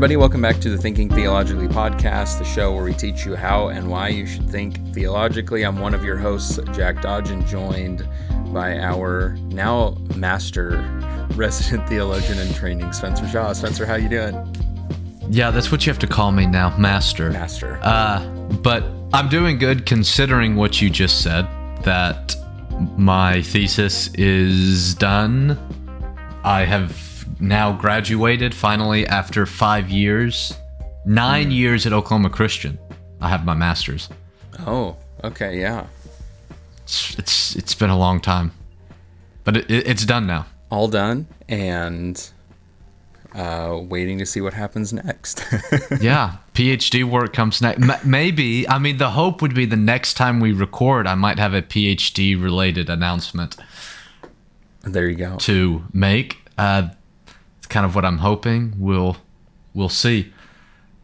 everybody. 0.00 0.16
Welcome 0.16 0.40
back 0.40 0.58
to 0.60 0.70
the 0.70 0.78
Thinking 0.78 1.10
Theologically 1.10 1.68
podcast, 1.68 2.38
the 2.38 2.44
show 2.46 2.72
where 2.72 2.84
we 2.84 2.94
teach 2.94 3.26
you 3.26 3.36
how 3.36 3.68
and 3.68 3.90
why 3.90 4.08
you 4.08 4.24
should 4.24 4.48
think 4.48 4.94
theologically. 4.94 5.62
I'm 5.62 5.78
one 5.78 5.92
of 5.92 6.02
your 6.02 6.16
hosts, 6.16 6.58
Jack 6.72 7.02
Dodge, 7.02 7.28
and 7.28 7.46
joined 7.46 8.08
by 8.50 8.78
our 8.78 9.36
now 9.48 9.98
master 10.16 10.78
resident 11.34 11.86
theologian 11.86 12.38
in 12.38 12.50
training, 12.54 12.90
Spencer 12.94 13.28
Shaw. 13.28 13.52
Spencer, 13.52 13.84
how 13.84 13.96
you 13.96 14.08
doing? 14.08 14.56
Yeah, 15.28 15.50
that's 15.50 15.70
what 15.70 15.84
you 15.84 15.92
have 15.92 16.00
to 16.00 16.06
call 16.06 16.32
me 16.32 16.46
now, 16.46 16.74
master. 16.78 17.30
Master. 17.30 17.78
Uh, 17.82 18.26
but 18.62 18.82
I'm 19.12 19.28
doing 19.28 19.58
good 19.58 19.84
considering 19.84 20.56
what 20.56 20.80
you 20.80 20.88
just 20.88 21.20
said. 21.20 21.46
That 21.82 22.34
my 22.96 23.42
thesis 23.42 24.08
is 24.14 24.94
done. 24.94 25.58
I 26.42 26.64
have 26.64 27.09
now 27.40 27.72
graduated 27.72 28.54
finally 28.54 29.06
after 29.06 29.46
five 29.46 29.90
years, 29.90 30.54
nine 31.04 31.50
mm. 31.50 31.54
years 31.54 31.86
at 31.86 31.92
Oklahoma 31.92 32.30
Christian. 32.30 32.78
I 33.20 33.28
have 33.28 33.44
my 33.44 33.54
master's. 33.54 34.08
Oh, 34.66 34.96
okay, 35.24 35.60
yeah. 35.60 35.86
It's 36.82 37.18
it's, 37.18 37.56
it's 37.56 37.74
been 37.74 37.90
a 37.90 37.98
long 37.98 38.20
time, 38.20 38.52
but 39.44 39.56
it, 39.56 39.70
it, 39.70 39.86
it's 39.86 40.04
done 40.04 40.26
now. 40.26 40.46
All 40.70 40.88
done, 40.88 41.26
and 41.48 42.30
uh, 43.34 43.80
waiting 43.82 44.18
to 44.18 44.26
see 44.26 44.40
what 44.40 44.52
happens 44.52 44.92
next. 44.92 45.44
yeah, 46.00 46.36
PhD 46.54 47.04
work 47.04 47.32
comes 47.32 47.60
next. 47.60 47.82
M- 47.82 48.10
maybe 48.10 48.68
I 48.68 48.78
mean 48.78 48.98
the 48.98 49.10
hope 49.10 49.42
would 49.42 49.54
be 49.54 49.66
the 49.66 49.76
next 49.76 50.14
time 50.14 50.40
we 50.40 50.52
record, 50.52 51.06
I 51.06 51.14
might 51.14 51.38
have 51.38 51.54
a 51.54 51.62
PhD 51.62 52.40
related 52.40 52.90
announcement. 52.90 53.56
There 54.82 55.08
you 55.08 55.16
go. 55.16 55.36
To 55.38 55.84
make. 55.92 56.38
Uh, 56.56 56.88
kind 57.70 57.86
of 57.86 57.94
what 57.94 58.04
I'm 58.04 58.18
hoping. 58.18 58.74
We'll 58.78 59.16
we'll 59.72 59.88
see. 59.88 60.32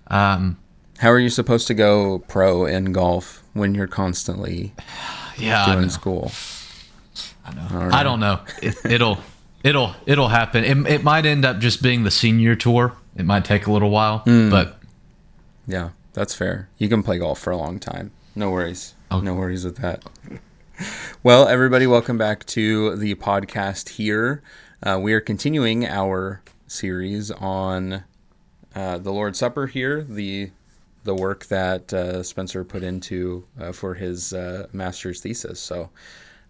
Um, 0.08 0.58
How 0.98 1.10
are 1.10 1.18
you 1.18 1.30
supposed 1.30 1.66
to 1.68 1.74
go 1.74 2.18
pro 2.28 2.66
in 2.66 2.92
golf 2.92 3.42
when 3.54 3.74
you're 3.74 3.86
constantly 3.86 4.74
yeah, 5.38 5.74
doing 5.74 5.88
school? 5.88 6.32
I 7.44 7.54
know. 7.54 7.86
Right. 7.86 7.94
I 7.94 8.02
don't 8.02 8.20
know. 8.20 8.40
It, 8.62 8.74
it'll 8.84 9.18
it'll 9.62 9.94
it'll 10.04 10.28
happen. 10.28 10.64
It, 10.64 10.92
it 10.92 11.02
might 11.02 11.24
end 11.24 11.44
up 11.44 11.58
just 11.58 11.82
being 11.82 12.04
the 12.04 12.10
senior 12.10 12.54
tour. 12.54 12.92
It 13.16 13.24
might 13.24 13.44
take 13.44 13.66
a 13.66 13.72
little 13.72 13.90
while, 13.90 14.20
mm. 14.26 14.50
but 14.50 14.78
yeah, 15.66 15.90
that's 16.12 16.34
fair. 16.34 16.68
You 16.76 16.88
can 16.88 17.02
play 17.02 17.18
golf 17.18 17.38
for 17.38 17.50
a 17.50 17.56
long 17.56 17.78
time. 17.78 18.10
No 18.34 18.50
worries. 18.50 18.94
Okay. 19.10 19.24
No 19.24 19.34
worries 19.34 19.64
with 19.64 19.76
that. 19.78 20.02
Well, 21.22 21.48
everybody, 21.48 21.86
welcome 21.86 22.18
back 22.18 22.44
to 22.46 22.96
the 22.96 23.14
podcast 23.14 23.90
here. 23.90 24.42
Uh, 24.82 24.98
we 25.00 25.14
are 25.14 25.22
continuing 25.22 25.86
our 25.86 26.42
series 26.66 27.30
on 27.30 28.04
uh, 28.74 28.98
the 28.98 29.12
Lord's 29.12 29.38
Supper 29.38 29.66
here, 29.66 30.02
the 30.02 30.50
the 31.04 31.14
work 31.14 31.46
that 31.46 31.92
uh, 31.94 32.22
Spencer 32.22 32.64
put 32.64 32.82
into 32.82 33.46
uh, 33.60 33.72
for 33.72 33.94
his 33.94 34.32
uh, 34.32 34.66
master's 34.72 35.20
thesis. 35.20 35.60
So 35.60 35.90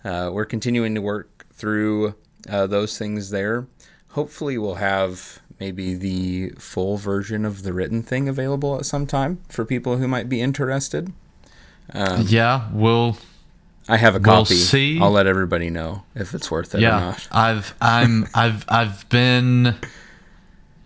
uh, 0.04 0.30
we're 0.32 0.46
continuing 0.46 0.94
to 0.94 1.02
work 1.02 1.46
through 1.52 2.14
uh, 2.48 2.66
those 2.66 2.98
things 2.98 3.30
there. 3.30 3.66
Hopefully, 4.10 4.56
we'll 4.56 4.76
have 4.76 5.40
maybe 5.60 5.94
the 5.94 6.50
full 6.58 6.96
version 6.96 7.44
of 7.44 7.62
the 7.62 7.72
written 7.72 8.02
thing 8.02 8.28
available 8.28 8.76
at 8.76 8.86
some 8.86 9.06
time 9.06 9.40
for 9.48 9.64
people 9.64 9.98
who 9.98 10.08
might 10.08 10.28
be 10.28 10.40
interested. 10.40 11.12
Um, 11.92 12.24
yeah, 12.26 12.68
we'll 12.72 13.16
I 13.88 13.96
have 13.96 14.14
a 14.16 14.20
copy. 14.20 14.54
We'll 14.54 14.62
see. 14.62 15.00
I'll 15.00 15.10
let 15.10 15.26
everybody 15.26 15.70
know 15.70 16.04
if 16.14 16.34
it's 16.34 16.50
worth 16.50 16.74
it 16.74 16.80
yeah, 16.80 16.96
or 16.96 17.00
not. 17.00 17.28
I've 17.30 17.74
I'm 17.80 18.26
I've 18.34 18.64
I've 18.68 19.08
been 19.08 19.76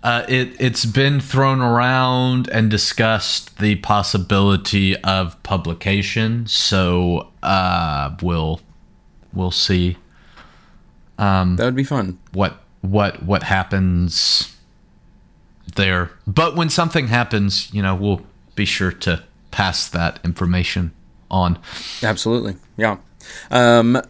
uh, 0.02 0.24
it 0.28 0.56
it's 0.58 0.84
been 0.84 1.20
thrown 1.20 1.60
around 1.60 2.48
and 2.48 2.70
discussed 2.70 3.58
the 3.58 3.76
possibility 3.76 4.96
of 5.02 5.40
publication. 5.42 6.46
So 6.46 7.30
uh, 7.42 8.16
we'll 8.22 8.60
we'll 9.32 9.50
see. 9.50 9.98
Um, 11.18 11.56
that 11.56 11.66
would 11.66 11.74
be 11.74 11.84
fun. 11.84 12.18
What 12.32 12.62
what 12.80 13.22
what 13.22 13.42
happens 13.42 14.56
there? 15.76 16.10
But 16.26 16.56
when 16.56 16.70
something 16.70 17.08
happens, 17.08 17.72
you 17.72 17.82
know, 17.82 17.94
we'll 17.94 18.22
be 18.54 18.64
sure 18.64 18.92
to 18.92 19.22
pass 19.50 19.88
that 19.88 20.18
information 20.24 20.92
on. 21.30 21.58
Absolutely. 22.02 22.56
Yeah. 22.76 22.96
Um, 23.50 24.00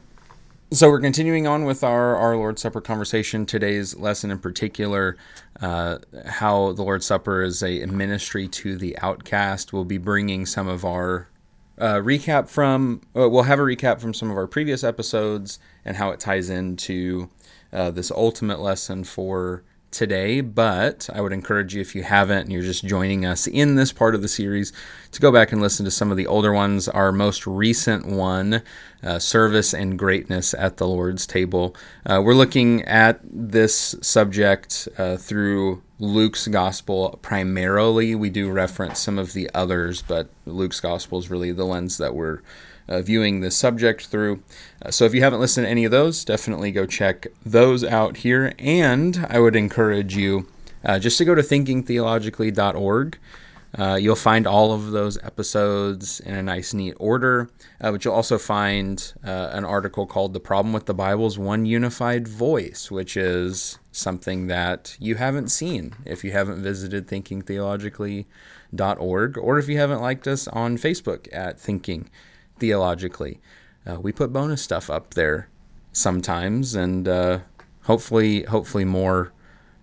so 0.73 0.89
we're 0.89 1.01
continuing 1.01 1.49
on 1.49 1.65
with 1.65 1.83
our, 1.83 2.15
our 2.15 2.37
Lord's 2.37 2.63
Supper 2.63 2.81
conversation. 2.81 3.45
Today's 3.45 3.97
lesson 3.97 4.31
in 4.31 4.39
particular, 4.39 5.17
uh, 5.61 5.99
how 6.27 6.73
the 6.73 6.83
Lord's 6.83 7.07
Supper 7.07 7.43
is 7.43 7.61
a 7.63 7.85
ministry 7.87 8.47
to 8.49 8.77
the 8.77 8.97
outcast. 8.99 9.73
We'll 9.73 9.85
be 9.85 9.99
bringing 9.99 10.47
some 10.47 10.69
of 10.69 10.85
our 10.85 11.29
uh, 11.77 11.95
recap 11.95 12.49
from, 12.49 13.01
uh, 13.17 13.29
we'll 13.29 13.45
have 13.45 13.59
a 13.59 13.63
recap 13.63 14.01
from 14.01 14.15
some 14.15 14.31
of 14.31 14.37
our 14.37 14.47
previous 14.47 14.85
episodes 14.85 15.59
and 15.85 15.97
how 15.97 16.11
it 16.11 16.21
ties 16.21 16.49
into 16.49 17.31
uh, 17.73 17.91
this 17.91 18.13
ultimate 18.13 18.61
lesson 18.61 19.03
for 19.03 19.65
today, 19.91 20.41
but 20.41 21.09
I 21.13 21.21
would 21.21 21.33
encourage 21.33 21.75
you, 21.75 21.81
if 21.81 21.95
you 21.95 22.03
haven't 22.03 22.43
and 22.43 22.53
you're 22.53 22.63
just 22.63 22.85
joining 22.85 23.27
us 23.27 23.47
in 23.47 23.75
this 23.75 23.93
part 23.93 24.15
of 24.15 24.23
the 24.23 24.29
series, 24.29 24.73
to 25.13 25.21
go 25.21 25.33
back 25.33 25.53
and 25.53 25.61
listen 25.61 25.85
to 25.85 25.91
some 25.91 26.11
of 26.11 26.17
the 26.17 26.27
older 26.27 26.53
ones. 26.53 26.89
Our 26.89 27.13
most 27.13 27.47
recent 27.47 28.07
one, 28.07 28.63
uh, 29.03 29.19
Service 29.19 29.75
and 29.75 29.99
Greatness 29.99 30.55
at 30.55 30.77
the 30.77 30.87
Lord's 30.87 31.27
Table. 31.27 31.75
Uh, 32.07 32.21
we're 32.23 32.35
looking 32.35 32.83
at 32.83 33.21
this 33.25 33.97
subject 34.01 34.89
uh, 34.97 35.17
through 35.17 35.83
Luke's 35.99 36.47
Gospel 36.49 37.19
primarily. 37.23 38.15
We 38.15 38.31
do 38.31 38.51
reference 38.51 39.01
some 39.01 39.19
of 39.19 39.33
the 39.33 39.51
others, 39.55 40.03
but 40.03 40.31
Luke's 40.47 40.81
Gospel 40.81 41.19
is 41.19 41.31
really 41.31 41.53
the 41.53 41.67
lens 41.67 41.99
that 41.99 42.15
we're 42.15 42.41
uh, 42.91 43.01
viewing 43.01 43.41
the 43.41 43.51
subject 43.51 44.07
through. 44.07 44.43
Uh, 44.83 44.91
so 44.91 45.05
if 45.05 45.15
you 45.15 45.23
haven't 45.23 45.41
listened 45.41 45.65
to 45.65 45.71
any 45.71 45.85
of 45.85 45.91
those, 45.91 46.25
definitely 46.25 46.73
go 46.73 46.85
check 46.85 47.29
those 47.47 47.85
out 47.85 48.19
here. 48.19 48.53
And 48.59 49.27
I 49.31 49.39
would 49.39 49.57
encourage 49.57 50.17
you 50.17 50.47
uh, 50.85 50.99
just 50.99 51.17
to 51.19 51.25
go 51.25 51.35
to 51.35 51.43
thinkingtheologically.org. 51.43 53.19
Uh, 53.79 53.95
you'll 53.95 54.17
find 54.17 54.49
all 54.49 54.73
of 54.73 54.91
those 54.91 55.17
episodes 55.23 56.19
in 56.19 56.35
a 56.35 56.43
nice, 56.43 56.75
neat 56.75 56.97
order, 56.99 57.49
uh, 57.81 57.93
but 57.93 58.05
you'll 58.05 58.15
also 58.15 58.37
find 58.37 59.13
uh, 59.25 59.51
an 59.53 59.65
article 59.65 60.07
called 60.07 60.33
The 60.33 60.41
Problem 60.41 60.73
with 60.73 60.87
the 60.87 60.95
Bible's 60.95 61.39
One 61.39 61.67
Unified 61.67 62.27
Voice, 62.27 62.91
which 62.91 63.17
is 63.17 63.79
something 63.93 64.49
that 64.49 64.97
you 64.99 65.15
haven't 65.15 65.51
seen 65.51 65.95
if 66.05 66.25
you 66.25 66.33
haven't 66.33 66.65
visited 66.65 67.07
thinkingtheologically.org 67.07 69.39
or 69.39 69.59
if 69.61 69.69
you 69.69 69.79
haven't 69.79 70.03
liked 70.03 70.27
us 70.27 70.49
on 70.49 70.77
Facebook 70.77 71.29
at 71.33 71.61
Thinking 71.61 72.11
theologically. 72.61 73.41
Uh, 73.87 74.01
we 74.01 74.13
put 74.13 74.33
bonus 74.33 74.63
stuff 74.63 74.91
up 74.91 75.15
there 75.15 75.49
sometimes, 75.93 76.75
and 76.75 77.09
uh, 77.09 77.41
hopefully, 77.85 78.43
hopefully 78.45 78.85
more 78.85 79.33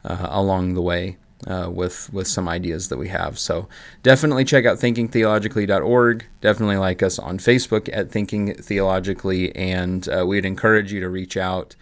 uh, 0.06 0.28
along 0.30 0.74
the 0.74 0.82
way 0.82 1.18
uh, 1.46 1.70
with 1.72 2.12
with 2.14 2.28
some 2.28 2.48
ideas 2.48 2.90
that 2.90 2.98
we 2.98 3.10
have. 3.10 3.38
So 3.38 3.68
definitely 4.04 4.46
check 4.46 4.66
out 4.66 4.78
thinkingtheologically.org. 4.78 6.26
Definitely 6.42 6.78
like 6.78 7.04
us 7.04 7.20
on 7.20 7.38
Facebook 7.40 7.90
at 7.92 8.12
Thinking 8.12 8.54
Theologically, 8.56 9.56
and 9.56 10.08
uh, 10.10 10.26
we'd 10.26 10.46
encourage 10.46 10.94
you 10.94 11.00
to 11.02 11.10
reach 11.10 11.38
out. 11.38 11.76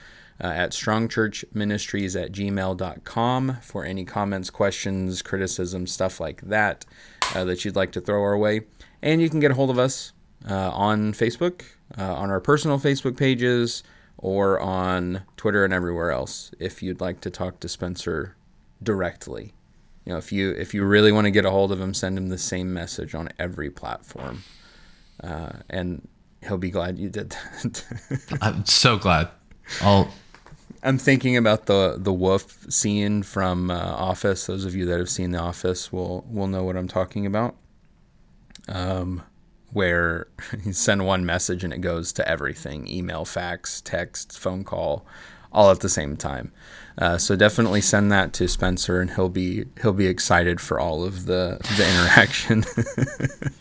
Uh, 0.43 0.47
at 0.47 0.71
strongchurchministries 0.71 2.21
at 2.21 2.33
gmail.com 2.33 3.57
for 3.61 3.85
any 3.85 4.03
comments, 4.03 4.49
questions, 4.49 5.21
criticism, 5.21 5.87
stuff 5.87 6.19
like 6.19 6.41
that 6.41 6.85
that 7.33 7.63
you'd 7.63 7.77
like 7.77 7.93
to 7.93 8.01
throw 8.01 8.21
our 8.21 8.37
way. 8.37 8.59
And 9.01 9.21
you 9.21 9.29
can 9.29 9.39
get 9.39 9.51
a 9.51 9.53
hold 9.53 9.69
of 9.69 9.79
us 9.79 10.11
uh, 10.47 10.71
on 10.71 11.13
Facebook, 11.13 11.63
uh, 11.97 12.13
on 12.13 12.29
our 12.29 12.39
personal 12.39 12.79
Facebook 12.79 13.17
pages, 13.17 13.83
or 14.17 14.59
on 14.59 15.23
Twitter 15.37 15.63
and 15.63 15.73
everywhere 15.73 16.11
else 16.11 16.51
if 16.59 16.81
you'd 16.81 17.01
like 17.01 17.21
to 17.21 17.29
talk 17.29 17.59
to 17.59 17.69
Spencer 17.69 18.35
directly. 18.81 19.53
You 20.05 20.13
know, 20.13 20.17
if 20.17 20.31
you 20.31 20.51
if 20.51 20.73
you 20.73 20.83
really 20.85 21.11
want 21.11 21.25
to 21.25 21.31
get 21.31 21.45
a 21.45 21.51
hold 21.51 21.71
of 21.71 21.79
him, 21.79 21.93
send 21.93 22.17
him 22.17 22.29
the 22.29 22.37
same 22.37 22.73
message 22.73 23.15
on 23.15 23.29
every 23.39 23.69
platform, 23.69 24.43
uh, 25.23 25.53
and 25.69 26.07
he'll 26.47 26.57
be 26.57 26.69
glad 26.69 26.99
you 26.99 27.09
did 27.09 27.31
that. 27.31 27.83
I'm 28.41 28.65
so 28.65 28.97
glad. 28.97 29.29
I'll. 29.81 30.13
I'm 30.83 30.99
thinking 30.99 31.35
about 31.35 31.65
the 31.65 31.95
the 31.97 32.13
WUPHF 32.13 32.71
scene 32.71 33.23
from 33.23 33.71
uh, 33.71 33.75
Office. 33.75 34.45
Those 34.45 34.65
of 34.65 34.75
you 34.75 34.85
that 34.85 34.99
have 34.99 35.09
seen 35.09 35.31
The 35.31 35.39
Office 35.39 35.91
will 35.91 36.23
will 36.29 36.47
know 36.47 36.63
what 36.63 36.77
I'm 36.77 36.87
talking 36.87 37.25
about. 37.25 37.55
Um, 38.67 39.23
where 39.71 40.27
you 40.65 40.73
send 40.73 41.05
one 41.05 41.25
message 41.25 41.63
and 41.63 41.73
it 41.73 41.81
goes 41.81 42.13
to 42.13 42.27
everything 42.27 42.87
email, 42.87 43.25
fax, 43.25 43.81
text, 43.81 44.37
phone 44.37 44.63
call, 44.63 45.05
all 45.51 45.71
at 45.71 45.79
the 45.79 45.89
same 45.89 46.17
time. 46.17 46.51
Uh, 46.97 47.17
so 47.17 47.35
definitely 47.35 47.81
send 47.81 48.11
that 48.11 48.31
to 48.33 48.47
Spencer, 48.47 49.01
and 49.01 49.11
he'll 49.11 49.29
be 49.29 49.65
he'll 49.81 49.93
be 49.93 50.07
excited 50.07 50.61
for 50.61 50.79
all 50.79 51.03
of 51.03 51.25
the 51.25 51.59
the 51.77 51.89
interaction. 51.89 52.63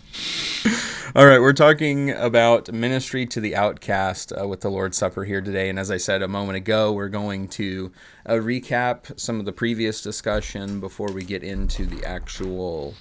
All 1.17 1.27
right, 1.27 1.41
we're 1.41 1.53
talking 1.53 2.11
about 2.11 2.73
ministry 2.73 3.25
to 3.27 3.41
the 3.41 3.55
outcast 3.55 4.33
uh, 4.33 4.49
with 4.49 4.62
the 4.62 4.69
Lord's 4.69 4.97
Supper 4.97 5.23
here 5.23 5.41
today. 5.41 5.69
And 5.69 5.79
as 5.79 5.89
I 5.93 5.97
said 5.97 6.23
a 6.23 6.29
moment 6.29 6.56
ago, 6.56 6.91
we're 6.93 7.09
going 7.09 7.47
to 7.51 7.93
uh, 8.27 8.33
recap 8.33 9.17
some 9.19 9.39
of 9.39 9.45
the 9.45 9.53
previous 9.53 10.03
discussion 10.03 10.81
before 10.81 11.12
we 11.12 11.23
get 11.23 11.45
into 11.45 11.87
the 11.87 12.05
actual, 12.05 12.95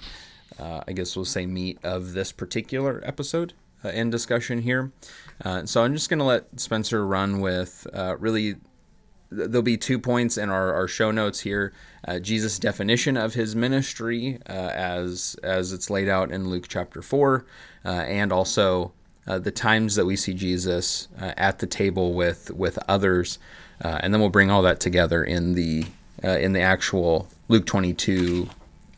uh, 0.58 0.82
I 0.86 0.92
guess 0.92 1.16
we'll 1.16 1.24
say, 1.24 1.46
meat 1.46 1.78
of 1.82 2.12
this 2.12 2.32
particular 2.32 3.00
episode 3.04 3.54
uh, 3.84 3.88
and 3.88 4.10
discussion 4.10 4.62
here. 4.62 4.92
Uh, 5.44 5.66
so 5.66 5.84
I'm 5.84 5.92
just 5.92 6.08
going 6.08 6.18
to 6.18 6.24
let 6.24 6.58
Spencer 6.58 7.06
run 7.06 7.40
with 7.40 7.86
uh, 7.92 8.16
really 8.18 8.56
there'll 9.30 9.62
be 9.62 9.76
two 9.76 9.98
points 9.98 10.38
in 10.38 10.48
our, 10.48 10.72
our 10.72 10.86
show 10.86 11.10
notes 11.10 11.40
here 11.40 11.72
uh, 12.06 12.20
jesus 12.20 12.56
definition 12.56 13.16
of 13.16 13.34
his 13.34 13.56
ministry 13.56 14.38
uh, 14.48 14.52
as 14.52 15.34
as 15.42 15.72
it's 15.72 15.90
laid 15.90 16.08
out 16.08 16.30
in 16.30 16.48
luke 16.50 16.66
chapter 16.68 17.02
4 17.02 17.44
uh, 17.84 17.88
and 17.88 18.32
also 18.32 18.92
the 19.26 19.50
times 19.50 19.96
that 19.96 20.04
we 20.04 20.14
see 20.14 20.34
jesus 20.34 21.08
at 21.18 21.58
the 21.58 21.66
table 21.66 22.12
with 22.12 22.50
with 22.52 22.78
others 22.86 23.40
and 23.80 24.14
then 24.14 24.20
we'll 24.20 24.30
bring 24.30 24.52
all 24.52 24.62
that 24.62 24.78
together 24.78 25.24
in 25.24 25.54
the 25.54 25.84
in 26.22 26.52
the 26.52 26.60
actual 26.60 27.26
luke 27.48 27.66
22 27.66 28.48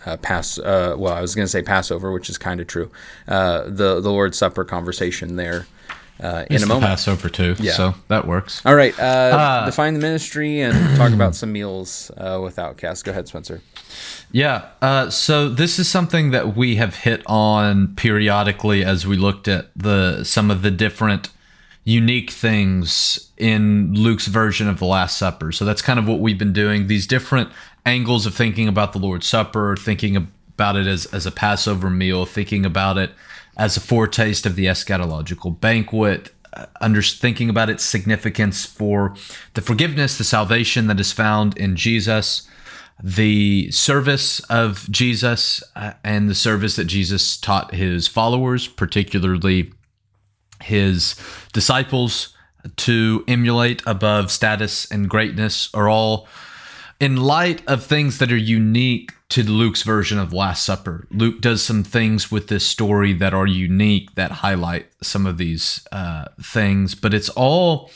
uh, 0.07 0.17
pass. 0.17 0.59
Uh, 0.59 0.95
well, 0.97 1.13
I 1.13 1.21
was 1.21 1.35
going 1.35 1.45
to 1.45 1.51
say 1.51 1.63
Passover, 1.63 2.13
which 2.13 2.31
is 2.31 2.39
kind 2.39 2.61
of 2.61 2.67
true. 2.67 2.91
Uh, 3.29 3.65
the 3.65 4.01
the 4.01 4.11
Lord's 4.11 4.39
Supper 4.39 4.65
conversation 4.65 5.37
there 5.37 5.67
uh, 6.23 6.45
in 6.49 6.57
It's 6.57 6.65
a 6.65 6.67
moment. 6.67 6.87
Passover 6.87 7.29
too, 7.29 7.55
Yeah. 7.59 7.73
so 7.73 7.95
that 8.09 8.27
works. 8.27 8.63
All 8.65 8.75
right, 8.75 8.99
uh, 8.99 9.03
Uh, 9.03 9.67
define 9.67 9.93
the 9.95 10.01
ministry 10.01 10.61
and 10.61 10.97
talk 10.97 11.13
about 11.13 11.35
some 11.35 11.53
meals 11.53 12.11
uh, 12.17 12.41
with 12.43 12.59
Outcast. 12.59 13.05
Go 13.05 13.11
ahead, 13.13 13.29
Spencer. 13.29 13.61
Yeah. 14.33 14.67
Uh, 14.81 15.11
so 15.11 15.49
this 15.49 15.79
is 15.79 15.89
something 15.89 16.31
that 16.31 16.57
we 16.57 16.77
have 16.77 16.97
hit 16.97 17.23
on 17.27 17.95
periodically 17.97 18.85
as 18.85 19.07
we 19.07 19.17
looked 19.17 19.49
at 19.49 19.71
the 19.77 20.25
some 20.25 20.51
of 20.51 20.63
the 20.63 20.71
different 20.71 21.31
unique 21.85 22.31
things 22.33 23.31
in 23.37 23.95
Luke's 23.95 24.27
version 24.27 24.69
of 24.69 24.79
the 24.81 24.85
Last 24.87 25.17
Supper. 25.17 25.53
So 25.53 25.65
that's 25.65 25.81
kind 25.83 25.99
of 26.01 26.09
what 26.09 26.19
we've 26.19 26.39
been 26.39 26.53
doing. 26.53 26.89
These 26.89 27.07
different 27.07 27.51
angles 27.87 28.27
of 28.27 28.35
thinking 28.35 28.69
about 28.69 28.93
the 28.93 28.99
Lord's 28.99 29.27
Supper, 29.27 29.77
thinking 29.77 30.17
about 30.17 30.77
it 30.77 30.87
as, 30.87 31.07
as 31.07 31.25
a 31.25 31.31
Passover 31.31 31.89
meal, 31.89 32.27
thinking 32.27 32.67
about 32.67 32.99
it 32.99 33.13
as 33.57 33.77
a 33.77 33.81
foretaste 33.81 34.45
of 34.45 34.57
the 34.57 34.67
eschatological 34.67 35.59
banquet, 35.59 36.31
uh, 36.53 36.67
under 36.81 37.01
thinking 37.01 37.49
about 37.49 37.71
its 37.71 37.85
significance 37.85 38.67
for 38.67 39.15
the 39.55 39.63
forgiveness, 39.63 40.19
the 40.19 40.25
salvation 40.25 40.89
that 40.89 41.01
is 41.01 41.13
found 41.13 41.57
in 41.57 41.77
Jesus 41.77 42.49
the 43.03 43.71
service 43.71 44.41
of 44.41 44.91
Jesus 44.91 45.63
uh, 45.75 45.93
and 46.03 46.29
the 46.29 46.35
service 46.35 46.77
that 46.77 46.87
Jesus 46.87 47.37
taught 47.37 47.75
his 47.75 48.09
followers, 48.09 48.67
particularly 48.67 49.73
his 50.63 51.15
disciples, 51.53 52.35
to 52.77 53.23
emulate 53.29 53.83
above 53.87 54.31
status 54.31 54.91
and 54.91 55.11
greatness, 55.11 55.69
are 55.75 55.89
all 55.89 56.27
in 57.01 57.17
light 57.17 57.63
of 57.67 57.85
things 57.85 58.19
that 58.19 58.33
are 58.33 58.37
unique 58.37 59.13
to 59.29 59.43
Luke's 59.43 59.83
version 59.83 60.19
of 60.19 60.33
Last 60.33 60.65
Supper. 60.65 61.07
Luke 61.11 61.41
does 61.41 61.63
some 61.63 61.83
things 61.83 62.31
with 62.31 62.49
this 62.49 62.67
story 62.67 63.13
that 63.15 63.35
are 63.35 63.47
unique 63.47 64.15
that 64.15 64.31
highlight 64.31 64.87
some 65.03 65.27
of 65.27 65.37
these 65.37 65.87
uh, 65.93 66.27
things, 66.41 66.95
but 66.95 67.13
it's 67.13 67.29
all 67.31 67.91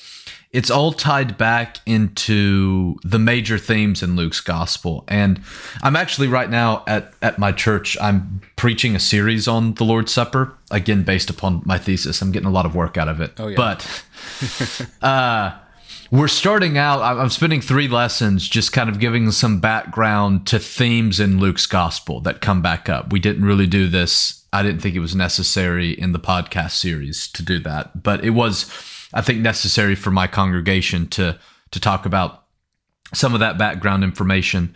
it's 0.53 0.71
all 0.71 0.93
tied 0.93 1.39
back 1.39 1.79
into 1.87 2.99
the 3.05 3.21
major 3.21 3.57
themes 3.57 4.03
in 4.03 4.17
Luke's 4.17 4.41
gospel. 4.41 5.05
And 5.07 5.41
I'm 5.81 5.95
actually 5.95 6.27
right 6.27 6.51
now 6.51 6.83
at, 6.89 7.15
at 7.23 7.39
my 7.39 7.53
church, 7.53 7.97
I'm 8.01 8.41
preaching 8.57 8.97
a 8.97 8.99
series 8.99 9.47
on 9.47 9.75
the 9.75 9.85
Lord's 9.85 10.13
Supper, 10.13 10.53
again, 10.73 11.05
based 11.05 11.31
upon 11.31 11.63
my 11.65 11.79
thesis. 11.79 12.21
I'm 12.21 12.33
getting 12.33 12.49
a 12.49 12.53
lot 12.53 12.67
of 12.67 12.75
work 12.75 12.97
out 12.97 13.07
of 13.07 13.21
it. 13.21 13.33
Oh, 13.39 13.47
yeah. 13.47 13.57
But 13.57 14.05
uh, 15.03 15.57
we're 16.11 16.29
starting 16.29 16.77
out, 16.77 17.03
I'm 17.03 17.31
spending 17.31 17.61
three 17.61 17.87
lessons 17.87 18.49
just 18.49 18.73
kind 18.73 18.91
of 18.91 18.99
giving 18.99 19.31
some 19.31 19.61
background 19.61 20.47
to 20.49 20.59
themes 20.59 21.21
in 21.21 21.39
Luke's 21.39 21.67
gospel 21.67 22.21
that 22.23 22.41
come 22.41 22.63
back 22.63 22.89
up. 22.89 23.13
We 23.13 23.21
didn't 23.21 23.45
really 23.45 23.69
do 23.69 23.87
this. 23.87 24.45
I 24.53 24.65
didn't 24.65 24.81
think 24.81 24.97
it 24.97 25.01
was 25.01 25.15
necessary 25.15 25.93
in 25.93 26.11
the 26.11 26.19
podcast 26.19 26.73
series 26.73 27.29
to 27.29 27.45
do 27.45 27.61
that, 27.61 28.03
but 28.03 28.25
it 28.25 28.31
was, 28.31 28.69
I 29.15 29.21
think, 29.21 29.41
necessary 29.41 29.95
for 29.95 30.11
my 30.11 30.27
congregation 30.27 31.07
to 31.09 31.39
to 31.71 31.79
talk 31.79 32.05
about 32.05 32.47
some 33.15 33.33
of 33.33 33.39
that 33.39 33.57
background 33.57 34.03
information. 34.03 34.75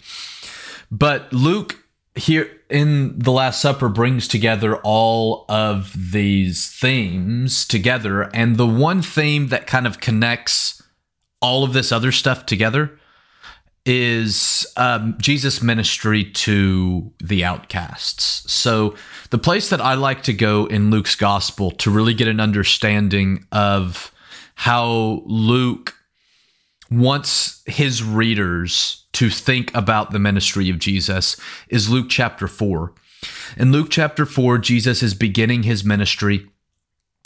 But 0.93 1.33
Luke 1.33 1.85
here 2.15 2.49
in 2.71 3.19
the 3.19 3.33
Last 3.33 3.61
Supper 3.61 3.89
brings 3.89 4.29
together 4.29 4.77
all 4.77 5.45
of 5.49 6.13
these 6.13 6.71
themes 6.71 7.67
together, 7.67 8.31
and 8.33 8.57
the 8.57 8.67
one 8.69 9.03
theme 9.03 9.49
that 9.49 9.67
kind 9.67 9.89
of 9.89 9.99
connects 9.99 10.84
all 11.45 11.63
of 11.63 11.75
this 11.75 11.93
other 11.93 12.11
stuff 12.11 12.47
together 12.47 12.99
is 13.85 14.67
um, 14.79 15.15
Jesus' 15.21 15.63
ministry 15.63 16.25
to 16.25 17.13
the 17.23 17.45
outcasts. 17.45 18.51
So, 18.51 18.95
the 19.29 19.37
place 19.37 19.69
that 19.69 19.81
I 19.81 19.93
like 19.93 20.23
to 20.23 20.33
go 20.33 20.65
in 20.65 20.91
Luke's 20.91 21.15
gospel 21.15 21.71
to 21.73 21.91
really 21.91 22.15
get 22.15 22.29
an 22.29 22.41
understanding 22.41 23.47
of 23.53 24.11
how 24.55 25.23
Luke 25.27 25.95
wants 26.91 27.63
his 27.67 28.03
readers 28.03 29.05
to 29.13 29.29
think 29.29 29.71
about 29.75 30.13
the 30.13 30.19
ministry 30.19 30.71
of 30.71 30.79
Jesus 30.79 31.37
is 31.69 31.91
Luke 31.91 32.07
chapter 32.09 32.49
4. 32.49 32.95
In 33.59 33.71
Luke 33.71 33.89
chapter 33.91 34.25
4, 34.25 34.57
Jesus 34.59 35.03
is 35.03 35.13
beginning 35.13 35.65
his 35.65 35.85
ministry. 35.85 36.49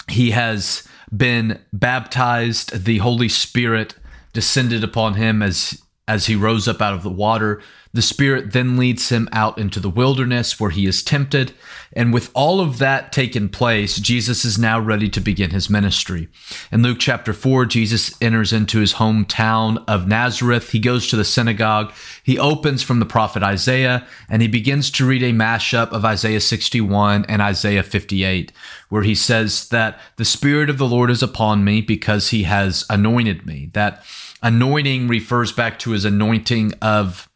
He 0.09 0.33
has 0.33 0.83
been 1.17 1.61
baptized, 1.73 2.85
the 2.85 2.99
Holy 2.99 3.29
Spirit 3.29 3.95
descended 4.33 4.85
upon 4.85 5.15
him 5.15 5.43
as 5.43 5.83
as 6.09 6.25
he 6.27 6.35
rose 6.35 6.67
up 6.67 6.81
out 6.81 6.95
of 6.95 7.03
the 7.03 7.11
water. 7.11 7.61
The 7.93 8.03
Spirit 8.03 8.53
then 8.53 8.77
leads 8.77 9.11
him 9.11 9.29
out 9.33 9.59
into 9.59 9.81
the 9.81 9.91
wilderness 9.91 10.59
where 10.59 10.71
he 10.71 10.87
is 10.87 11.03
tempted. 11.03 11.53
And 11.93 12.13
with 12.13 12.31
all 12.35 12.61
of 12.61 12.79
that 12.79 13.13
taken 13.13 13.49
place, 13.49 13.97
Jesus 13.97 14.45
is 14.45 14.59
now 14.59 14.79
ready 14.79 15.09
to 15.11 15.21
begin 15.21 15.51
his 15.51 15.71
ministry. 15.71 16.29
In 16.71 16.83
Luke 16.83 16.99
chapter 16.99 17.33
4, 17.33 17.67
Jesus 17.67 18.17
enters 18.23 18.53
into 18.53 18.79
his 18.79 18.95
hometown 18.95 19.83
of 19.87 20.07
Nazareth. 20.07 20.71
He 20.71 20.79
goes 20.79 21.09
to 21.09 21.17
the 21.17 21.25
synagogue. 21.25 21.93
He 22.23 22.39
opens 22.39 22.83
from 22.83 23.01
the 23.01 23.07
prophet 23.07 23.43
Isaiah 23.43 24.07
and 24.29 24.43
he 24.43 24.49
begins 24.49 24.91
to 24.93 25.07
read 25.07 25.23
a 25.23 25.33
mashup 25.33 25.91
of 25.91 26.05
Isaiah 26.05 26.41
61 26.41 27.25
and 27.27 27.43
Isaiah 27.43 27.83
58, 27.83 28.53
where 28.89 29.03
he 29.03 29.15
says 29.15 29.69
that 29.69 29.99
the 30.17 30.25
Spirit 30.25 30.71
of 30.71 30.79
the 30.79 30.89
Lord 30.89 31.11
is 31.11 31.23
upon 31.23 31.65
me 31.65 31.81
because 31.81 32.29
he 32.29 32.45
has 32.45 32.85
anointed 32.91 33.47
me. 33.47 33.71
That 33.73 34.05
anointing 34.43 35.09
refers 35.09 35.53
back 35.53 35.79
to 35.81 35.91
his 35.91 36.05
anointing 36.05 36.75
of 36.81 37.29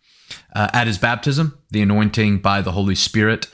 uh, 0.54 0.68
at 0.73 0.87
his 0.87 0.99
baptism, 0.99 1.59
the 1.71 1.82
anointing 1.82 2.38
by 2.38 2.61
the 2.62 2.73
Holy 2.73 2.94
Spirit. 2.94 3.49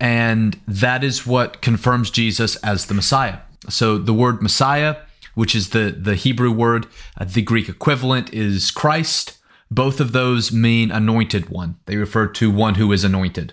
And 0.00 0.60
that 0.66 1.04
is 1.04 1.26
what 1.26 1.62
confirms 1.62 2.10
Jesus 2.10 2.56
as 2.56 2.86
the 2.86 2.94
Messiah. 2.94 3.38
So 3.68 3.96
the 3.96 4.14
word 4.14 4.42
Messiah, 4.42 4.96
which 5.34 5.54
is 5.54 5.70
the, 5.70 5.96
the 5.96 6.16
Hebrew 6.16 6.50
word, 6.50 6.86
uh, 7.18 7.24
the 7.24 7.42
Greek 7.42 7.68
equivalent 7.68 8.32
is 8.34 8.70
Christ. 8.70 9.38
Both 9.70 10.00
of 10.00 10.12
those 10.12 10.52
mean 10.52 10.90
anointed 10.90 11.48
one. 11.48 11.76
They 11.86 11.96
refer 11.96 12.26
to 12.26 12.50
one 12.50 12.74
who 12.74 12.92
is 12.92 13.04
anointed, 13.04 13.52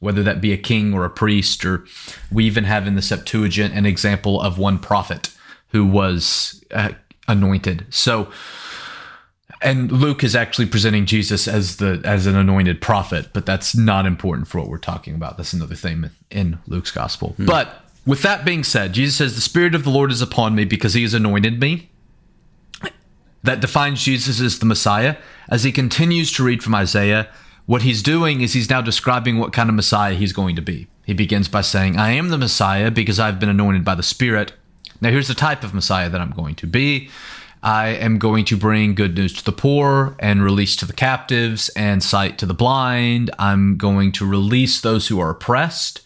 whether 0.00 0.22
that 0.22 0.40
be 0.40 0.52
a 0.52 0.56
king 0.56 0.94
or 0.94 1.04
a 1.04 1.10
priest, 1.10 1.64
or 1.64 1.84
we 2.32 2.44
even 2.46 2.64
have 2.64 2.86
in 2.86 2.96
the 2.96 3.02
Septuagint 3.02 3.74
an 3.74 3.86
example 3.86 4.40
of 4.40 4.58
one 4.58 4.78
prophet 4.78 5.30
who 5.68 5.86
was 5.86 6.64
uh, 6.72 6.90
anointed. 7.30 7.86
So, 7.88 8.30
and 9.62 9.90
Luke 9.90 10.22
is 10.22 10.36
actually 10.36 10.66
presenting 10.66 11.06
Jesus 11.06 11.48
as 11.48 11.76
the 11.76 12.00
as 12.04 12.26
an 12.26 12.36
anointed 12.36 12.80
prophet, 12.80 13.28
but 13.32 13.46
that's 13.46 13.74
not 13.76 14.06
important 14.06 14.48
for 14.48 14.58
what 14.58 14.68
we're 14.68 14.78
talking 14.78 15.14
about. 15.14 15.36
That's 15.36 15.52
another 15.52 15.74
thing 15.74 16.10
in 16.30 16.58
Luke's 16.66 16.90
gospel. 16.90 17.30
Hmm. 17.36 17.46
But 17.46 17.84
with 18.06 18.22
that 18.22 18.44
being 18.44 18.64
said, 18.64 18.92
Jesus 18.92 19.16
says, 19.16 19.34
"The 19.34 19.40
Spirit 19.40 19.74
of 19.74 19.84
the 19.84 19.90
Lord 19.90 20.10
is 20.10 20.20
upon 20.20 20.54
me 20.54 20.64
because 20.64 20.94
He 20.94 21.02
has 21.02 21.14
anointed 21.14 21.60
me." 21.60 21.90
That 23.42 23.60
defines 23.60 24.04
Jesus 24.04 24.40
as 24.40 24.58
the 24.58 24.66
Messiah. 24.66 25.16
As 25.48 25.64
he 25.64 25.72
continues 25.72 26.30
to 26.32 26.44
read 26.44 26.62
from 26.62 26.74
Isaiah, 26.74 27.28
what 27.64 27.82
he's 27.82 28.02
doing 28.02 28.42
is 28.42 28.52
he's 28.52 28.68
now 28.68 28.82
describing 28.82 29.38
what 29.38 29.52
kind 29.52 29.70
of 29.70 29.74
Messiah 29.74 30.14
he's 30.14 30.34
going 30.34 30.56
to 30.56 30.62
be. 30.62 30.88
He 31.06 31.14
begins 31.14 31.48
by 31.48 31.62
saying, 31.62 31.96
"I 31.96 32.12
am 32.12 32.28
the 32.28 32.38
Messiah 32.38 32.90
because 32.90 33.18
I've 33.18 33.40
been 33.40 33.48
anointed 33.48 33.84
by 33.84 33.94
the 33.94 34.02
Spirit." 34.02 34.52
Now, 35.00 35.10
here's 35.10 35.28
the 35.28 35.34
type 35.34 35.64
of 35.64 35.74
Messiah 35.74 36.10
that 36.10 36.20
I'm 36.20 36.30
going 36.30 36.54
to 36.56 36.66
be. 36.66 37.10
I 37.62 37.88
am 37.88 38.18
going 38.18 38.46
to 38.46 38.56
bring 38.56 38.94
good 38.94 39.16
news 39.16 39.34
to 39.34 39.44
the 39.44 39.52
poor 39.52 40.16
and 40.18 40.42
release 40.42 40.76
to 40.76 40.86
the 40.86 40.94
captives 40.94 41.68
and 41.70 42.02
sight 42.02 42.38
to 42.38 42.46
the 42.46 42.54
blind. 42.54 43.30
I'm 43.38 43.76
going 43.76 44.12
to 44.12 44.26
release 44.26 44.80
those 44.80 45.08
who 45.08 45.20
are 45.20 45.30
oppressed. 45.30 46.00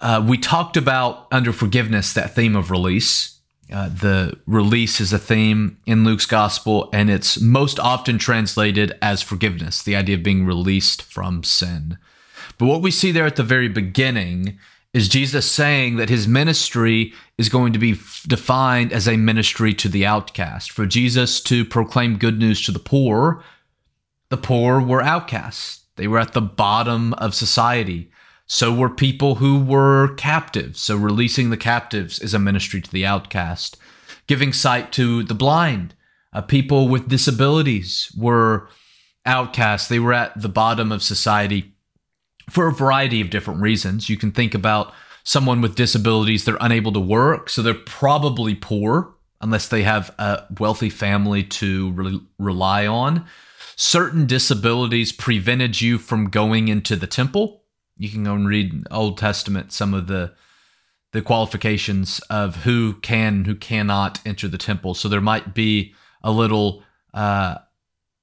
Uh, 0.00 0.24
we 0.26 0.36
talked 0.36 0.76
about 0.76 1.26
under 1.32 1.52
forgiveness 1.52 2.12
that 2.12 2.34
theme 2.34 2.54
of 2.54 2.70
release. 2.70 3.38
Uh, 3.72 3.88
the 3.88 4.38
release 4.46 5.00
is 5.00 5.12
a 5.12 5.18
theme 5.18 5.78
in 5.86 6.04
Luke's 6.04 6.26
gospel, 6.26 6.88
and 6.92 7.10
it's 7.10 7.40
most 7.40 7.78
often 7.78 8.18
translated 8.18 8.96
as 9.02 9.22
forgiveness, 9.22 9.82
the 9.82 9.96
idea 9.96 10.16
of 10.16 10.22
being 10.22 10.46
released 10.46 11.02
from 11.02 11.42
sin. 11.42 11.98
But 12.56 12.66
what 12.66 12.82
we 12.82 12.90
see 12.90 13.10
there 13.12 13.26
at 13.26 13.36
the 13.36 13.42
very 13.42 13.68
beginning 13.68 14.58
is 14.94 15.08
Jesus 15.08 15.50
saying 15.50 15.96
that 15.96 16.08
his 16.08 16.26
ministry 16.26 17.12
is 17.36 17.48
going 17.48 17.72
to 17.72 17.78
be 17.78 17.92
f- 17.92 18.24
defined 18.26 18.92
as 18.92 19.06
a 19.06 19.16
ministry 19.16 19.74
to 19.74 19.88
the 19.88 20.06
outcast. 20.06 20.70
For 20.70 20.86
Jesus 20.86 21.40
to 21.42 21.64
proclaim 21.64 22.16
good 22.16 22.38
news 22.38 22.62
to 22.62 22.72
the 22.72 22.78
poor, 22.78 23.42
the 24.30 24.38
poor 24.38 24.80
were 24.80 25.02
outcasts. 25.02 25.84
They 25.96 26.06
were 26.06 26.18
at 26.18 26.32
the 26.32 26.40
bottom 26.40 27.12
of 27.14 27.34
society. 27.34 28.10
So 28.46 28.72
were 28.72 28.88
people 28.88 29.36
who 29.36 29.62
were 29.62 30.14
captives. 30.14 30.80
So 30.80 30.96
releasing 30.96 31.50
the 31.50 31.56
captives 31.56 32.18
is 32.18 32.32
a 32.32 32.38
ministry 32.38 32.80
to 32.80 32.90
the 32.90 33.04
outcast. 33.04 33.76
Giving 34.26 34.52
sight 34.52 34.90
to 34.92 35.22
the 35.22 35.34
blind. 35.34 35.94
Uh, 36.32 36.40
people 36.40 36.88
with 36.88 37.08
disabilities 37.08 38.10
were 38.16 38.68
outcasts. 39.26 39.88
They 39.88 39.98
were 39.98 40.14
at 40.14 40.40
the 40.40 40.48
bottom 40.48 40.92
of 40.92 41.02
society 41.02 41.74
for 42.48 42.68
a 42.68 42.72
variety 42.72 43.20
of 43.20 43.30
different 43.30 43.60
reasons. 43.60 44.08
You 44.08 44.16
can 44.16 44.32
think 44.32 44.54
about 44.54 44.92
someone 45.24 45.60
with 45.60 45.74
disabilities, 45.74 46.44
they're 46.44 46.56
unable 46.60 46.92
to 46.92 47.00
work, 47.00 47.50
so 47.50 47.60
they're 47.60 47.74
probably 47.74 48.54
poor 48.54 49.14
unless 49.40 49.68
they 49.68 49.82
have 49.82 50.14
a 50.18 50.44
wealthy 50.58 50.90
family 50.90 51.44
to 51.44 51.90
re- 51.92 52.20
rely 52.38 52.86
on. 52.86 53.26
Certain 53.76 54.26
disabilities 54.26 55.12
prevented 55.12 55.80
you 55.80 55.98
from 55.98 56.30
going 56.30 56.68
into 56.68 56.96
the 56.96 57.06
temple. 57.06 57.62
You 57.96 58.08
can 58.08 58.24
go 58.24 58.34
and 58.34 58.48
read 58.48 58.86
Old 58.90 59.18
Testament 59.18 59.72
some 59.72 59.94
of 59.94 60.06
the 60.06 60.34
the 61.12 61.22
qualifications 61.22 62.18
of 62.28 62.56
who 62.64 62.94
can 63.00 63.44
who 63.44 63.54
cannot 63.54 64.20
enter 64.26 64.48
the 64.48 64.58
temple. 64.58 64.94
So 64.94 65.08
there 65.08 65.20
might 65.20 65.54
be 65.54 65.94
a 66.22 66.30
little 66.30 66.82
uh, 67.14 67.58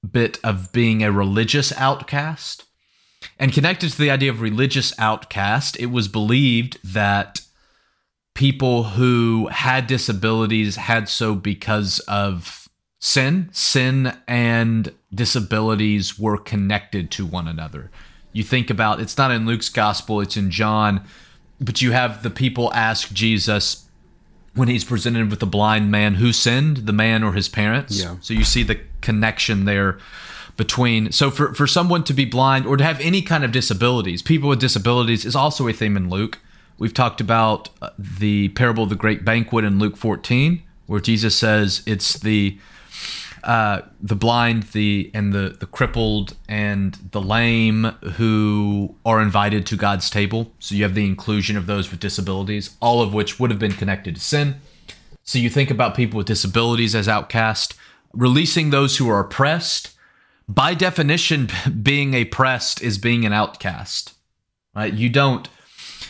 bit 0.09 0.39
of 0.43 0.71
being 0.71 1.03
a 1.03 1.11
religious 1.11 1.71
outcast 1.77 2.64
and 3.37 3.51
connected 3.53 3.91
to 3.91 3.97
the 3.97 4.11
idea 4.11 4.31
of 4.31 4.41
religious 4.41 4.97
outcast, 4.99 5.77
it 5.79 5.87
was 5.87 6.07
believed 6.07 6.77
that 6.83 7.41
people 8.33 8.83
who 8.83 9.47
had 9.47 9.87
disabilities 9.87 10.75
had 10.75 11.09
so 11.09 11.35
because 11.35 11.99
of 11.99 12.67
sin. 12.99 13.49
Sin 13.51 14.17
and 14.27 14.93
disabilities 15.13 16.19
were 16.19 16.37
connected 16.37 17.11
to 17.11 17.25
one 17.25 17.47
another. 17.47 17.91
You 18.31 18.43
think 18.43 18.69
about 18.69 18.99
it's 18.99 19.17
not 19.17 19.31
in 19.31 19.45
Luke's 19.45 19.69
gospel, 19.69 20.19
it's 20.21 20.37
in 20.37 20.51
John, 20.51 21.05
but 21.59 21.81
you 21.81 21.91
have 21.91 22.23
the 22.23 22.29
people 22.29 22.73
ask 22.73 23.13
Jesus 23.13 23.85
when 24.55 24.67
he's 24.67 24.83
presented 24.83 25.29
with 25.29 25.39
the 25.39 25.45
blind 25.45 25.91
man 25.91 26.15
who 26.15 26.31
sinned, 26.33 26.77
the 26.77 26.93
man 26.93 27.23
or 27.23 27.33
his 27.33 27.47
parents. 27.47 28.01
Yeah. 28.01 28.15
So 28.21 28.33
you 28.33 28.43
see 28.43 28.63
the 28.63 28.79
connection 29.01 29.65
there 29.65 29.99
between 30.57 31.11
so 31.11 31.29
for, 31.29 31.53
for 31.53 31.67
someone 31.67 32.03
to 32.03 32.13
be 32.13 32.25
blind 32.25 32.65
or 32.65 32.77
to 32.77 32.83
have 32.83 32.99
any 33.01 33.21
kind 33.21 33.43
of 33.43 33.51
disabilities 33.51 34.21
people 34.21 34.49
with 34.49 34.59
disabilities 34.59 35.25
is 35.25 35.35
also 35.35 35.67
a 35.67 35.73
theme 35.73 35.97
in 35.97 36.09
luke. 36.09 36.39
We've 36.77 36.93
talked 36.93 37.21
about 37.21 37.69
uh, 37.81 37.91
the 37.97 38.49
parable 38.49 38.83
of 38.83 38.89
the 38.89 38.95
great 38.95 39.25
banquet 39.25 39.65
in 39.65 39.79
luke 39.79 39.97
14 39.97 40.61
where 40.87 40.99
jesus 40.99 41.35
says 41.35 41.83
it's 41.85 42.19
the 42.19 42.57
uh, 43.45 43.81
the 44.01 44.15
blind 44.15 44.63
the 44.73 45.11
and 45.13 45.31
the 45.31 45.55
the 45.59 45.67
crippled 45.67 46.35
and 46.49 46.97
the 47.11 47.21
lame 47.21 47.83
who 48.15 48.95
are 49.05 49.21
invited 49.21 49.67
to 49.67 49.75
god's 49.75 50.09
table. 50.09 50.51
So 50.57 50.73
you 50.73 50.81
have 50.81 50.95
the 50.95 51.05
inclusion 51.05 51.55
of 51.55 51.67
those 51.67 51.91
with 51.91 51.99
disabilities 51.99 52.75
all 52.81 53.03
of 53.03 53.13
which 53.13 53.39
would 53.39 53.51
have 53.51 53.59
been 53.59 53.73
connected 53.73 54.15
to 54.15 54.21
sin. 54.21 54.55
So 55.23 55.37
you 55.37 55.49
think 55.49 55.69
about 55.69 55.95
people 55.95 56.17
with 56.17 56.25
disabilities 56.25 56.95
as 56.95 57.07
outcast 57.07 57.75
releasing 58.13 58.71
those 58.71 58.97
who 58.97 59.09
are 59.09 59.19
oppressed 59.19 59.94
by 60.47 60.73
definition 60.73 61.49
being 61.81 62.15
oppressed 62.15 62.81
is 62.81 62.97
being 62.97 63.25
an 63.25 63.33
outcast 63.33 64.15
right? 64.75 64.93
You 64.93 65.09
don't 65.09 65.47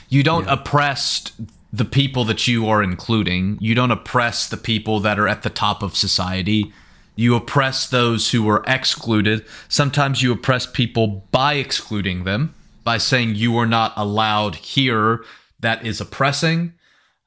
you 0.10 0.24
don't 0.24 0.46
yeah. 0.46 0.54
oppress 0.54 1.32
the 1.72 1.86
people 1.86 2.26
that 2.26 2.48
you 2.48 2.68
are 2.68 2.82
including. 2.82 3.58
You 3.62 3.76
don't 3.76 3.92
oppress 3.92 4.48
the 4.48 4.58
people 4.58 5.00
that 5.02 5.20
are 5.20 5.28
at 5.28 5.44
the 5.44 5.50
top 5.50 5.84
of 5.84 5.96
society. 5.96 6.74
You 7.16 7.36
oppress 7.36 7.88
those 7.88 8.32
who 8.32 8.48
are 8.50 8.64
excluded. 8.68 9.46
Sometimes 9.70 10.22
you 10.22 10.32
oppress 10.34 10.66
people 10.66 11.28
by 11.32 11.54
excluding 11.54 12.24
them 12.24 12.54
by 12.84 12.98
saying 12.98 13.36
you 13.36 13.58
are 13.58 13.66
not 13.66 13.94
allowed 13.96 14.56
here 14.56 15.24
that 15.60 15.86
is 15.86 16.02
oppressing. 16.02 16.74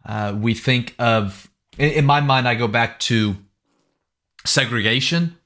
Uh, 0.07 0.37
we 0.39 0.55
think 0.55 0.95
of 0.99 1.51
in, 1.79 1.91
in 1.91 2.07
my 2.07 2.21
mind 2.21 2.49
i 2.49 2.55
go 2.55 2.69
back 2.69 2.99
to 2.99 3.37
segregation 4.45 5.37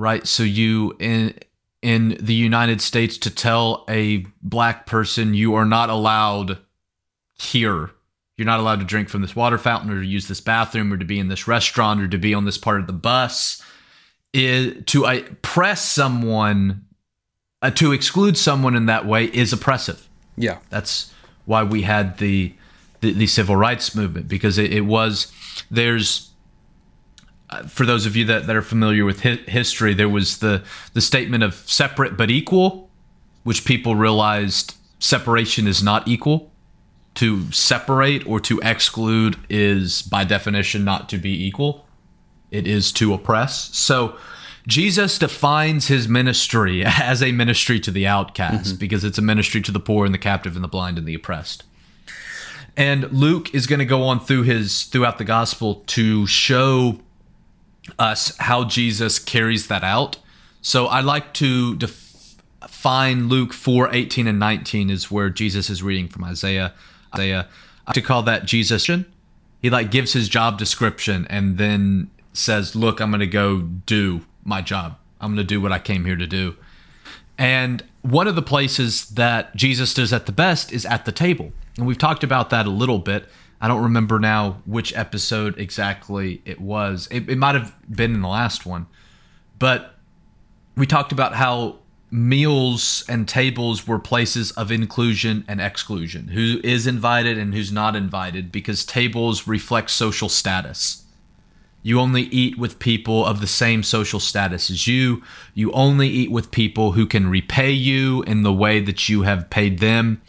right? 0.00 0.26
So 0.26 0.42
you 0.42 0.96
in 0.98 1.34
in 1.82 2.16
the 2.20 2.34
United 2.34 2.80
States 2.80 3.16
to 3.18 3.30
tell 3.30 3.84
a 3.88 4.26
black 4.42 4.86
person 4.86 5.34
you 5.34 5.54
are 5.54 5.64
not 5.64 5.90
allowed 5.90 6.58
here. 7.38 7.90
You're 8.36 8.46
not 8.46 8.60
allowed 8.60 8.80
to 8.80 8.86
drink 8.86 9.08
from 9.08 9.22
this 9.22 9.36
water 9.36 9.58
fountain 9.58 9.90
or 9.90 10.00
to 10.00 10.06
use 10.06 10.26
this 10.26 10.40
bathroom 10.40 10.92
or 10.92 10.96
to 10.96 11.04
be 11.04 11.18
in 11.18 11.28
this 11.28 11.46
restaurant 11.46 12.00
or 12.00 12.08
to 12.08 12.18
be 12.18 12.32
on 12.32 12.46
this 12.46 12.58
part 12.58 12.80
of 12.80 12.86
the 12.86 12.92
bus. 12.92 13.62
Is 14.32 14.84
to 14.86 15.06
uh, 15.06 15.22
press 15.42 15.82
someone 15.82 16.86
uh, 17.62 17.70
to 17.72 17.92
exclude 17.92 18.38
someone 18.38 18.76
in 18.76 18.86
that 18.86 19.04
way 19.06 19.24
is 19.24 19.52
oppressive. 19.52 20.08
Yeah, 20.36 20.58
that's 20.70 21.12
why 21.44 21.64
we 21.64 21.82
had 21.82 22.18
the 22.18 22.54
the, 23.00 23.12
the 23.12 23.26
civil 23.26 23.56
rights 23.56 23.94
movement 23.94 24.28
because 24.28 24.58
it, 24.58 24.72
it 24.72 24.82
was 24.82 25.32
there's 25.70 26.29
for 27.66 27.84
those 27.84 28.06
of 28.06 28.16
you 28.16 28.24
that, 28.26 28.46
that 28.46 28.56
are 28.56 28.62
familiar 28.62 29.04
with 29.04 29.22
hi- 29.22 29.40
history, 29.46 29.94
there 29.94 30.08
was 30.08 30.38
the, 30.38 30.62
the 30.94 31.00
statement 31.00 31.42
of 31.42 31.54
separate 31.54 32.16
but 32.16 32.30
equal, 32.30 32.90
which 33.42 33.64
people 33.64 33.96
realized 33.96 34.74
separation 34.98 35.66
is 35.66 35.82
not 35.82 36.06
equal. 36.06 36.50
To 37.14 37.50
separate 37.50 38.26
or 38.26 38.38
to 38.40 38.60
exclude 38.60 39.36
is, 39.48 40.00
by 40.02 40.24
definition, 40.24 40.84
not 40.84 41.08
to 41.08 41.18
be 41.18 41.44
equal, 41.44 41.84
it 42.50 42.66
is 42.66 42.92
to 42.92 43.12
oppress. 43.12 43.76
So, 43.76 44.16
Jesus 44.66 45.18
defines 45.18 45.88
his 45.88 46.06
ministry 46.06 46.84
as 46.86 47.22
a 47.22 47.32
ministry 47.32 47.80
to 47.80 47.90
the 47.90 48.06
outcast 48.06 48.70
mm-hmm. 48.70 48.78
because 48.78 49.04
it's 49.04 49.18
a 49.18 49.22
ministry 49.22 49.60
to 49.62 49.72
the 49.72 49.80
poor 49.80 50.04
and 50.04 50.14
the 50.14 50.18
captive 50.18 50.54
and 50.54 50.62
the 50.62 50.68
blind 50.68 50.98
and 50.98 51.06
the 51.06 51.14
oppressed. 51.14 51.64
And 52.76 53.10
Luke 53.12 53.52
is 53.54 53.66
going 53.66 53.80
to 53.80 53.84
go 53.84 54.04
on 54.04 54.20
through 54.20 54.44
his 54.44 54.84
throughout 54.84 55.18
the 55.18 55.24
gospel 55.24 55.82
to 55.88 56.26
show 56.26 57.00
us 57.98 58.36
how 58.38 58.64
Jesus 58.64 59.18
carries 59.18 59.68
that 59.68 59.84
out. 59.84 60.18
So 60.62 60.86
I 60.86 61.00
like 61.00 61.32
to 61.34 61.76
define 61.76 63.28
Luke 63.28 63.52
4 63.52 63.94
18 63.94 64.26
and 64.26 64.38
19 64.38 64.90
is 64.90 65.10
where 65.10 65.30
Jesus 65.30 65.70
is 65.70 65.82
reading 65.82 66.08
from 66.08 66.24
Isaiah. 66.24 66.74
Isaiah. 67.14 67.48
I 67.86 67.92
to 67.92 68.02
call 68.02 68.22
that 68.24 68.44
Jesus. 68.44 68.86
He 68.86 69.70
like 69.70 69.90
gives 69.90 70.12
his 70.12 70.28
job 70.28 70.58
description 70.58 71.26
and 71.28 71.58
then 71.58 72.10
says, 72.32 72.76
Look, 72.76 73.00
I'm 73.00 73.10
going 73.10 73.20
to 73.20 73.26
go 73.26 73.60
do 73.60 74.22
my 74.44 74.62
job. 74.62 74.96
I'm 75.20 75.34
going 75.34 75.46
to 75.46 75.54
do 75.54 75.60
what 75.60 75.72
I 75.72 75.78
came 75.78 76.04
here 76.04 76.16
to 76.16 76.26
do. 76.26 76.56
And 77.36 77.82
one 78.02 78.28
of 78.28 78.34
the 78.34 78.42
places 78.42 79.08
that 79.10 79.54
Jesus 79.56 79.94
does 79.94 80.12
at 80.12 80.26
the 80.26 80.32
best 80.32 80.72
is 80.72 80.86
at 80.86 81.04
the 81.04 81.12
table. 81.12 81.52
And 81.76 81.86
we've 81.86 81.98
talked 81.98 82.22
about 82.22 82.50
that 82.50 82.66
a 82.66 82.70
little 82.70 82.98
bit. 82.98 83.26
I 83.60 83.68
don't 83.68 83.82
remember 83.82 84.18
now 84.18 84.62
which 84.64 84.96
episode 84.96 85.58
exactly 85.58 86.40
it 86.44 86.60
was. 86.60 87.08
It, 87.10 87.28
it 87.28 87.36
might 87.36 87.54
have 87.54 87.74
been 87.94 88.14
in 88.14 88.22
the 88.22 88.28
last 88.28 88.64
one, 88.64 88.86
but 89.58 89.96
we 90.76 90.86
talked 90.86 91.12
about 91.12 91.34
how 91.34 91.80
meals 92.10 93.04
and 93.08 93.28
tables 93.28 93.86
were 93.86 93.98
places 93.98 94.50
of 94.52 94.72
inclusion 94.72 95.44
and 95.46 95.60
exclusion. 95.60 96.28
Who 96.28 96.60
is 96.64 96.86
invited 96.86 97.38
and 97.38 97.54
who's 97.54 97.70
not 97.70 97.94
invited 97.94 98.50
because 98.50 98.84
tables 98.84 99.46
reflect 99.46 99.90
social 99.90 100.28
status. 100.28 101.04
You 101.82 102.00
only 102.00 102.22
eat 102.22 102.58
with 102.58 102.78
people 102.78 103.24
of 103.24 103.40
the 103.40 103.46
same 103.46 103.82
social 103.82 104.20
status 104.20 104.70
as 104.70 104.86
you. 104.86 105.22
You 105.54 105.72
only 105.72 106.08
eat 106.08 106.30
with 106.30 106.50
people 106.50 106.92
who 106.92 107.06
can 107.06 107.28
repay 107.28 107.70
you 107.70 108.22
in 108.24 108.42
the 108.42 108.52
way 108.52 108.80
that 108.80 109.08
you 109.08 109.22
have 109.22 109.48
paid 109.48 109.78
them 109.78 110.20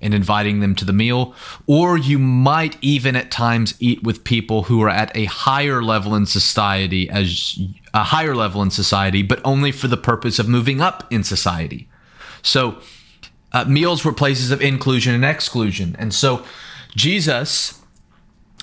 and 0.00 0.14
inviting 0.14 0.60
them 0.60 0.74
to 0.74 0.84
the 0.84 0.92
meal. 0.92 1.34
Or 1.66 1.96
you 1.96 2.18
might 2.18 2.76
even 2.80 3.16
at 3.16 3.30
times 3.30 3.74
eat 3.80 4.02
with 4.02 4.24
people 4.24 4.64
who 4.64 4.82
are 4.82 4.90
at 4.90 5.16
a 5.16 5.24
higher 5.26 5.82
level 5.82 6.14
in 6.14 6.26
society 6.26 7.08
as 7.08 7.58
a 7.94 8.04
higher 8.04 8.34
level 8.34 8.62
in 8.62 8.70
society, 8.70 9.22
but 9.22 9.40
only 9.44 9.72
for 9.72 9.88
the 9.88 9.96
purpose 9.96 10.38
of 10.38 10.48
moving 10.48 10.80
up 10.80 11.06
in 11.10 11.24
society. 11.24 11.88
So 12.42 12.78
uh, 13.52 13.64
meals 13.64 14.04
were 14.04 14.12
places 14.12 14.50
of 14.50 14.60
inclusion 14.60 15.14
and 15.14 15.24
exclusion. 15.24 15.96
And 15.98 16.12
so 16.12 16.44
Jesus, 16.94 17.80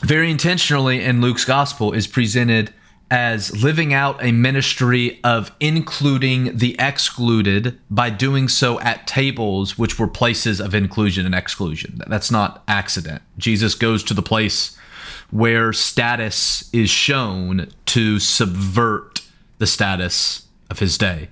very 0.01 0.29
intentionally 0.29 1.03
in 1.03 1.21
Luke's 1.21 1.45
gospel, 1.45 1.93
is 1.93 2.07
presented 2.07 2.73
as 3.13 3.63
living 3.63 3.93
out 3.93 4.23
a 4.23 4.31
ministry 4.31 5.19
of 5.23 5.51
including 5.59 6.57
the 6.57 6.75
excluded 6.79 7.79
by 7.87 8.09
doing 8.09 8.47
so 8.47 8.79
at 8.79 9.05
tables 9.05 9.77
which 9.77 9.99
were 9.99 10.07
places 10.07 10.59
of 10.59 10.73
inclusion 10.73 11.23
and 11.23 11.35
exclusion. 11.35 12.01
That's 12.07 12.31
not 12.31 12.63
accident. 12.67 13.21
Jesus 13.37 13.75
goes 13.75 14.01
to 14.05 14.15
the 14.15 14.23
place 14.23 14.75
where 15.29 15.71
status 15.71 16.67
is 16.73 16.89
shown 16.89 17.67
to 17.85 18.17
subvert 18.17 19.21
the 19.59 19.67
status 19.67 20.47
of 20.71 20.79
his 20.79 20.97
day. 20.97 21.29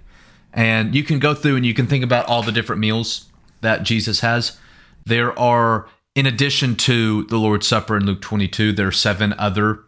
And 0.54 0.94
you 0.94 1.04
can 1.04 1.18
go 1.18 1.34
through 1.34 1.56
and 1.56 1.66
you 1.66 1.74
can 1.74 1.88
think 1.88 2.04
about 2.04 2.28
all 2.28 2.44
the 2.44 2.52
different 2.52 2.80
meals 2.80 3.28
that 3.62 3.82
Jesus 3.82 4.20
has. 4.20 4.60
There 5.04 5.38
are, 5.40 5.88
in 6.14 6.28
addition 6.28 6.76
to 6.76 7.24
the 7.24 7.40
Lord's 7.40 7.66
Supper 7.66 7.98
in 7.98 8.06
Luke 8.06 8.22
22, 8.22 8.72
there 8.72 8.90
are 8.90 8.92
seven 8.92 9.34
other 9.40 9.80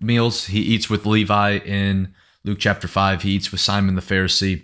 meals. 0.00 0.46
He 0.46 0.60
eats 0.60 0.90
with 0.90 1.06
Levi 1.06 1.58
in 1.58 2.14
Luke 2.44 2.58
chapter 2.60 2.88
5. 2.88 3.22
He 3.22 3.32
eats 3.32 3.50
with 3.50 3.60
Simon 3.60 3.94
the 3.94 4.02
Pharisee 4.02 4.62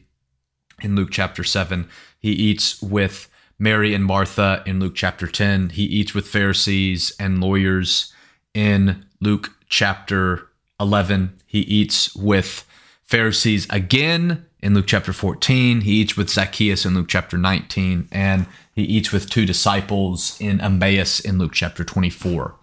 in 0.82 0.96
Luke 0.96 1.10
chapter 1.10 1.44
7. 1.44 1.88
He 2.18 2.30
eats 2.30 2.80
with 2.82 3.28
Mary 3.58 3.94
and 3.94 4.04
Martha 4.04 4.62
in 4.66 4.80
Luke 4.80 4.94
chapter 4.94 5.26
10. 5.26 5.70
He 5.70 5.84
eats 5.84 6.14
with 6.14 6.26
Pharisees 6.26 7.14
and 7.18 7.40
lawyers 7.40 8.12
in 8.54 9.04
Luke 9.20 9.50
chapter 9.68 10.48
11. 10.80 11.38
He 11.46 11.60
eats 11.60 12.14
with 12.14 12.66
Pharisees 13.04 13.66
again 13.70 14.46
in 14.60 14.74
Luke 14.74 14.86
chapter 14.86 15.12
14. 15.12 15.82
He 15.82 15.92
eats 15.92 16.16
with 16.16 16.30
Zacchaeus 16.30 16.84
in 16.84 16.94
Luke 16.94 17.08
chapter 17.08 17.36
19. 17.36 18.08
And 18.12 18.46
he 18.74 18.82
eats 18.82 19.12
with 19.12 19.28
two 19.28 19.46
disciples 19.46 20.40
in 20.40 20.60
Emmaus 20.60 21.20
in 21.20 21.38
Luke 21.38 21.52
chapter 21.52 21.84
24. 21.84 22.54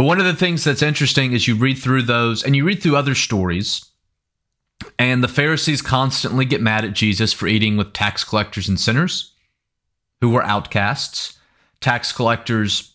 But 0.00 0.06
one 0.06 0.18
of 0.18 0.24
the 0.24 0.34
things 0.34 0.64
that's 0.64 0.80
interesting 0.80 1.34
is 1.34 1.46
you 1.46 1.54
read 1.54 1.76
through 1.76 2.04
those 2.04 2.42
and 2.42 2.56
you 2.56 2.64
read 2.64 2.82
through 2.82 2.96
other 2.96 3.14
stories, 3.14 3.84
and 4.98 5.22
the 5.22 5.28
Pharisees 5.28 5.82
constantly 5.82 6.46
get 6.46 6.62
mad 6.62 6.86
at 6.86 6.94
Jesus 6.94 7.34
for 7.34 7.46
eating 7.46 7.76
with 7.76 7.92
tax 7.92 8.24
collectors 8.24 8.66
and 8.66 8.80
sinners 8.80 9.34
who 10.22 10.30
were 10.30 10.42
outcasts. 10.42 11.38
Tax 11.82 12.12
collectors 12.12 12.94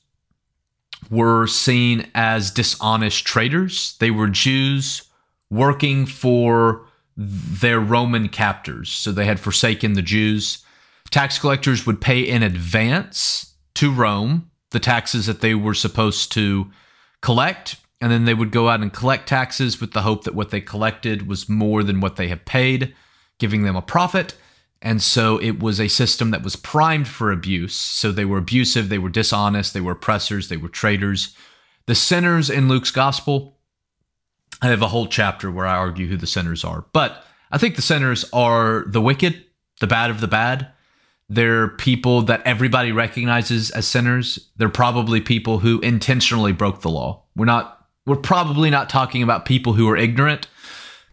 were 1.11 1.45
seen 1.45 2.09
as 2.15 2.49
dishonest 2.49 3.23
traders, 3.23 3.95
they 3.99 4.09
were 4.09 4.27
Jews 4.27 5.03
working 5.51 6.07
for 6.07 6.87
their 7.15 7.79
Roman 7.79 8.29
captors. 8.29 8.89
So 8.89 9.11
they 9.11 9.25
had 9.25 9.39
forsaken 9.39 9.93
the 9.93 10.01
Jews. 10.01 10.65
Tax 11.11 11.37
collectors 11.37 11.85
would 11.85 12.01
pay 12.01 12.21
in 12.21 12.41
advance 12.41 13.53
to 13.75 13.93
Rome 13.93 14.49
the 14.71 14.79
taxes 14.79 15.27
that 15.27 15.41
they 15.41 15.53
were 15.53 15.75
supposed 15.75 16.31
to 16.31 16.71
collect, 17.25 17.77
and 17.99 18.11
then 18.11 18.25
they 18.25 18.35
would 18.35 18.51
go 18.51 18.69
out 18.69 18.81
and 18.81 18.93
collect 18.93 19.27
taxes 19.27 19.81
with 19.81 19.93
the 19.93 20.03
hope 20.03 20.25
that 20.25 20.35
what 20.35 20.51
they 20.51 20.61
collected 20.61 21.27
was 21.27 21.49
more 21.49 21.81
than 21.81 21.99
what 21.99 22.17
they 22.17 22.27
had 22.27 22.45
paid, 22.45 22.93
giving 23.39 23.63
them 23.63 23.75
a 23.75 23.81
profit. 23.81 24.35
And 24.79 25.01
so 25.01 25.41
it 25.41 25.59
was 25.59 25.79
a 25.79 25.87
system 25.87 26.29
that 26.29 26.43
was 26.43 26.55
primed 26.55 27.07
for 27.07 27.31
abuse. 27.31 27.73
So 27.73 28.11
they 28.11 28.25
were 28.25 28.37
abusive, 28.37 28.89
they 28.89 28.99
were 28.99 29.09
dishonest, 29.09 29.73
they 29.73 29.81
were 29.81 29.93
oppressors, 29.93 30.49
they 30.49 30.57
were 30.57 30.69
traitors. 30.69 31.35
The 31.87 31.95
sinners 31.95 32.51
in 32.51 32.67
Luke's 32.67 32.91
gospel, 32.91 33.57
I 34.61 34.67
have 34.67 34.83
a 34.83 34.89
whole 34.89 35.07
chapter 35.07 35.49
where 35.49 35.65
I 35.65 35.77
argue 35.77 36.05
who 36.05 36.17
the 36.17 36.27
sinners 36.27 36.63
are. 36.63 36.85
But 36.93 37.25
I 37.49 37.57
think 37.57 37.75
the 37.75 37.81
sinners 37.81 38.23
are 38.33 38.85
the 38.85 39.01
wicked, 39.01 39.43
the 39.79 39.87
bad 39.87 40.11
of 40.11 40.21
the 40.21 40.27
bad. 40.27 40.67
They're 41.27 41.69
people 41.69 42.21
that 42.23 42.43
everybody 42.45 42.91
recognizes 42.91 43.71
as 43.71 43.87
sinners. 43.87 44.49
They're 44.57 44.69
probably 44.69 45.21
people 45.21 45.59
who 45.59 45.79
intentionally 45.79 46.51
broke 46.51 46.81
the 46.81 46.89
law. 46.89 47.23
We're 47.35 47.45
not 47.45 47.87
we're 48.05 48.15
probably 48.15 48.69
not 48.69 48.89
talking 48.89 49.23
about 49.23 49.45
people 49.45 49.73
who 49.73 49.89
are 49.89 49.97
ignorant, 49.97 50.47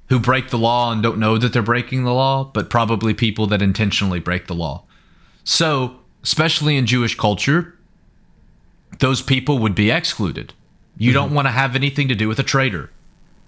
who 0.09 0.19
break 0.19 0.51
the 0.51 0.59
law 0.59 0.93
and 0.93 1.03
don't 1.03 1.19
know 1.19 1.39
that 1.39 1.53
they're 1.53 1.63
breaking 1.63 2.05
the 2.05 2.13
law, 2.13 2.45
but 2.45 2.69
probably 2.69 3.15
people 3.15 3.47
that 3.47 3.63
intentionally 3.63 4.21
break 4.21 4.47
the 4.47 4.55
law. 4.55 4.85
So, 5.43 6.01
especially 6.23 6.77
in 6.77 6.85
Jewish 6.85 7.17
culture, 7.17 7.79
those 8.99 9.23
people 9.23 9.59
would 9.59 9.75
be 9.75 9.91
excluded. 9.91 10.53
You 10.99 11.09
mm-hmm. 11.09 11.15
don't 11.15 11.35
want 11.35 11.49
to 11.49 11.53
have 11.53 11.75
anything 11.75 12.09
to 12.09 12.15
do 12.15 12.29
with 12.29 12.39
a 12.39 12.45
traitor. 12.45 12.91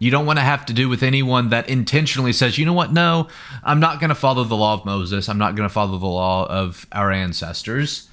You 0.05 0.11
don't 0.11 0.27
want 0.27 0.39
to 0.39 0.45
have 0.45 0.67
to 0.67 0.75
do 0.75 0.91
with 0.91 1.03
anyone 1.03 1.49
that 1.49 1.67
intentionally 1.67 2.35
says, 2.35 2.59
you 2.59 2.67
know 2.67 2.75
what, 2.75 2.93
no, 2.93 3.29
I'm 3.63 3.81
not 3.81 4.01
going 4.01 4.11
to 4.11 4.15
follow 4.15 4.45
the 4.45 4.55
law 4.55 4.75
of 4.75 4.85
Moses. 4.85 5.31
I'm 5.31 5.39
not 5.39 5.57
going 5.57 5.67
to 5.67 5.73
follow 5.73 5.97
the 5.97 6.05
law 6.05 6.47
of 6.47 6.87
our 6.93 7.11
ancestors. 7.11 8.11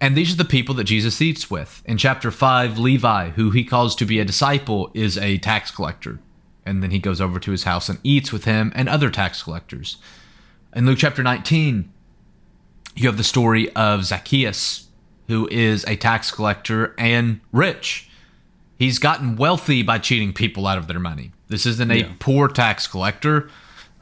And 0.00 0.16
these 0.16 0.32
are 0.32 0.36
the 0.36 0.44
people 0.44 0.76
that 0.76 0.84
Jesus 0.84 1.20
eats 1.20 1.50
with. 1.50 1.82
In 1.84 1.98
chapter 1.98 2.30
5, 2.30 2.78
Levi, 2.78 3.30
who 3.30 3.50
he 3.50 3.64
calls 3.64 3.96
to 3.96 4.04
be 4.04 4.20
a 4.20 4.24
disciple, 4.24 4.92
is 4.94 5.18
a 5.18 5.38
tax 5.38 5.72
collector. 5.72 6.20
And 6.64 6.80
then 6.80 6.92
he 6.92 7.00
goes 7.00 7.20
over 7.20 7.40
to 7.40 7.50
his 7.50 7.64
house 7.64 7.88
and 7.88 7.98
eats 8.04 8.32
with 8.32 8.44
him 8.44 8.70
and 8.76 8.88
other 8.88 9.10
tax 9.10 9.42
collectors. 9.42 9.96
In 10.76 10.86
Luke 10.86 10.98
chapter 10.98 11.24
19, 11.24 11.92
you 12.94 13.08
have 13.08 13.16
the 13.16 13.24
story 13.24 13.74
of 13.74 14.04
Zacchaeus, 14.04 14.86
who 15.26 15.48
is 15.50 15.84
a 15.86 15.96
tax 15.96 16.30
collector 16.30 16.94
and 16.96 17.40
rich. 17.50 18.08
He's 18.78 18.98
gotten 18.98 19.36
wealthy 19.36 19.82
by 19.82 19.98
cheating 19.98 20.32
people 20.32 20.66
out 20.66 20.78
of 20.78 20.86
their 20.86 21.00
money. 21.00 21.32
This 21.48 21.64
isn't 21.66 21.90
a 21.90 21.98
yeah. 22.00 22.12
poor 22.18 22.48
tax 22.48 22.86
collector, 22.86 23.48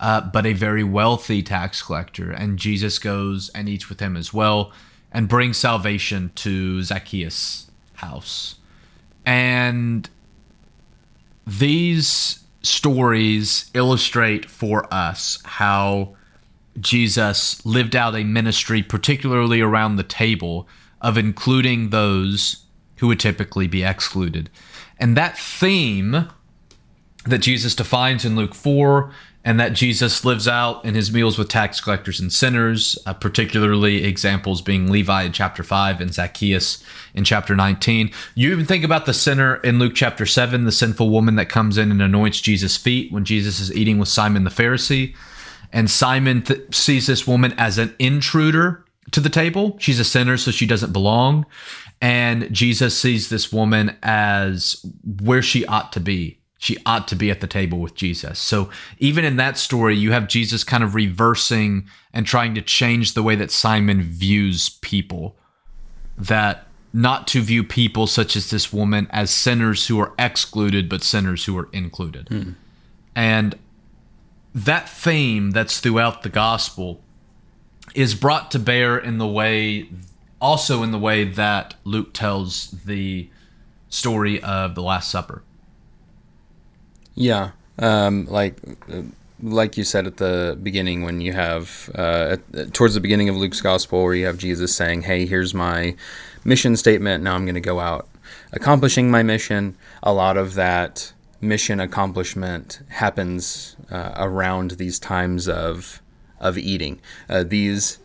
uh, 0.01 0.23
but 0.23 0.47
a 0.47 0.53
very 0.53 0.83
wealthy 0.83 1.43
tax 1.43 1.83
collector. 1.83 2.31
And 2.31 2.59
Jesus 2.59 2.99
goes 2.99 3.51
and 3.51 3.69
eats 3.69 3.89
with 3.89 4.01
him 4.01 4.17
as 4.17 4.33
well 4.33 4.73
and 5.13 5.29
brings 5.29 5.59
salvation 5.59 6.33
to 6.37 6.83
Zacchaeus' 6.83 7.71
house. 7.95 8.57
And 9.25 10.09
these 11.47 12.41
stories 12.63 13.71
illustrate 13.75 14.51
for 14.51 14.93
us 14.93 15.39
how 15.45 16.17
Jesus 16.81 17.65
lived 17.65 17.95
out 17.95 18.17
a 18.17 18.25
ministry, 18.25 18.83
particularly 18.83 19.61
around 19.61 19.97
the 19.97 20.03
table, 20.03 20.67
of 21.01 21.17
including 21.17 21.91
those 21.91 22.63
who 23.05 23.09
would 23.09 23.21
typically 23.21 23.67
be 23.67 23.85
excluded. 23.85 24.49
And 24.99 25.14
that 25.14 25.37
theme 25.37 26.27
that 27.27 27.43
Jesus 27.43 27.75
defines 27.75 28.25
in 28.25 28.35
Luke 28.35 28.55
4 28.55 29.12
and 29.45 29.61
that 29.61 29.75
Jesus 29.75 30.25
lives 30.25 30.49
out 30.49 30.83
in 30.87 30.95
his 30.95 31.12
meals 31.12 31.37
with 31.37 31.51
tax 31.51 31.83
collectors 31.83 32.19
and 32.19 32.33
sinners, 32.33 32.97
uh, 33.05 33.12
particularly 33.12 34.05
examples 34.05 34.62
being 34.62 34.90
Levi 34.90 35.25
in 35.25 35.33
chapter 35.33 35.62
5 35.62 36.01
and 36.01 36.14
Zacchaeus 36.14 36.83
in 37.12 37.25
chapter 37.25 37.55
19. 37.55 38.11
You 38.35 38.51
even 38.53 38.64
think 38.64 38.85
about 38.85 39.05
the 39.05 39.12
sinner 39.12 39.57
in 39.57 39.79
Luke 39.79 39.93
chapter 39.95 40.25
7, 40.25 40.64
the 40.64 40.73
sinful 40.73 41.11
woman 41.11 41.37
that 41.37 41.51
comes 41.51 41.77
in 41.77 41.90
and 41.90 42.01
anoints 42.01 42.40
Jesus' 42.40 42.79
feet 42.79 43.12
when 43.12 43.27
Jesus 43.27 43.61
is 43.61 43.71
eating 43.77 43.99
with 43.99 44.09
Simon 44.09 44.45
the 44.45 44.51
Pharisee. 44.51 45.14
And 45.75 45.90
Simon 45.90 46.40
th- 46.40 46.75
sees 46.75 47.07
this 47.07 47.27
woman 47.27 47.53
as 47.59 47.77
an 47.77 47.95
intruder 47.99 48.83
to 49.11 49.21
the 49.21 49.29
table. 49.29 49.77
She's 49.79 50.01
a 50.01 50.05
sinner, 50.05 50.38
so 50.38 50.51
she 50.51 50.67
doesn't 50.67 50.95
belong. 50.95 51.45
And 52.05 52.53
Jesus 52.53 52.95
sees 52.95 53.31
this 53.31 53.51
woman 53.51 53.97
as 54.03 54.85
where 55.23 55.40
she 55.40 55.64
ought 55.64 55.90
to 55.95 56.01
be. 56.01 56.38
She 56.59 56.77
ought 56.85 57.09
to 57.09 57.17
be 57.17 57.31
at 57.31 57.40
the 57.40 57.47
table 57.47 57.79
with 57.79 57.95
Jesus. 57.95 58.38
So 58.38 58.69
even 58.99 59.25
in 59.25 59.37
that 59.37 59.57
story, 59.57 59.97
you 59.97 60.12
have 60.12 60.29
Jesus 60.29 60.64
kind 60.64 60.85
of 60.85 60.95
reversing 60.95 61.88
and 62.12 62.27
trying 62.27 62.55
to 62.57 62.61
change 62.61 63.14
the 63.14 63.23
way 63.23 63.37
that 63.37 63.51
Simon 63.51 64.03
views 64.03 64.69
people. 64.83 65.38
That 66.19 66.67
not 66.93 67.27
to 67.29 67.40
view 67.40 67.64
people 67.64 68.07
such 68.07 68.37
as 68.37 68.51
this 68.51 68.71
woman 68.71 69.07
as 69.09 69.31
sinners 69.31 69.87
who 69.87 69.99
are 69.99 70.12
excluded, 70.19 70.90
but 70.90 71.03
sinners 71.03 71.47
who 71.47 71.57
are 71.57 71.71
included. 71.73 72.29
Hmm. 72.29 72.51
And 73.17 73.59
that 74.55 74.90
theme 74.90 75.53
that's 75.53 75.81
throughout 75.81 76.23
the 76.23 76.29
gospel 76.29 77.01
is 77.95 78.14
brought 78.14 78.51
to 78.51 78.59
bear 78.59 78.99
in 78.99 79.17
the 79.17 79.27
way 79.27 79.88
also 80.44 80.83
in 80.83 80.90
the 80.90 80.98
way 80.98 81.24
that 81.24 81.74
Luke 81.85 82.12
tells 82.12 82.70
the 82.85 83.30
story 83.88 84.42
of 84.42 84.74
the 84.74 84.83
Last 84.83 85.11
Supper. 85.11 85.42
Yeah, 87.14 87.52
um, 87.78 88.26
like 88.26 88.59
like 89.40 89.78
you 89.78 89.85
said 89.85 90.07
at 90.07 90.18
the 90.18 90.59
beginning, 90.62 91.02
when 91.02 91.22
you 91.22 91.33
have 91.33 91.90
uh, 91.94 92.37
towards 92.72 92.92
the 92.92 93.00
beginning 93.00 93.30
of 93.30 93.37
Luke's 93.37 93.62
gospel, 93.62 94.02
where 94.04 94.14
you 94.14 94.26
have 94.26 94.37
Jesus 94.37 94.76
saying, 94.76 95.02
"Hey, 95.02 95.24
here's 95.24 95.54
my 95.54 95.96
mission 96.44 96.76
statement. 96.76 97.24
Now 97.24 97.35
I'm 97.35 97.46
going 97.46 97.54
to 97.54 97.61
go 97.62 97.80
out 97.80 98.07
accomplishing 98.52 99.11
my 99.11 99.22
mission." 99.22 99.78
A 100.02 100.12
lot 100.12 100.37
of 100.37 100.54
that 100.54 101.14
mission 101.40 101.80
accomplishment 101.80 102.80
happens 102.88 103.76
uh, 103.90 104.12
around 104.16 104.72
these 104.72 104.98
times 104.98 105.48
of 105.48 106.02
of 106.38 106.59
eating. 106.59 107.00
Uh, 107.30 107.44
these 107.44 107.98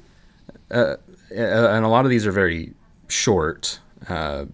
uh, 0.72 0.78
uh, 0.78 0.96
and 1.32 1.86
a 1.86 1.88
lot 1.88 2.06
of 2.06 2.12
these 2.12 2.26
are 2.26 2.32
very 2.32 2.74
short, 3.08 3.80
uh, 4.08 4.46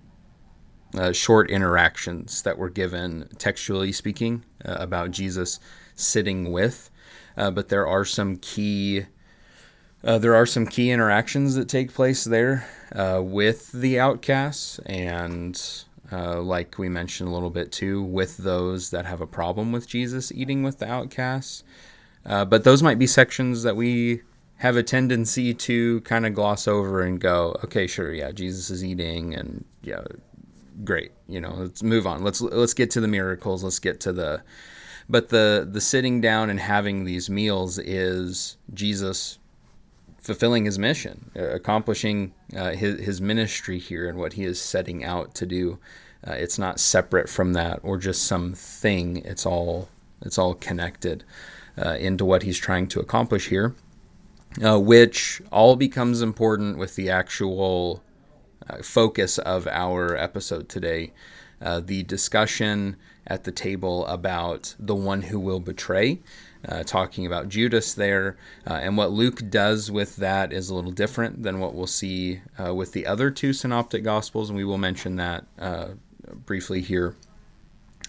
uh, 0.98 1.12
short 1.12 1.50
interactions 1.50 2.42
that 2.44 2.58
were 2.58 2.70
given 2.70 3.28
textually 3.38 3.92
speaking 3.92 4.44
uh, 4.64 4.76
about 4.80 5.12
Jesus 5.12 5.60
sitting 5.96 6.52
with. 6.52 6.90
Uh, 7.38 7.52
but 7.52 7.70
there 7.70 7.88
are 7.88 8.06
some 8.06 8.38
key. 8.38 9.06
Uh, 10.04 10.20
there 10.20 10.36
are 10.36 10.46
some 10.46 10.68
key 10.68 10.92
interactions 10.92 11.56
that 11.56 11.68
take 11.68 11.92
place 11.94 12.24
there 12.26 12.68
with 12.94 13.72
the 13.72 14.00
outcasts, 14.00 14.78
and 14.86 15.84
like 16.12 16.78
we 16.78 16.88
mentioned 16.88 17.28
a 17.28 17.32
little 17.34 17.50
bit 17.50 17.72
too, 17.72 18.04
with 18.04 18.38
those 18.38 18.92
that 18.92 19.08
have 19.08 19.20
a 19.20 19.28
problem 19.28 19.72
with 19.72 19.88
Jesus 19.88 20.32
eating 20.32 20.62
with 20.62 20.78
the 20.78 20.88
outcasts. 20.88 21.64
but 22.24 22.64
those 22.64 22.84
might 22.84 23.00
be 23.00 23.08
sections 23.08 23.64
that 23.64 23.76
we 23.76 24.22
have 24.58 24.78
a 24.78 24.84
tendency 24.84 25.54
to 25.54 26.02
kind 26.02 26.26
of 26.26 26.34
gloss 26.34 26.68
over 26.68 27.02
and 27.02 27.20
go, 27.20 27.56
okay, 27.64 27.88
sure, 27.88 28.14
yeah, 28.14 28.32
Jesus 28.32 28.70
is 28.70 28.84
eating, 28.84 29.36
and 29.36 29.66
yeah, 29.82 30.04
great, 30.84 31.12
you 31.28 31.42
know, 31.42 31.54
let's 31.56 31.84
move 31.84 32.08
on. 32.08 32.24
Let's 32.24 32.42
let's 32.42 32.74
get 32.74 32.92
to 32.92 33.02
the 33.02 33.08
miracles. 33.08 33.64
Let's 33.64 33.80
get 33.80 34.00
to 34.02 34.14
the, 34.14 34.44
but 35.10 35.30
the 35.30 35.68
the 35.70 35.82
sitting 35.82 36.22
down 36.22 36.50
and 36.50 36.60
having 36.60 37.04
these 37.04 37.30
meals 37.30 37.80
is 37.80 38.58
Jesus 38.74 39.40
fulfilling 40.26 40.66
his 40.66 40.80
mission, 40.80 41.30
uh, 41.36 41.50
accomplishing 41.50 42.34
uh, 42.58 42.72
his, 42.72 43.00
his 43.00 43.22
ministry 43.22 43.78
here 43.78 44.10
and 44.10 44.18
what 44.18 44.34
he 44.34 44.44
is 44.44 44.60
setting 44.60 45.04
out 45.04 45.36
to 45.36 45.46
do. 45.46 45.78
Uh, 46.28 46.32
it's 46.32 46.58
not 46.58 46.80
separate 46.80 47.30
from 47.30 47.54
that 47.54 47.80
or 47.84 47.98
just 47.98 48.24
some 48.24 48.54
thing. 48.54 49.18
It's 49.18 49.46
all 49.46 49.88
it's 50.22 50.40
all 50.40 50.56
connected 50.56 51.24
uh, 51.78 51.98
into 52.00 52.26
what 52.26 52.44
he's 52.44 52.58
trying 52.58 52.88
to 52.88 53.00
accomplish 53.00 53.50
here, 53.50 53.76
uh, 54.64 54.80
which 54.80 55.42
all 55.52 55.76
becomes 55.76 56.22
important 56.22 56.78
with 56.78 56.96
the 56.96 57.10
actual 57.10 58.04
uh, 58.70 58.78
focus 58.82 59.38
of 59.38 59.68
our 59.68 60.16
episode 60.16 60.70
today. 60.70 61.12
the 61.60 62.04
discussion 62.04 62.96
at 63.28 63.44
the 63.44 63.52
table 63.52 64.06
about 64.06 64.76
the 64.78 64.96
one 64.96 65.24
who 65.24 65.40
will 65.40 65.60
betray 65.60 66.22
uh, 66.68 66.84
talking 66.84 67.26
about 67.26 67.50
Judas 67.50 67.94
there. 67.94 68.38
Uh, 68.68 68.74
and 68.74 68.98
what 68.98 69.12
Luke 69.12 69.50
does 69.50 69.92
with 69.92 70.16
that 70.18 70.52
is 70.52 70.70
a 70.70 70.76
little 70.76 70.92
different 70.92 71.44
than 71.44 71.60
what 71.60 71.74
we'll 71.74 71.88
see 71.88 72.42
uh, 72.64 72.74
with 72.74 72.92
the 72.92 73.06
other 73.06 73.30
two 73.32 73.54
synoptic 73.54 74.04
gospels, 74.04 74.50
and 74.50 74.58
we 74.58 74.64
will 74.64 74.78
mention 74.78 75.16
that 75.18 75.46
uh, 75.60 75.90
briefly 76.46 76.82
here. 76.82 77.16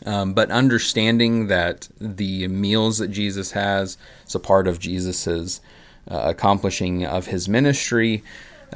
Um, 0.04 0.35
but 0.35 0.50
understanding 0.50 1.46
that 1.46 1.88
the 1.98 2.48
meals 2.48 2.98
that 2.98 3.09
Jesus 3.09 3.52
has 3.52 3.96
is 4.26 4.35
a 4.35 4.40
part 4.40 4.68
of 4.68 4.78
Jesus's 4.78 5.61
uh, 5.61 5.62
accomplishing 6.09 7.05
of 7.05 7.27
his 7.27 7.49
ministry 7.49 8.23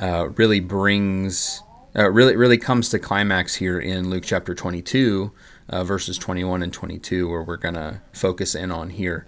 uh, 0.01 0.29
really 0.31 0.61
brings. 0.61 1.63
really, 1.95 2.37
really 2.37 2.59
comes 2.59 2.89
to 2.91 2.99
climax 2.99 3.57
here 3.57 3.79
in 3.79 4.11
Luke 4.11 4.25
chapter 4.25 4.55
22, 4.55 5.33
verses 5.71 6.19
21 6.19 6.63
and 6.63 6.73
22, 6.73 7.29
where 7.29 7.43
we're 7.43 7.57
going 7.57 7.75
to 7.75 8.01
focus 8.13 8.55
in 8.55 8.71
on 8.71 8.91
here. 8.91 9.27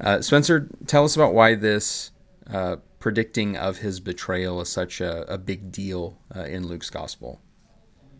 Uh, 0.00 0.22
Spencer, 0.22 0.68
tell 0.86 1.04
us 1.04 1.14
about 1.14 1.34
why 1.34 1.54
this 1.54 2.10
uh, 2.50 2.76
predicting 2.98 3.56
of 3.56 3.78
his 3.78 4.00
betrayal 4.00 4.60
is 4.60 4.68
such 4.68 5.00
a, 5.00 5.30
a 5.32 5.38
big 5.38 5.70
deal 5.70 6.18
uh, 6.34 6.44
in 6.44 6.66
Luke's 6.66 6.90
gospel. 6.90 7.40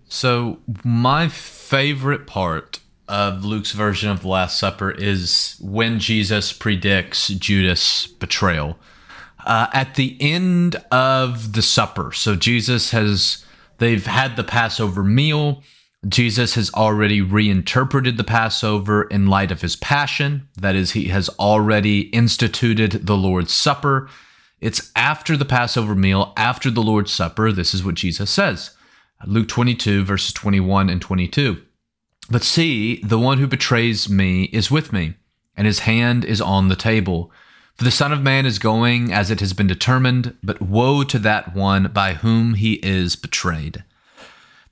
So, 0.08 0.58
my 0.84 1.28
favorite 1.28 2.26
part 2.26 2.80
of 3.08 3.44
Luke's 3.44 3.72
version 3.72 4.10
of 4.10 4.22
the 4.22 4.28
Last 4.28 4.58
Supper 4.58 4.90
is 4.90 5.56
when 5.60 5.98
Jesus 5.98 6.52
predicts 6.52 7.28
Judas' 7.28 8.06
betrayal. 8.06 8.78
Uh, 9.44 9.68
at 9.72 9.94
the 9.94 10.16
end 10.20 10.76
of 10.90 11.52
the 11.52 11.62
supper, 11.62 12.12
so 12.12 12.36
Jesus 12.36 12.90
has, 12.90 13.44
they've 13.78 14.06
had 14.06 14.36
the 14.36 14.44
Passover 14.44 15.02
meal 15.02 15.62
Jesus 16.08 16.54
has 16.54 16.72
already 16.72 17.20
reinterpreted 17.20 18.16
the 18.16 18.24
Passover 18.24 19.02
in 19.02 19.26
light 19.26 19.50
of 19.50 19.60
his 19.60 19.76
passion. 19.76 20.48
That 20.56 20.74
is, 20.74 20.92
he 20.92 21.08
has 21.08 21.28
already 21.30 22.02
instituted 22.08 23.06
the 23.06 23.16
Lord's 23.16 23.52
Supper. 23.52 24.08
It's 24.60 24.90
after 24.96 25.36
the 25.36 25.44
Passover 25.44 25.94
meal, 25.94 26.32
after 26.36 26.70
the 26.70 26.82
Lord's 26.82 27.12
Supper. 27.12 27.52
This 27.52 27.74
is 27.74 27.84
what 27.84 27.96
Jesus 27.96 28.30
says 28.30 28.74
Luke 29.26 29.48
22, 29.48 30.04
verses 30.04 30.32
21 30.32 30.88
and 30.88 31.02
22. 31.02 31.62
But 32.30 32.44
see, 32.44 33.02
the 33.02 33.18
one 33.18 33.38
who 33.38 33.46
betrays 33.46 34.08
me 34.08 34.44
is 34.44 34.70
with 34.70 34.94
me, 34.94 35.14
and 35.54 35.66
his 35.66 35.80
hand 35.80 36.24
is 36.24 36.40
on 36.40 36.68
the 36.68 36.76
table. 36.76 37.30
For 37.80 37.84
the 37.84 37.90
Son 37.90 38.12
of 38.12 38.20
Man 38.20 38.44
is 38.44 38.58
going 38.58 39.10
as 39.10 39.30
it 39.30 39.40
has 39.40 39.54
been 39.54 39.66
determined, 39.66 40.36
but 40.42 40.60
woe 40.60 41.02
to 41.04 41.18
that 41.20 41.56
one 41.56 41.90
by 41.94 42.12
whom 42.12 42.52
he 42.52 42.74
is 42.82 43.16
betrayed. 43.16 43.84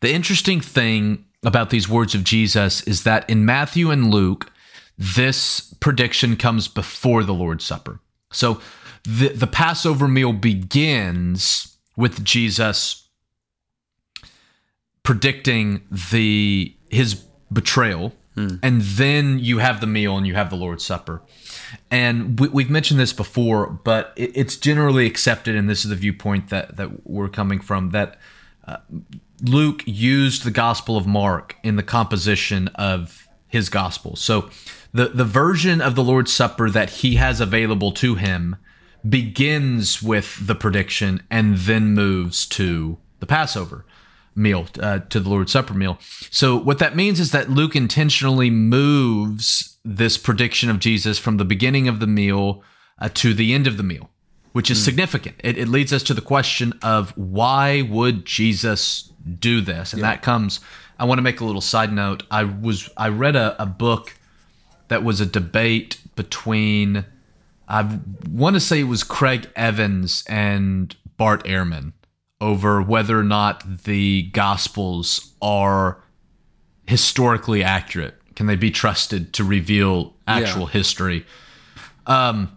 The 0.00 0.12
interesting 0.12 0.60
thing 0.60 1.24
about 1.42 1.70
these 1.70 1.88
words 1.88 2.14
of 2.14 2.22
Jesus 2.22 2.82
is 2.82 3.04
that 3.04 3.24
in 3.30 3.46
Matthew 3.46 3.90
and 3.90 4.10
Luke, 4.10 4.52
this 4.98 5.72
prediction 5.80 6.36
comes 6.36 6.68
before 6.68 7.24
the 7.24 7.32
Lord's 7.32 7.64
Supper. 7.64 7.98
So 8.30 8.60
the, 9.04 9.28
the 9.28 9.46
Passover 9.46 10.06
meal 10.06 10.34
begins 10.34 11.78
with 11.96 12.22
Jesus 12.22 13.08
predicting 15.02 15.80
the 15.90 16.76
his 16.90 17.14
betrayal 17.50 18.12
hmm. 18.38 18.56
and 18.62 18.82
then 18.82 19.38
you 19.38 19.58
have 19.58 19.80
the 19.80 19.86
meal 19.86 20.16
and 20.16 20.26
you 20.26 20.34
have 20.34 20.50
the 20.50 20.56
lord's 20.56 20.84
supper 20.84 21.22
and 21.90 22.38
we, 22.38 22.62
have 22.62 22.70
mentioned 22.70 23.00
this 23.00 23.12
before 23.12 23.68
but 23.68 24.12
it, 24.16 24.30
it's 24.34 24.56
generally 24.56 25.06
accepted 25.06 25.54
and 25.54 25.68
this 25.68 25.84
is 25.84 25.90
the 25.90 25.96
viewpoint 25.96 26.48
that 26.50 26.76
that 26.76 27.06
we're 27.06 27.28
coming 27.28 27.60
from 27.60 27.90
that 27.90 28.18
uh, 28.66 28.76
Luke 29.42 29.82
used 29.86 30.44
the 30.44 30.50
Gospel 30.50 30.96
of 30.96 31.06
Mark 31.06 31.56
in 31.62 31.76
the 31.76 31.82
composition 31.82 32.68
of 32.74 33.28
his 33.46 33.68
gospel. 33.68 34.16
So 34.16 34.50
the, 34.92 35.08
the 35.08 35.24
version 35.24 35.80
of 35.80 35.94
the 35.94 36.04
Lord's 36.04 36.32
Supper 36.32 36.68
that 36.70 36.90
he 36.90 37.16
has 37.16 37.40
available 37.40 37.92
to 37.92 38.16
him 38.16 38.56
begins 39.08 40.02
with 40.02 40.46
the 40.46 40.54
prediction 40.54 41.22
and 41.30 41.56
then 41.56 41.94
moves 41.94 42.46
to 42.46 42.98
the 43.20 43.26
Passover 43.26 43.84
meal, 44.38 44.66
uh, 44.80 45.00
to 45.00 45.20
the 45.20 45.28
Lord's 45.28 45.52
Supper 45.52 45.74
meal. 45.74 45.98
So 46.30 46.56
what 46.56 46.78
that 46.78 46.96
means 46.96 47.20
is 47.20 47.32
that 47.32 47.50
Luke 47.50 47.76
intentionally 47.76 48.50
moves 48.50 49.78
this 49.84 50.16
prediction 50.16 50.70
of 50.70 50.78
Jesus 50.78 51.18
from 51.18 51.36
the 51.36 51.44
beginning 51.44 51.88
of 51.88 52.00
the 52.00 52.06
meal 52.06 52.62
uh, 52.98 53.08
to 53.14 53.34
the 53.34 53.52
end 53.52 53.66
of 53.66 53.76
the 53.76 53.82
meal 53.82 54.10
which 54.52 54.70
is 54.70 54.80
mm. 54.80 54.84
significant. 54.86 55.36
It, 55.44 55.58
it, 55.58 55.68
leads 55.68 55.92
us 55.92 56.02
to 56.04 56.14
the 56.14 56.20
question 56.20 56.72
of 56.82 57.16
why 57.16 57.82
would 57.82 58.24
Jesus 58.24 59.12
do 59.38 59.60
this? 59.60 59.92
And 59.92 60.00
yeah. 60.00 60.10
that 60.10 60.22
comes. 60.22 60.58
I 60.98 61.04
want 61.04 61.18
to 61.18 61.22
make 61.22 61.40
a 61.40 61.44
little 61.44 61.60
side 61.60 61.92
note. 61.92 62.24
I 62.30 62.44
was 62.44 62.90
I 62.96 63.08
read 63.08 63.36
a, 63.36 63.60
a 63.62 63.66
book 63.66 64.14
that 64.88 65.04
was 65.04 65.20
a 65.20 65.26
debate 65.26 66.00
between 66.16 67.04
I 67.68 68.00
want 68.28 68.54
to 68.56 68.60
say 68.60 68.80
it 68.80 68.84
was 68.84 69.04
Craig 69.04 69.48
Evans 69.54 70.24
and 70.28 70.96
Bart 71.16 71.44
Ehrman 71.44 71.92
over 72.40 72.80
whether 72.80 73.18
or 73.18 73.24
not 73.24 73.84
the 73.84 74.22
Gospels 74.32 75.34
are 75.42 76.02
historically 76.86 77.62
accurate. 77.62 78.14
Can 78.36 78.46
they 78.46 78.56
be 78.56 78.70
trusted 78.70 79.32
to 79.34 79.44
reveal 79.44 80.14
actual 80.26 80.62
yeah. 80.62 80.68
history? 80.68 81.26
Um, 82.06 82.56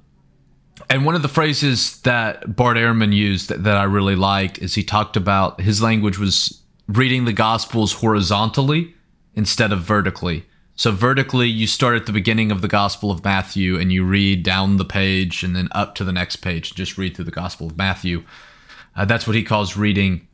and 0.89 1.05
one 1.05 1.15
of 1.15 1.21
the 1.21 1.27
phrases 1.27 2.01
that 2.01 2.55
Bart 2.55 2.77
Ehrman 2.77 3.13
used 3.13 3.49
that, 3.49 3.63
that 3.63 3.77
I 3.77 3.83
really 3.83 4.15
liked 4.15 4.59
is 4.59 4.75
he 4.75 4.83
talked 4.83 5.17
about 5.17 5.61
his 5.61 5.81
language 5.81 6.17
was 6.17 6.61
reading 6.87 7.25
the 7.25 7.33
Gospels 7.33 7.93
horizontally 7.93 8.93
instead 9.35 9.71
of 9.71 9.79
vertically. 9.79 10.45
So, 10.75 10.91
vertically, 10.91 11.47
you 11.47 11.67
start 11.67 11.95
at 11.95 12.05
the 12.05 12.11
beginning 12.11 12.51
of 12.51 12.61
the 12.61 12.67
Gospel 12.67 13.11
of 13.11 13.23
Matthew 13.23 13.77
and 13.77 13.91
you 13.91 14.03
read 14.03 14.43
down 14.43 14.77
the 14.77 14.85
page 14.85 15.43
and 15.43 15.55
then 15.55 15.67
up 15.71 15.95
to 15.95 16.03
the 16.03 16.13
next 16.13 16.37
page, 16.37 16.73
just 16.73 16.97
read 16.97 17.15
through 17.15 17.25
the 17.25 17.31
Gospel 17.31 17.67
of 17.67 17.77
Matthew. 17.77 18.23
Uh, 18.95 19.05
that's 19.05 19.27
what 19.27 19.35
he 19.35 19.43
calls 19.43 19.77
reading 19.77 20.27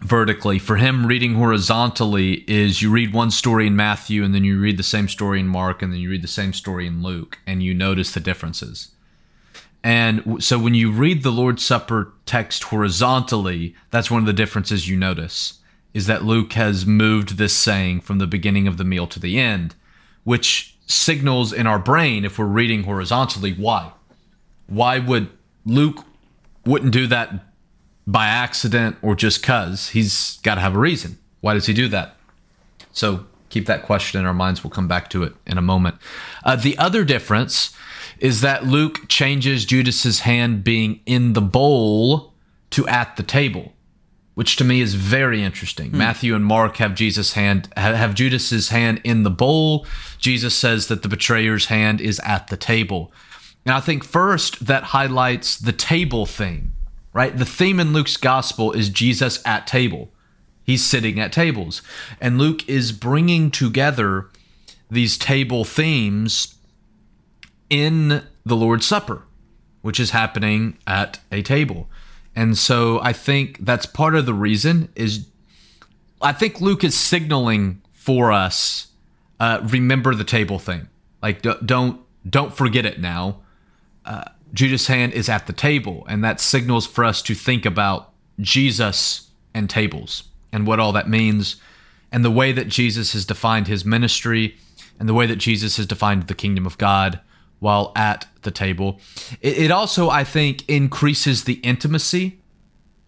vertically. 0.00 0.58
For 0.58 0.76
him, 0.76 1.06
reading 1.06 1.34
horizontally 1.34 2.44
is 2.46 2.82
you 2.82 2.90
read 2.90 3.12
one 3.12 3.30
story 3.30 3.66
in 3.66 3.76
Matthew 3.76 4.22
and 4.22 4.34
then 4.34 4.44
you 4.44 4.60
read 4.60 4.76
the 4.76 4.82
same 4.82 5.08
story 5.08 5.40
in 5.40 5.48
Mark 5.48 5.82
and 5.82 5.92
then 5.92 6.00
you 6.00 6.10
read 6.10 6.22
the 6.22 6.28
same 6.28 6.52
story 6.52 6.86
in 6.86 7.02
Luke 7.02 7.38
and 7.46 7.62
you 7.62 7.74
notice 7.74 8.12
the 8.12 8.20
differences. 8.20 8.92
And 9.82 10.42
so 10.42 10.58
when 10.58 10.74
you 10.74 10.90
read 10.90 11.22
the 11.22 11.30
Lord's 11.30 11.64
Supper 11.64 12.12
text 12.26 12.64
horizontally, 12.64 13.74
that's 13.90 14.10
one 14.10 14.20
of 14.20 14.26
the 14.26 14.32
differences 14.32 14.88
you 14.88 14.96
notice 14.96 15.54
is 15.94 16.06
that 16.06 16.24
Luke 16.24 16.52
has 16.52 16.84
moved 16.84 17.38
this 17.38 17.56
saying 17.56 18.02
from 18.02 18.18
the 18.18 18.26
beginning 18.26 18.68
of 18.68 18.76
the 18.76 18.84
meal 18.84 19.06
to 19.06 19.18
the 19.18 19.38
end, 19.38 19.74
which 20.22 20.76
signals 20.86 21.52
in 21.52 21.66
our 21.66 21.78
brain 21.78 22.24
if 22.24 22.38
we're 22.38 22.44
reading 22.44 22.84
horizontally 22.84 23.52
why. 23.52 23.92
Why 24.66 24.98
would 24.98 25.30
Luke 25.64 26.04
wouldn't 26.64 26.92
do 26.92 27.06
that 27.06 27.47
by 28.08 28.26
accident 28.26 28.96
or 29.02 29.14
just 29.14 29.42
cuz? 29.42 29.90
He's 29.90 30.38
got 30.42 30.54
to 30.56 30.62
have 30.62 30.74
a 30.74 30.78
reason. 30.78 31.18
Why 31.42 31.54
does 31.54 31.66
he 31.66 31.74
do 31.74 31.88
that? 31.88 32.16
So 32.90 33.26
keep 33.50 33.66
that 33.66 33.82
question 33.82 34.18
in 34.18 34.26
our 34.26 34.34
minds. 34.34 34.64
We'll 34.64 34.70
come 34.70 34.88
back 34.88 35.10
to 35.10 35.22
it 35.22 35.34
in 35.46 35.58
a 35.58 35.62
moment. 35.62 35.96
Uh, 36.42 36.56
the 36.56 36.76
other 36.78 37.04
difference 37.04 37.76
is 38.18 38.40
that 38.40 38.66
Luke 38.66 39.08
changes 39.08 39.64
Judas's 39.64 40.20
hand 40.20 40.64
being 40.64 41.00
in 41.06 41.34
the 41.34 41.42
bowl 41.42 42.32
to 42.70 42.88
at 42.88 43.16
the 43.16 43.22
table, 43.22 43.74
which 44.34 44.56
to 44.56 44.64
me 44.64 44.80
is 44.80 44.94
very 44.94 45.42
interesting. 45.42 45.90
Hmm. 45.90 45.98
Matthew 45.98 46.34
and 46.34 46.44
Mark 46.44 46.78
have 46.78 46.94
Jesus' 46.94 47.34
hand 47.34 47.68
have 47.76 48.14
Judas's 48.14 48.70
hand 48.70 49.02
in 49.04 49.22
the 49.22 49.30
bowl. 49.30 49.86
Jesus 50.18 50.54
says 50.54 50.88
that 50.88 51.02
the 51.02 51.08
betrayer's 51.08 51.66
hand 51.66 52.00
is 52.00 52.20
at 52.24 52.48
the 52.48 52.56
table. 52.56 53.12
And 53.66 53.74
I 53.74 53.80
think 53.80 54.02
first 54.02 54.66
that 54.66 54.82
highlights 54.82 55.58
the 55.58 55.72
table 55.72 56.24
theme, 56.24 56.72
right? 57.12 57.36
The 57.36 57.44
theme 57.44 57.80
in 57.80 57.92
Luke's 57.92 58.16
gospel 58.16 58.72
is 58.72 58.88
Jesus 58.88 59.40
at 59.46 59.66
table. 59.66 60.10
He's 60.62 60.84
sitting 60.84 61.18
at 61.18 61.32
tables. 61.32 61.82
And 62.20 62.38
Luke 62.38 62.68
is 62.68 62.92
bringing 62.92 63.50
together 63.50 64.28
these 64.90 65.16
table 65.16 65.64
themes 65.64 66.56
in 67.70 68.22
the 68.44 68.56
Lord's 68.56 68.86
Supper, 68.86 69.22
which 69.82 70.00
is 70.00 70.10
happening 70.10 70.76
at 70.86 71.20
a 71.32 71.42
table. 71.42 71.88
And 72.36 72.56
so 72.56 73.00
I 73.00 73.12
think 73.12 73.58
that's 73.64 73.86
part 73.86 74.14
of 74.14 74.26
the 74.26 74.34
reason 74.34 74.90
is 74.94 75.26
I 76.20 76.32
think 76.32 76.60
Luke 76.60 76.84
is 76.84 76.96
signaling 76.96 77.82
for 77.92 78.32
us 78.32 78.88
uh, 79.40 79.60
remember 79.62 80.14
the 80.14 80.24
table 80.24 80.58
thing. 80.58 80.88
Like 81.22 81.42
don't 81.42 82.00
don't 82.28 82.52
forget 82.52 82.84
it 82.84 83.00
now. 83.00 83.40
Uh, 84.04 84.24
Judas' 84.52 84.86
hand 84.86 85.12
is 85.12 85.28
at 85.28 85.46
the 85.46 85.52
table, 85.52 86.04
and 86.08 86.24
that 86.24 86.40
signals 86.40 86.86
for 86.86 87.04
us 87.04 87.22
to 87.22 87.34
think 87.34 87.66
about 87.66 88.12
Jesus 88.40 89.30
and 89.54 89.68
tables 89.68 90.24
and 90.52 90.66
what 90.66 90.80
all 90.80 90.92
that 90.92 91.08
means, 91.08 91.56
and 92.10 92.24
the 92.24 92.30
way 92.30 92.52
that 92.52 92.68
Jesus 92.68 93.12
has 93.12 93.26
defined 93.26 93.66
his 93.66 93.84
ministry, 93.84 94.56
and 94.98 95.08
the 95.08 95.14
way 95.14 95.26
that 95.26 95.36
Jesus 95.36 95.76
has 95.76 95.86
defined 95.86 96.26
the 96.26 96.34
kingdom 96.34 96.66
of 96.66 96.78
God 96.78 97.20
while 97.58 97.92
at 97.94 98.26
the 98.42 98.50
table. 98.50 99.00
It, 99.40 99.70
also, 99.70 100.08
I 100.08 100.24
think, 100.24 100.68
increases 100.68 101.44
the 101.44 101.54
intimacy 101.54 102.40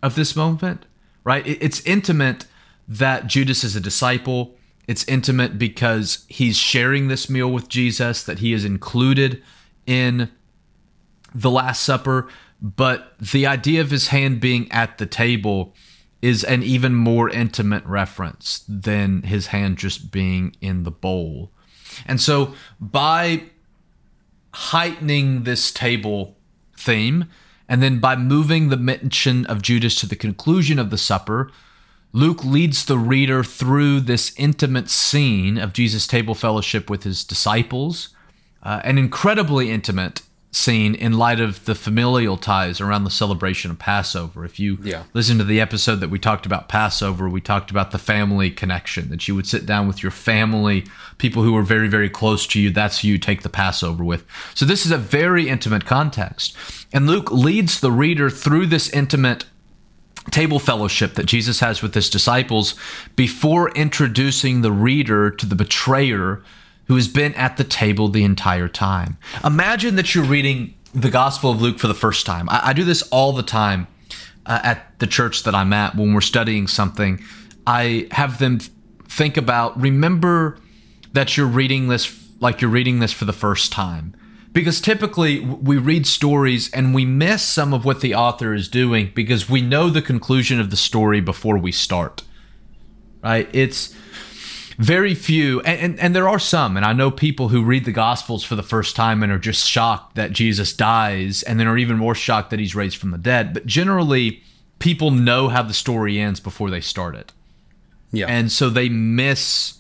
of 0.03 0.17
this 0.17 0.37
moment, 0.37 0.85
right? 1.25 1.47
It, 1.47 1.59
it's 1.63 1.81
intimate 1.87 2.47
that 2.87 3.27
Judas 3.27 3.65
is 3.65 3.77
a 3.77 3.81
disciple. 3.81 4.57
It's 4.87 5.05
intimate 5.05 5.59
because 5.59 6.25
he's 6.29 6.57
sharing 6.57 7.09
this 7.09 7.31
meal 7.31 7.51
with 7.51 7.69
Jesus, 7.69 8.25
that 8.25 8.41
he 8.41 8.53
is 8.53 8.65
included 8.65 9.43
in 9.87 10.31
the 11.35 11.51
Last 11.51 11.83
Supper. 11.83 12.29
But 12.63 13.15
the 13.19 13.47
idea 13.47 13.81
of 13.81 13.91
his 13.91 14.09
hand 14.09 14.41
being 14.41 14.71
at 14.71 14.99
the 14.99 15.07
table 15.07 15.75
is 16.21 16.45
an 16.45 16.63
even 16.63 16.95
more 16.95 17.31
intimate 17.31 17.85
reference 17.87 18.63
than 18.69 19.23
his 19.23 19.49
hand 19.49 19.79
just 19.79 20.11
being 20.11 20.55
in 20.61 20.83
the 20.83 20.91
bowl. 20.91 21.51
And 22.07 22.21
so 22.21 22.55
by 22.79 23.45
heightening 24.53 25.45
this 25.45 25.73
table 25.73 26.37
theme, 26.77 27.27
and 27.69 27.83
then 27.83 28.01
by 28.01 28.17
moving 28.17 28.69
the 28.69 28.77
mention 28.77 29.47
of 29.47 29.63
Judas 29.63 29.95
to 29.97 30.07
the 30.07 30.17
conclusion 30.17 30.79
of 30.79 30.91
the 30.91 30.99
supper, 30.99 31.51
Luke 32.13 32.45
leads 32.45 32.85
the 32.85 32.99
reader 32.99 33.45
through 33.45 34.01
this 34.01 34.35
intimate 34.37 34.91
scene 34.91 35.57
of 35.57 35.73
Jesus' 35.73 36.09
table 36.09 36.35
fellowship 36.35 36.91
with 36.91 37.05
his 37.05 37.23
disciples, 37.23 38.09
uh, 38.63 38.81
an 38.83 38.99
incredibly 38.99 39.71
intimate 39.71 40.23
scene 40.53 40.97
in 40.97 41.13
light 41.13 41.39
of 41.39 41.65
the 41.65 41.77
familial 41.77 42.37
ties 42.37 42.81
around 42.81 43.05
the 43.05 43.11
celebration 43.11 43.71
of 43.71 43.79
Passover. 43.79 44.45
If 44.45 44.59
you 44.59 44.79
Yeah. 44.83 45.05
listen 45.15 45.39
to 45.39 45.45
the 45.45 45.61
episode 45.61 46.01
that 46.01 46.11
we 46.11 46.19
talked 46.19 46.45
about 46.45 46.69
Passover, 46.69 47.29
we 47.29 47.41
talked 47.41 47.71
about 47.71 47.93
the 47.93 47.99
family 47.99 48.51
connection, 48.51 49.11
that 49.11 49.29
you 49.29 49.37
would 49.37 49.47
sit 49.47 49.65
down 49.65 49.87
with 49.87 50.03
your 50.03 50.11
family, 50.11 50.85
people 51.19 51.45
who 51.45 51.53
were 51.53 51.63
very, 51.63 51.87
very 51.89 52.09
close 52.09 52.49
to 52.49 52.61
you. 52.61 52.71
That's 52.71 53.01
who 53.01 53.09
you 53.09 53.19
take 53.19 53.43
the 53.43 53.49
Passover 53.49 54.03
with. 54.03 54.25
So 54.55 54.65
this 54.65 54.85
is 54.85 54.91
a 54.91 54.99
very 54.99 55.49
intimate 55.49 55.85
context. 55.85 56.57
And 56.93 57.07
Luke 57.07 57.31
leads 57.31 57.79
the 57.79 57.93
reader 57.93 58.29
through 58.29 58.67
this 58.67 58.89
intimate 58.91 59.45
table 60.33 60.59
fellowship 60.59 61.15
that 61.15 61.27
Jesus 61.27 61.61
has 61.61 61.81
with 61.81 61.95
his 61.95 62.11
disciples 62.11 62.75
before 63.15 63.71
introducing 63.71 64.63
the 64.63 64.73
reader 64.73 65.31
to 65.31 65.47
the 65.47 65.55
betrayer 65.55 66.43
who 66.91 66.97
has 66.97 67.07
been 67.07 67.33
at 67.35 67.57
the 67.57 67.63
table 67.63 68.09
the 68.09 68.25
entire 68.25 68.67
time. 68.67 69.17
Imagine 69.45 69.95
that 69.95 70.13
you're 70.13 70.25
reading 70.25 70.75
the 70.93 71.09
Gospel 71.09 71.53
of 71.53 71.63
Luke 71.63 71.79
for 71.79 71.87
the 71.87 71.95
first 71.95 72.27
time. 72.27 72.49
I, 72.51 72.71
I 72.71 72.73
do 72.73 72.83
this 72.83 73.03
all 73.13 73.33
the 73.33 73.45
time 73.45 73.87
uh, 74.45 74.59
at 74.65 74.99
the 74.99 75.07
church 75.07 75.45
that 75.45 75.55
I'm 75.55 75.73
at 75.73 75.95
when 75.95 76.15
we're 76.15 76.21
studying 76.21 76.67
something. 76.67 77.23
I 77.65 78.09
have 78.11 78.41
them 78.41 78.59
think 79.05 79.37
about, 79.37 79.81
remember 79.81 80.59
that 81.13 81.37
you're 81.37 81.47
reading 81.47 81.87
this 81.87 82.29
like 82.41 82.61
you're 82.61 82.73
reading 82.73 82.99
this 82.99 83.13
for 83.13 83.25
the 83.25 83.33
first 83.33 83.71
time. 83.71 84.17
Because 84.53 84.81
typically 84.81 85.39
we 85.39 85.77
read 85.77 86.09
stories 86.09 86.73
and 86.73 86.93
we 86.93 87.05
miss 87.05 87.45
some 87.45 87.73
of 87.73 87.85
what 87.85 88.01
the 88.01 88.17
author 88.17 88.53
is 88.53 88.67
doing 88.67 89.13
because 89.15 89.49
we 89.49 89.63
know 89.63 89.91
the 89.91 90.03
conclusion 90.03 90.59
of 90.59 90.71
the 90.71 90.77
story 90.77 91.21
before 91.21 91.57
we 91.57 91.71
start. 91.71 92.25
Right? 93.23 93.49
It's 93.53 93.95
very 94.81 95.15
few 95.15 95.61
and, 95.61 95.81
and, 95.81 96.01
and 96.01 96.17
there 96.17 96.29
are 96.29 96.39
some 96.39 96.77
and 96.77 96.87
i 96.87 96.93
know 96.93 97.11
people 97.11 97.49
who 97.49 97.63
read 97.63 97.85
the 97.85 97.93
gospels 97.93 98.43
for 98.43 98.57
the 98.57 98.63
first 98.63 98.97
time 98.97 99.23
and 99.23 99.31
are 99.31 99.39
just 99.39 99.69
shocked 99.69 100.15
that 100.15 100.33
jesus 100.33 100.73
dies 100.73 101.43
and 101.43 101.61
then 101.61 101.67
are 101.67 101.77
even 101.77 101.97
more 101.97 102.15
shocked 102.15 102.51
that 102.51 102.59
he's 102.59 102.75
raised 102.75 102.97
from 102.97 103.11
the 103.11 103.19
dead. 103.19 103.53
But 103.55 103.67
generally 103.67 104.43
people 104.79 105.11
know 105.11 105.49
how 105.49 105.63
the 105.63 105.75
story 105.75 106.19
ends 106.19 106.41
before 106.41 106.71
they 106.71 106.81
start 106.81 107.15
it. 107.15 107.33
Yeah. 108.13 108.27
and 108.27 108.51
so 108.51 108.71
they 108.71 108.89
miss 108.89 109.79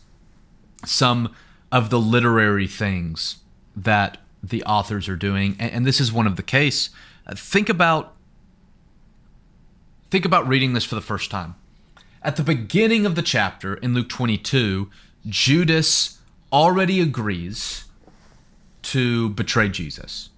some 0.84 1.34
of 1.72 1.90
the 1.90 1.98
literary 1.98 2.68
things 2.68 3.38
that 3.74 4.18
the 4.42 4.62
authors 4.62 5.08
are 5.08 5.16
doing. 5.16 5.56
And, 5.58 5.72
and 5.72 5.86
this 5.86 6.00
is 6.00 6.12
one 6.12 6.28
of 6.28 6.36
the 6.36 6.42
case. 6.44 6.90
Uh, 7.26 7.34
think 7.34 7.68
about 7.68 8.14
think 10.10 10.24
about 10.24 10.46
reading 10.46 10.74
this 10.74 10.84
for 10.84 10.94
the 10.94 11.00
first 11.00 11.30
time 11.30 11.54
at 12.22 12.36
the 12.36 12.42
beginning 12.42 13.06
of 13.06 13.14
the 13.14 13.22
chapter 13.22 13.74
in 13.74 13.94
Luke 13.94 14.08
22, 14.08 14.90
Judas 15.26 16.18
already 16.52 17.00
agrees 17.00 17.84
to 18.82 19.30
betray 19.30 19.68
Jesus. 19.68 20.30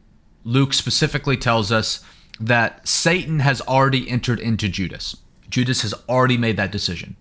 Luke 0.44 0.74
specifically 0.74 1.36
tells 1.36 1.72
us 1.72 2.04
that 2.40 2.86
Satan 2.86 3.40
has 3.40 3.60
already 3.62 4.08
entered 4.08 4.40
into 4.40 4.68
Judas. 4.68 5.16
Judas 5.48 5.82
has 5.82 5.94
already 6.08 6.36
made 6.36 6.56
that 6.56 6.72
decision. 6.72 7.16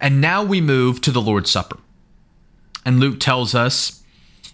And 0.00 0.20
now 0.20 0.42
we 0.42 0.60
move 0.60 1.00
to 1.02 1.10
the 1.10 1.20
Lord's 1.20 1.50
Supper. 1.50 1.78
And 2.84 3.00
Luke 3.00 3.20
tells 3.20 3.54
us 3.54 4.02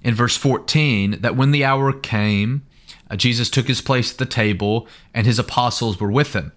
in 0.03 0.15
verse 0.15 0.37
14 0.37 1.21
that 1.21 1.37
when 1.37 1.51
the 1.51 1.65
hour 1.65 1.93
came, 1.93 2.63
uh, 3.11 3.17
Jesus 3.17 3.51
took 3.51 3.69
his 3.69 3.81
place 3.81 4.13
at 4.13 4.19
the 4.19 4.27
table 4.27 4.89
and 5.13 5.27
his 5.27 5.39
apostles 5.39 6.01
were 6.01 6.11
with 6.11 6.35
him. 6.35 6.53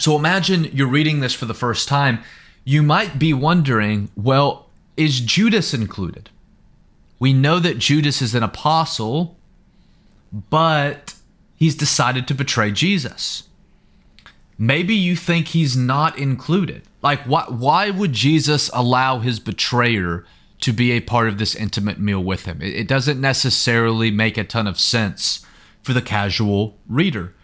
So 0.00 0.16
imagine 0.16 0.64
you're 0.72 0.88
reading 0.88 1.20
this 1.20 1.34
for 1.34 1.44
the 1.44 1.54
first 1.54 1.86
time. 1.86 2.20
You 2.64 2.82
might 2.82 3.18
be 3.18 3.34
wondering, 3.34 4.10
well, 4.16 4.70
is 4.96 5.20
Judas 5.20 5.74
included? 5.74 6.30
We 7.18 7.34
know 7.34 7.58
that 7.58 7.78
Judas 7.78 8.22
is 8.22 8.34
an 8.34 8.42
apostle, 8.42 9.36
but 10.32 11.14
he's 11.54 11.74
decided 11.74 12.26
to 12.28 12.34
betray 12.34 12.70
Jesus. 12.70 13.44
Maybe 14.56 14.94
you 14.94 15.16
think 15.16 15.48
he's 15.48 15.76
not 15.76 16.18
included. 16.18 16.82
Like, 17.02 17.20
why, 17.24 17.44
why 17.48 17.90
would 17.90 18.14
Jesus 18.14 18.70
allow 18.72 19.18
his 19.18 19.38
betrayer 19.38 20.24
to 20.62 20.72
be 20.72 20.92
a 20.92 21.00
part 21.00 21.28
of 21.28 21.36
this 21.36 21.54
intimate 21.54 21.98
meal 21.98 22.24
with 22.24 22.46
him? 22.46 22.62
It, 22.62 22.74
it 22.74 22.88
doesn't 22.88 23.20
necessarily 23.20 24.10
make 24.10 24.38
a 24.38 24.44
ton 24.44 24.66
of 24.66 24.80
sense 24.80 25.44
for 25.82 25.92
the 25.92 26.02
casual 26.02 26.78
reader. 26.88 27.34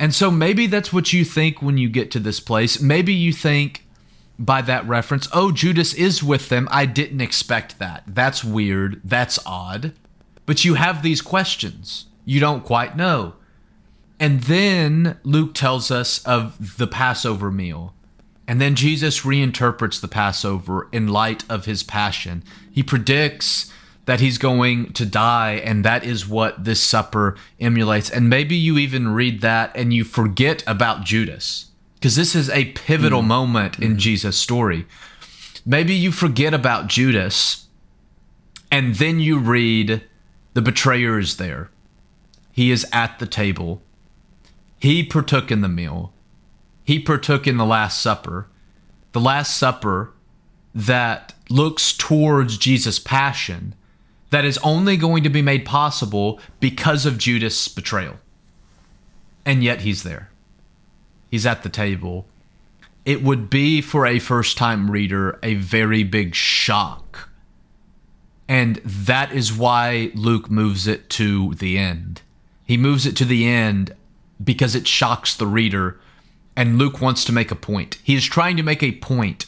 And 0.00 0.14
so 0.14 0.30
maybe 0.30 0.66
that's 0.66 0.94
what 0.94 1.12
you 1.12 1.26
think 1.26 1.60
when 1.60 1.76
you 1.76 1.90
get 1.90 2.10
to 2.12 2.18
this 2.18 2.40
place. 2.40 2.80
Maybe 2.80 3.12
you 3.12 3.34
think 3.34 3.84
by 4.38 4.62
that 4.62 4.88
reference, 4.88 5.28
oh, 5.30 5.52
Judas 5.52 5.92
is 5.92 6.22
with 6.22 6.48
them. 6.48 6.66
I 6.70 6.86
didn't 6.86 7.20
expect 7.20 7.78
that. 7.78 8.04
That's 8.06 8.42
weird. 8.42 9.02
That's 9.04 9.38
odd. 9.44 9.92
But 10.46 10.64
you 10.64 10.74
have 10.74 11.02
these 11.02 11.20
questions. 11.20 12.06
You 12.24 12.40
don't 12.40 12.64
quite 12.64 12.96
know. 12.96 13.34
And 14.18 14.44
then 14.44 15.18
Luke 15.22 15.52
tells 15.52 15.90
us 15.90 16.24
of 16.24 16.78
the 16.78 16.86
Passover 16.86 17.50
meal. 17.50 17.92
And 18.48 18.58
then 18.58 18.76
Jesus 18.76 19.20
reinterprets 19.20 20.00
the 20.00 20.08
Passover 20.08 20.88
in 20.92 21.08
light 21.08 21.44
of 21.50 21.66
his 21.66 21.82
passion. 21.82 22.42
He 22.72 22.82
predicts 22.82 23.70
that 24.10 24.18
he's 24.18 24.38
going 24.38 24.92
to 24.92 25.06
die, 25.06 25.52
and 25.64 25.84
that 25.84 26.02
is 26.02 26.26
what 26.26 26.64
this 26.64 26.82
supper 26.82 27.36
emulates. 27.60 28.10
And 28.10 28.28
maybe 28.28 28.56
you 28.56 28.76
even 28.76 29.14
read 29.14 29.40
that 29.42 29.70
and 29.76 29.94
you 29.94 30.02
forget 30.02 30.64
about 30.66 31.04
Judas, 31.04 31.66
because 31.94 32.16
this 32.16 32.34
is 32.34 32.50
a 32.50 32.72
pivotal 32.72 33.22
mm. 33.22 33.28
moment 33.28 33.78
in 33.78 33.94
mm. 33.94 33.98
Jesus' 33.98 34.36
story. 34.36 34.84
Maybe 35.64 35.94
you 35.94 36.10
forget 36.10 36.52
about 36.52 36.88
Judas, 36.88 37.68
and 38.72 38.96
then 38.96 39.20
you 39.20 39.38
read 39.38 40.02
the 40.54 40.62
betrayer 40.62 41.16
is 41.16 41.36
there. 41.36 41.70
He 42.50 42.72
is 42.72 42.84
at 42.92 43.20
the 43.20 43.28
table. 43.28 43.80
He 44.80 45.04
partook 45.04 45.52
in 45.52 45.60
the 45.60 45.68
meal. 45.68 46.12
He 46.82 46.98
partook 46.98 47.46
in 47.46 47.58
the 47.58 47.64
Last 47.64 48.02
Supper. 48.02 48.48
The 49.12 49.20
Last 49.20 49.56
Supper 49.56 50.12
that 50.74 51.32
looks 51.48 51.96
towards 51.96 52.58
Jesus' 52.58 52.98
passion 52.98 53.76
that 54.30 54.44
is 54.44 54.58
only 54.58 54.96
going 54.96 55.22
to 55.24 55.30
be 55.30 55.42
made 55.42 55.64
possible 55.64 56.40
because 56.60 57.04
of 57.04 57.18
Judas' 57.18 57.68
betrayal. 57.68 58.16
And 59.44 59.62
yet 59.62 59.82
he's 59.82 60.02
there. 60.02 60.30
He's 61.30 61.46
at 61.46 61.62
the 61.62 61.68
table. 61.68 62.26
It 63.04 63.22
would 63.22 63.50
be 63.50 63.80
for 63.80 64.06
a 64.06 64.18
first 64.18 64.56
time 64.56 64.90
reader 64.90 65.38
a 65.42 65.54
very 65.54 66.02
big 66.02 66.34
shock. 66.34 67.28
And 68.48 68.76
that 68.84 69.32
is 69.32 69.52
why 69.52 70.10
Luke 70.14 70.50
moves 70.50 70.86
it 70.86 71.08
to 71.10 71.54
the 71.54 71.78
end. 71.78 72.22
He 72.64 72.76
moves 72.76 73.06
it 73.06 73.16
to 73.16 73.24
the 73.24 73.46
end 73.46 73.94
because 74.42 74.74
it 74.74 74.86
shocks 74.86 75.36
the 75.36 75.46
reader, 75.46 76.00
and 76.56 76.78
Luke 76.78 77.00
wants 77.00 77.24
to 77.24 77.32
make 77.32 77.50
a 77.50 77.56
point. 77.56 77.98
He 78.02 78.14
is 78.14 78.24
trying 78.24 78.56
to 78.56 78.62
make 78.62 78.82
a 78.82 78.92
point 78.92 79.46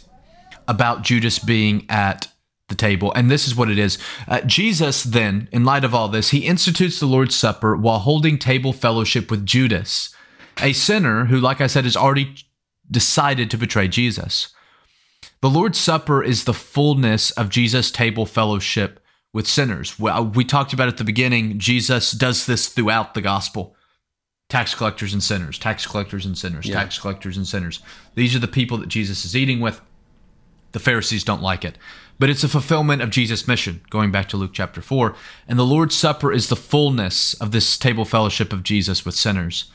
about 0.68 1.02
Judas 1.02 1.38
being 1.38 1.86
at 1.88 2.28
the 2.72 2.76
table. 2.76 3.12
And 3.14 3.30
this 3.30 3.46
is 3.46 3.54
what 3.54 3.70
it 3.70 3.78
is. 3.78 3.98
Uh, 4.26 4.40
Jesus, 4.40 5.04
then, 5.04 5.48
in 5.52 5.64
light 5.64 5.84
of 5.84 5.94
all 5.94 6.08
this, 6.08 6.30
he 6.30 6.46
institutes 6.46 6.98
the 6.98 7.06
Lord's 7.06 7.36
Supper 7.36 7.76
while 7.76 7.98
holding 8.00 8.38
table 8.38 8.72
fellowship 8.72 9.30
with 9.30 9.46
Judas, 9.46 10.14
a 10.60 10.72
sinner 10.72 11.26
who, 11.26 11.38
like 11.38 11.60
I 11.60 11.66
said, 11.66 11.84
has 11.84 11.96
already 11.96 12.34
decided 12.90 13.50
to 13.50 13.58
betray 13.58 13.88
Jesus. 13.88 14.48
The 15.40 15.50
Lord's 15.50 15.78
Supper 15.78 16.22
is 16.22 16.44
the 16.44 16.54
fullness 16.54 17.30
of 17.32 17.48
Jesus' 17.48 17.90
table 17.90 18.26
fellowship 18.26 18.98
with 19.32 19.46
sinners. 19.46 19.98
Well, 19.98 20.26
we 20.26 20.44
talked 20.44 20.72
about 20.72 20.88
at 20.88 20.96
the 20.98 21.04
beginning, 21.04 21.58
Jesus 21.58 22.12
does 22.12 22.46
this 22.46 22.68
throughout 22.68 23.14
the 23.14 23.22
gospel. 23.22 23.76
Tax 24.48 24.74
collectors 24.74 25.14
and 25.14 25.22
sinners, 25.22 25.58
tax 25.58 25.86
collectors 25.86 26.26
and 26.26 26.36
sinners, 26.36 26.66
Yeah. 26.66 26.74
tax 26.74 26.98
collectors 26.98 27.36
and 27.36 27.48
sinners. 27.48 27.80
These 28.14 28.36
are 28.36 28.38
the 28.40 28.48
people 28.48 28.76
that 28.78 28.88
Jesus 28.88 29.24
is 29.24 29.34
eating 29.34 29.60
with. 29.60 29.80
The 30.72 30.78
Pharisees 30.78 31.24
don't 31.24 31.42
like 31.42 31.64
it. 31.64 31.78
But 32.18 32.30
it's 32.30 32.44
a 32.44 32.48
fulfillment 32.48 33.02
of 33.02 33.10
Jesus' 33.10 33.48
mission, 33.48 33.80
going 33.90 34.12
back 34.12 34.28
to 34.28 34.36
Luke 34.36 34.52
chapter 34.52 34.80
4. 34.80 35.14
And 35.48 35.58
the 35.58 35.66
Lord's 35.66 35.94
Supper 35.94 36.32
is 36.32 36.48
the 36.48 36.56
fullness 36.56 37.34
of 37.34 37.50
this 37.50 37.76
table 37.76 38.04
fellowship 38.04 38.52
of 38.52 38.62
Jesus 38.62 39.04
with 39.04 39.14
sinners. 39.14 39.70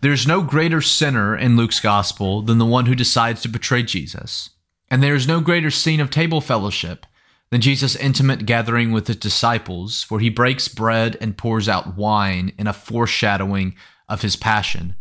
There's 0.00 0.26
no 0.26 0.42
greater 0.42 0.80
sinner 0.80 1.36
in 1.36 1.56
Luke's 1.56 1.80
gospel 1.80 2.40
than 2.40 2.58
the 2.58 2.64
one 2.64 2.86
who 2.86 2.94
decides 2.94 3.42
to 3.42 3.48
betray 3.48 3.82
Jesus. 3.82 4.50
And 4.90 5.02
there 5.02 5.14
is 5.14 5.28
no 5.28 5.40
greater 5.40 5.70
scene 5.70 6.00
of 6.00 6.10
table 6.10 6.40
fellowship 6.40 7.06
than 7.50 7.60
Jesus' 7.60 7.96
intimate 7.96 8.46
gathering 8.46 8.92
with 8.92 9.08
his 9.08 9.16
disciples, 9.16 10.06
where 10.08 10.20
he 10.20 10.30
breaks 10.30 10.68
bread 10.68 11.16
and 11.20 11.36
pours 11.36 11.68
out 11.68 11.96
wine 11.96 12.52
in 12.56 12.66
a 12.66 12.72
foreshadowing 12.72 13.74
of 14.08 14.22
his 14.22 14.36
passion. 14.36 14.94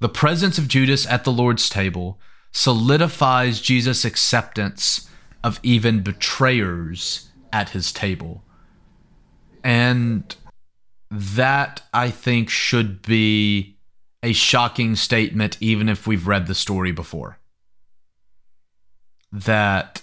The 0.00 0.08
presence 0.08 0.58
of 0.58 0.68
Judas 0.68 1.06
at 1.06 1.24
the 1.24 1.32
Lord's 1.32 1.70
table 1.70 2.20
solidifies 2.52 3.60
Jesus' 3.60 4.04
acceptance 4.04 5.08
of 5.44 5.60
even 5.62 6.00
betrayers 6.02 7.28
at 7.52 7.68
his 7.70 7.92
table. 7.92 8.42
And 9.62 10.34
that, 11.10 11.82
I 11.92 12.10
think, 12.10 12.48
should 12.50 13.02
be 13.02 13.76
a 14.22 14.32
shocking 14.32 14.96
statement, 14.96 15.58
even 15.60 15.88
if 15.88 16.06
we've 16.06 16.26
read 16.26 16.46
the 16.46 16.54
story 16.54 16.92
before. 16.92 17.38
That 19.30 20.02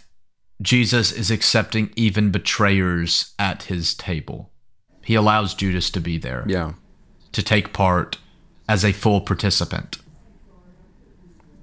Jesus 0.62 1.12
is 1.12 1.32
accepting 1.32 1.92
even 1.96 2.30
betrayers 2.32 3.34
at 3.40 3.64
his 3.64 3.96
table. 3.96 4.52
He 5.04 5.16
allows 5.16 5.56
Judas 5.56 5.90
to 5.90 6.00
be 6.00 6.20
there 6.20 6.46
Yeah. 6.48 6.74
to 7.32 7.42
take 7.42 7.74
part 7.74 8.20
as 8.70 8.86
a 8.86 8.92
full 8.94 9.22
participant 9.22 9.98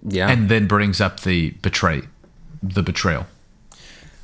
Yeah. 0.02 0.28
and 0.28 0.48
then 0.48 0.66
brings 0.66 1.00
up 1.00 1.20
the 1.20 1.50
betray 1.62 2.02
the 2.60 2.82
betrayal 2.82 3.28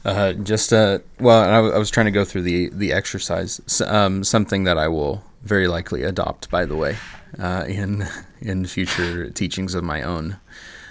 Uh, 0.04 0.34
just 0.34 0.72
uh, 0.72 0.98
well, 1.18 1.40
I, 1.40 1.56
w- 1.56 1.74
I 1.74 1.78
was 1.78 1.90
trying 1.90 2.06
to 2.06 2.12
go 2.12 2.24
through 2.24 2.42
the 2.42 2.68
the 2.70 2.92
exercise. 2.92 3.60
S- 3.66 3.80
um, 3.80 4.22
something 4.22 4.64
that 4.64 4.76
I 4.76 4.88
will 4.88 5.24
very 5.42 5.66
likely 5.66 6.02
adopt, 6.02 6.50
by 6.50 6.66
the 6.66 6.76
way, 6.76 6.96
uh, 7.38 7.64
in 7.66 8.06
in 8.40 8.66
future 8.66 9.30
teachings 9.30 9.74
of 9.74 9.82
my 9.82 10.02
own. 10.02 10.36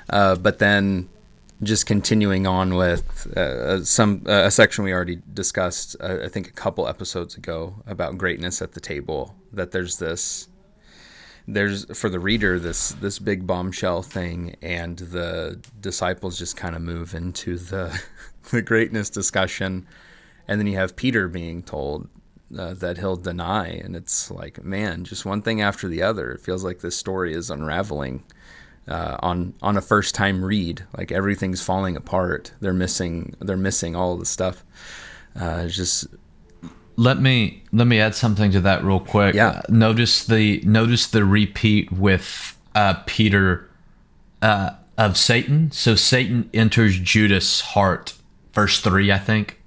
Uh, 0.09 0.35
but 0.35 0.57
then, 0.57 1.09
just 1.61 1.85
continuing 1.85 2.47
on 2.47 2.73
with 2.73 3.27
uh, 3.37 3.83
some 3.83 4.23
uh, 4.27 4.45
a 4.45 4.51
section 4.51 4.83
we 4.83 4.91
already 4.91 5.21
discussed, 5.31 5.95
uh, 5.99 6.17
I 6.23 6.27
think 6.27 6.47
a 6.47 6.51
couple 6.51 6.87
episodes 6.87 7.35
ago 7.35 7.75
about 7.85 8.17
greatness 8.17 8.63
at 8.63 8.71
the 8.71 8.81
table. 8.81 9.35
That 9.51 9.71
there's 9.71 9.97
this 9.99 10.47
there's 11.47 11.85
for 11.97 12.09
the 12.09 12.19
reader 12.19 12.57
this 12.57 12.89
this 12.93 13.19
big 13.19 13.45
bombshell 13.45 14.01
thing 14.01 14.55
and 14.61 14.97
the 14.97 15.59
disciples 15.81 16.39
just 16.39 16.55
kind 16.55 16.73
of 16.75 16.81
move 16.81 17.13
into 17.13 17.57
the 17.57 18.01
the 18.51 18.61
greatness 18.61 19.09
discussion 19.09 19.85
and 20.47 20.59
then 20.59 20.67
you 20.67 20.75
have 20.75 20.95
peter 20.95 21.27
being 21.27 21.63
told 21.63 22.07
uh, 22.57 22.73
that 22.75 22.97
he'll 22.97 23.15
deny 23.15 23.67
and 23.67 23.95
it's 23.95 24.29
like 24.29 24.63
man 24.63 25.03
just 25.03 25.25
one 25.25 25.41
thing 25.41 25.61
after 25.61 25.87
the 25.87 26.01
other. 26.01 26.31
It 26.31 26.41
feels 26.41 26.63
like 26.63 26.79
this 26.79 26.95
story 26.95 27.33
is 27.33 27.49
unraveling 27.49 28.23
uh, 28.87 29.17
on 29.19 29.53
on 29.61 29.77
a 29.77 29.81
first 29.81 30.15
time 30.15 30.43
read. 30.43 30.83
Like 30.97 31.11
everything's 31.11 31.61
falling 31.61 31.95
apart. 31.95 32.51
They're 32.59 32.73
missing 32.73 33.35
they're 33.39 33.57
missing 33.57 33.95
all 33.95 34.17
the 34.17 34.25
stuff. 34.25 34.63
Uh, 35.35 35.67
just 35.67 36.07
let 36.95 37.19
me 37.19 37.63
let 37.71 37.87
me 37.87 37.99
add 37.99 38.15
something 38.15 38.51
to 38.51 38.61
that 38.61 38.83
real 38.83 38.99
quick. 38.99 39.35
Yeah. 39.35 39.49
Uh, 39.49 39.61
notice 39.69 40.25
the 40.25 40.61
notice 40.61 41.07
the 41.07 41.25
repeat 41.25 41.91
with 41.91 42.57
uh 42.75 42.95
peter 43.05 43.69
uh 44.41 44.71
of 44.97 45.17
satan. 45.17 45.71
So 45.71 45.95
satan 45.95 46.49
enters 46.53 46.99
judas 46.99 47.61
heart 47.61 48.13
verse 48.53 48.79
3 48.81 49.11
i 49.11 49.17
think 49.17 49.59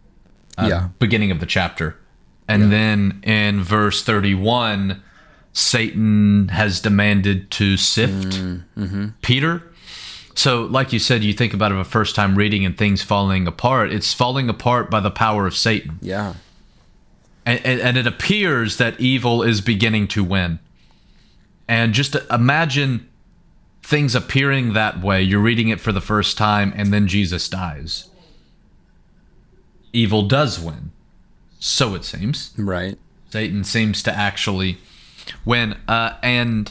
uh, 0.58 0.66
Yeah. 0.68 0.88
beginning 0.98 1.30
of 1.30 1.40
the 1.40 1.46
chapter 1.46 1.96
and 2.48 2.70
then 2.72 3.20
in 3.24 3.62
verse 3.62 4.02
31 4.04 5.02
satan 5.52 6.48
has 6.48 6.80
demanded 6.80 7.50
to 7.50 7.76
sift 7.76 8.40
peter 9.22 9.62
so 10.34 10.62
like 10.64 10.92
you 10.92 10.98
said 10.98 11.24
you 11.24 11.32
think 11.32 11.54
about 11.54 11.72
it 11.72 11.78
a 11.78 11.84
first 11.84 12.14
time 12.14 12.36
reading 12.36 12.64
and 12.64 12.76
things 12.78 13.02
falling 13.02 13.46
apart 13.46 13.90
it's 13.90 14.12
falling 14.12 14.48
apart 14.48 14.90
by 14.90 15.00
the 15.00 15.10
power 15.10 15.46
of 15.46 15.56
satan 15.56 15.98
yeah 16.02 16.34
and, 17.44 17.64
and, 17.64 17.80
and 17.80 17.96
it 17.96 18.06
appears 18.06 18.76
that 18.78 19.00
evil 19.00 19.44
is 19.44 19.60
beginning 19.60 20.08
to 20.08 20.24
win. 20.24 20.58
And 21.68 21.94
just 21.94 22.16
imagine 22.28 23.08
things 23.84 24.16
appearing 24.16 24.72
that 24.72 25.00
way. 25.00 25.22
You're 25.22 25.38
reading 25.40 25.68
it 25.68 25.80
for 25.80 25.92
the 25.92 26.00
first 26.00 26.36
time, 26.36 26.72
and 26.74 26.92
then 26.92 27.06
Jesus 27.06 27.48
dies. 27.48 28.08
Evil 29.96 30.22
does 30.22 30.60
win. 30.60 30.92
So 31.58 31.94
it 31.94 32.04
seems. 32.04 32.52
right 32.58 32.98
Satan 33.30 33.64
seems 33.64 34.02
to 34.02 34.14
actually 34.14 34.76
win. 35.44 35.76
Uh, 35.88 36.12
and 36.22 36.70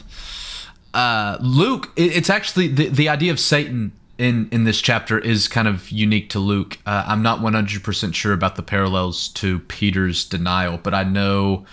uh, 0.94 1.36
Luke, 1.40 1.90
it, 1.96 2.16
it's 2.16 2.30
actually 2.30 2.68
the, 2.68 2.88
the 2.88 3.08
idea 3.08 3.32
of 3.32 3.40
Satan 3.40 3.92
in, 4.16 4.48
in 4.52 4.62
this 4.62 4.80
chapter 4.80 5.18
is 5.18 5.48
kind 5.48 5.66
of 5.66 5.90
unique 5.90 6.30
to 6.30 6.38
Luke. 6.38 6.78
Uh, 6.86 7.04
I'm 7.06 7.20
not 7.20 7.40
100% 7.40 8.14
sure 8.14 8.32
about 8.32 8.54
the 8.54 8.62
parallels 8.62 9.28
to 9.30 9.58
Peter's 9.58 10.24
denial, 10.24 10.78
but 10.78 10.94
I 10.94 11.02
know 11.02 11.66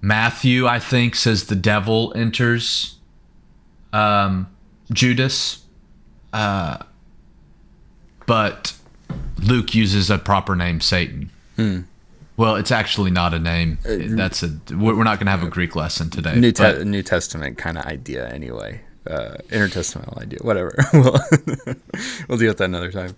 Matthew, 0.00 0.68
I 0.68 0.78
think, 0.78 1.16
says 1.16 1.46
the 1.46 1.56
devil 1.56 2.12
enters 2.14 2.98
um, 3.92 4.48
Judas. 4.92 5.64
Uh, 6.32 6.78
but 8.26 8.75
Luke 9.38 9.74
uses 9.74 10.10
a 10.10 10.18
proper 10.18 10.56
name, 10.56 10.80
Satan. 10.80 11.30
Well, 12.36 12.56
it's 12.56 12.70
actually 12.70 13.10
not 13.10 13.32
a 13.32 13.38
name. 13.38 13.78
That's 13.84 14.42
a. 14.42 14.58
We're 14.70 15.04
not 15.04 15.18
going 15.18 15.26
to 15.26 15.30
have 15.30 15.42
a 15.42 15.48
Greek 15.48 15.74
lesson 15.74 16.10
today. 16.10 16.38
New, 16.38 16.52
te- 16.52 16.84
New 16.84 17.02
Testament 17.02 17.56
kind 17.56 17.78
of 17.78 17.86
idea, 17.86 18.28
anyway. 18.28 18.82
Uh, 19.06 19.36
intertestamental 19.48 20.20
idea, 20.20 20.38
whatever. 20.42 20.74
we'll, 20.92 21.02
we'll 22.28 22.38
deal 22.38 22.48
with 22.48 22.58
that 22.58 22.64
another 22.64 22.90
time. 22.90 23.14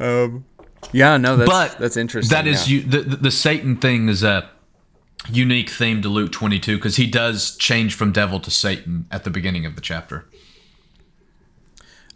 Um, 0.00 0.44
yeah, 0.92 1.18
no, 1.18 1.36
that's 1.36 1.50
but 1.50 1.78
that's 1.78 1.96
interesting. 1.96 2.34
That 2.34 2.46
is 2.46 2.70
yeah. 2.70 2.78
you. 2.78 2.82
The, 2.84 3.00
the 3.00 3.16
the 3.16 3.30
Satan 3.30 3.76
thing 3.76 4.08
is 4.08 4.22
a 4.22 4.50
unique 5.30 5.68
theme 5.68 6.00
to 6.02 6.08
Luke 6.08 6.32
22 6.32 6.76
because 6.76 6.96
he 6.96 7.06
does 7.06 7.56
change 7.56 7.94
from 7.94 8.12
devil 8.12 8.40
to 8.40 8.50
Satan 8.50 9.06
at 9.10 9.24
the 9.24 9.30
beginning 9.30 9.66
of 9.66 9.74
the 9.74 9.80
chapter. 9.80 10.26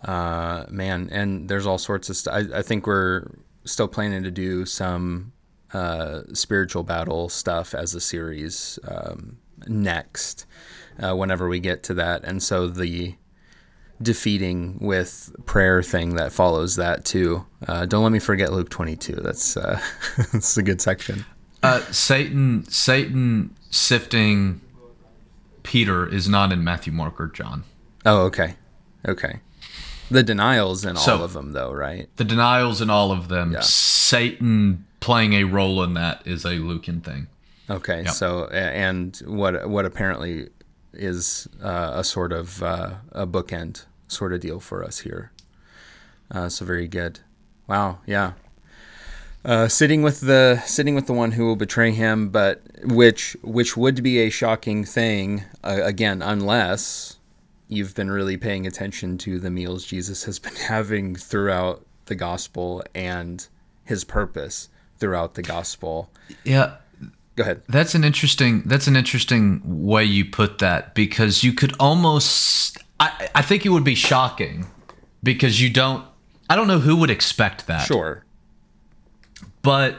Uh, 0.05 0.67
man, 0.71 1.09
and 1.13 1.49
there's 1.49 1.67
all 1.67 1.79
sorts 1.79 2.11
of 2.11 2.17
stuff. 2.17 2.35
I, 2.35 2.59
I 2.59 2.63
think 2.63 2.87
we're 2.87 3.27
still 3.65 3.89
planning 3.89 4.23
to 4.25 4.31
do 4.31 4.67
some 4.67 5.33
uh, 5.73 6.23
spiritual 6.33 6.83
battle 6.83 7.29
stuff 7.29 7.75
as 7.75 7.95
a 7.95 8.01
series 8.01 8.79
um, 8.87 9.39
next, 9.67 10.47
uh, 11.01 11.15
whenever 11.15 11.49
we 11.49 11.61
get 11.61 11.83
to 11.85 11.95
that, 11.95 12.25
and 12.25 12.43
so 12.43 12.67
the 12.69 13.15
defeating 14.01 14.79
with 14.81 15.33
prayer 15.47 15.83
thing 15.83 16.17
that 16.17 16.33
follows 16.33 16.77
that 16.77 17.05
too. 17.05 17.47
Uh, 17.69 17.87
don't 17.87 18.03
let 18.03 18.11
me 18.11 18.19
forget 18.19 18.53
Luke 18.53 18.69
22. 18.69 19.15
That's 19.15 19.57
uh, 19.57 19.81
that's 20.33 20.57
a 20.57 20.63
good 20.63 20.81
section. 20.81 21.25
Uh, 21.63 21.81
Satan 21.93 22.65
Satan 22.69 23.55
sifting 23.71 24.61
Peter 25.63 26.07
is 26.07 26.29
not 26.29 26.53
in 26.53 26.65
Matthew, 26.65 26.93
Mark, 26.93 27.21
or 27.21 27.29
John. 27.29 27.65
Oh, 28.05 28.23
okay, 28.23 28.57
okay. 29.07 29.41
The 30.13 30.23
denials 30.23 30.85
in 30.85 30.97
So- 30.97 31.19
all 31.19 31.25
of 31.25 31.33
them, 31.33 31.53
though, 31.53 31.73
right? 31.73 32.09
The 32.17 32.25
denials 32.25 32.81
in 32.81 32.91
all 32.91 33.13
of 33.13 33.29
them. 33.29 33.53
Yeah. 33.53 33.61
Satan 33.61 34.85
playing 35.01 35.33
a 35.35 35.45
role 35.45 35.83
in 35.83 35.95
that 35.95 36.23
is 36.25 36.45
a 36.45 36.51
Lucan 36.57 37.01
thing. 37.01 37.27
Okay, 37.71 38.05
so 38.07 38.47
and 38.49 39.17
what 39.27 39.69
what 39.69 39.85
apparently 39.87 40.49
is 40.93 41.49
uh, 41.63 41.93
a 41.95 42.05
sort 42.05 42.33
of 42.33 42.63
uh, 42.63 42.91
a 43.13 43.27
bookend 43.27 43.85
sort 44.09 44.33
of 44.33 44.41
deal 44.41 44.61
for 44.61 44.85
us 44.85 44.99
here. 45.01 45.31
Uh, 46.31 46.49
so 46.49 46.65
very 46.65 46.89
good. 46.89 47.21
Wow, 47.67 47.99
yeah. 48.07 48.33
Uh, 49.45 49.69
sitting 49.69 50.03
with 50.03 50.21
the 50.21 50.63
sitting 50.67 50.95
with 50.95 51.07
the 51.07 51.13
one 51.13 51.33
who 51.33 51.45
will 51.47 51.57
betray 51.57 51.91
him, 51.93 52.29
but 52.29 52.63
which 52.85 53.37
which 53.43 53.77
would 53.77 54.03
be 54.03 54.19
a 54.19 54.29
shocking 54.31 54.85
thing 54.85 55.45
uh, 55.65 55.81
again, 55.83 56.21
unless 56.23 57.17
you've 57.73 57.95
been 57.95 58.11
really 58.11 58.37
paying 58.37 58.67
attention 58.67 59.19
to 59.19 59.39
the 59.39 59.51
meals 59.51 59.85
Jesus 59.85 60.25
has 60.25 60.39
been 60.39 60.55
having 60.69 61.15
throughout 61.15 61.85
the 62.07 62.15
gospel 62.15 62.83
and 62.95 63.47
his 63.85 64.05
purpose 64.05 64.69
throughout 64.99 65.35
the 65.35 65.43
gospel. 65.43 66.11
Yeah, 66.45 66.77
Go 67.35 67.43
ahead. 67.43 67.63
That's 67.67 67.95
an 67.95 68.05
interesting. 68.05 68.63
That's 68.67 68.87
an 68.87 68.97
interesting 68.97 69.63
way 69.65 70.05
you 70.05 70.25
put 70.25 70.59
that 70.59 70.95
because 70.95 71.43
you 71.43 71.53
could 71.53 71.75
almost. 71.81 72.77
I 73.01 73.29
I 73.35 73.43
think 73.43 73.65
it 73.65 73.71
would 73.71 73.85
be 73.85 73.95
shocking 73.95 74.67
because 75.23 75.61
you 75.61 75.71
don't. 75.71 76.05
I 76.51 76.57
don't 76.57 76.69
know 76.69 76.81
who 76.81 76.97
would 76.97 77.11
expect 77.11 77.67
that. 77.67 77.87
Sure. 77.87 78.25
but 79.63 79.97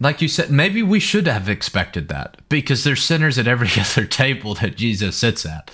like 0.00 0.22
you 0.22 0.28
said, 0.28 0.50
maybe 0.50 0.80
we 0.80 1.00
should 1.00 1.26
have 1.26 1.48
expected 1.48 2.08
that 2.08 2.36
because 2.48 2.84
there's 2.84 3.02
sinners 3.02 3.36
at 3.36 3.48
every 3.48 3.68
other 3.80 4.06
table 4.06 4.54
that 4.54 4.76
Jesus 4.76 5.16
sits 5.16 5.44
at. 5.44 5.72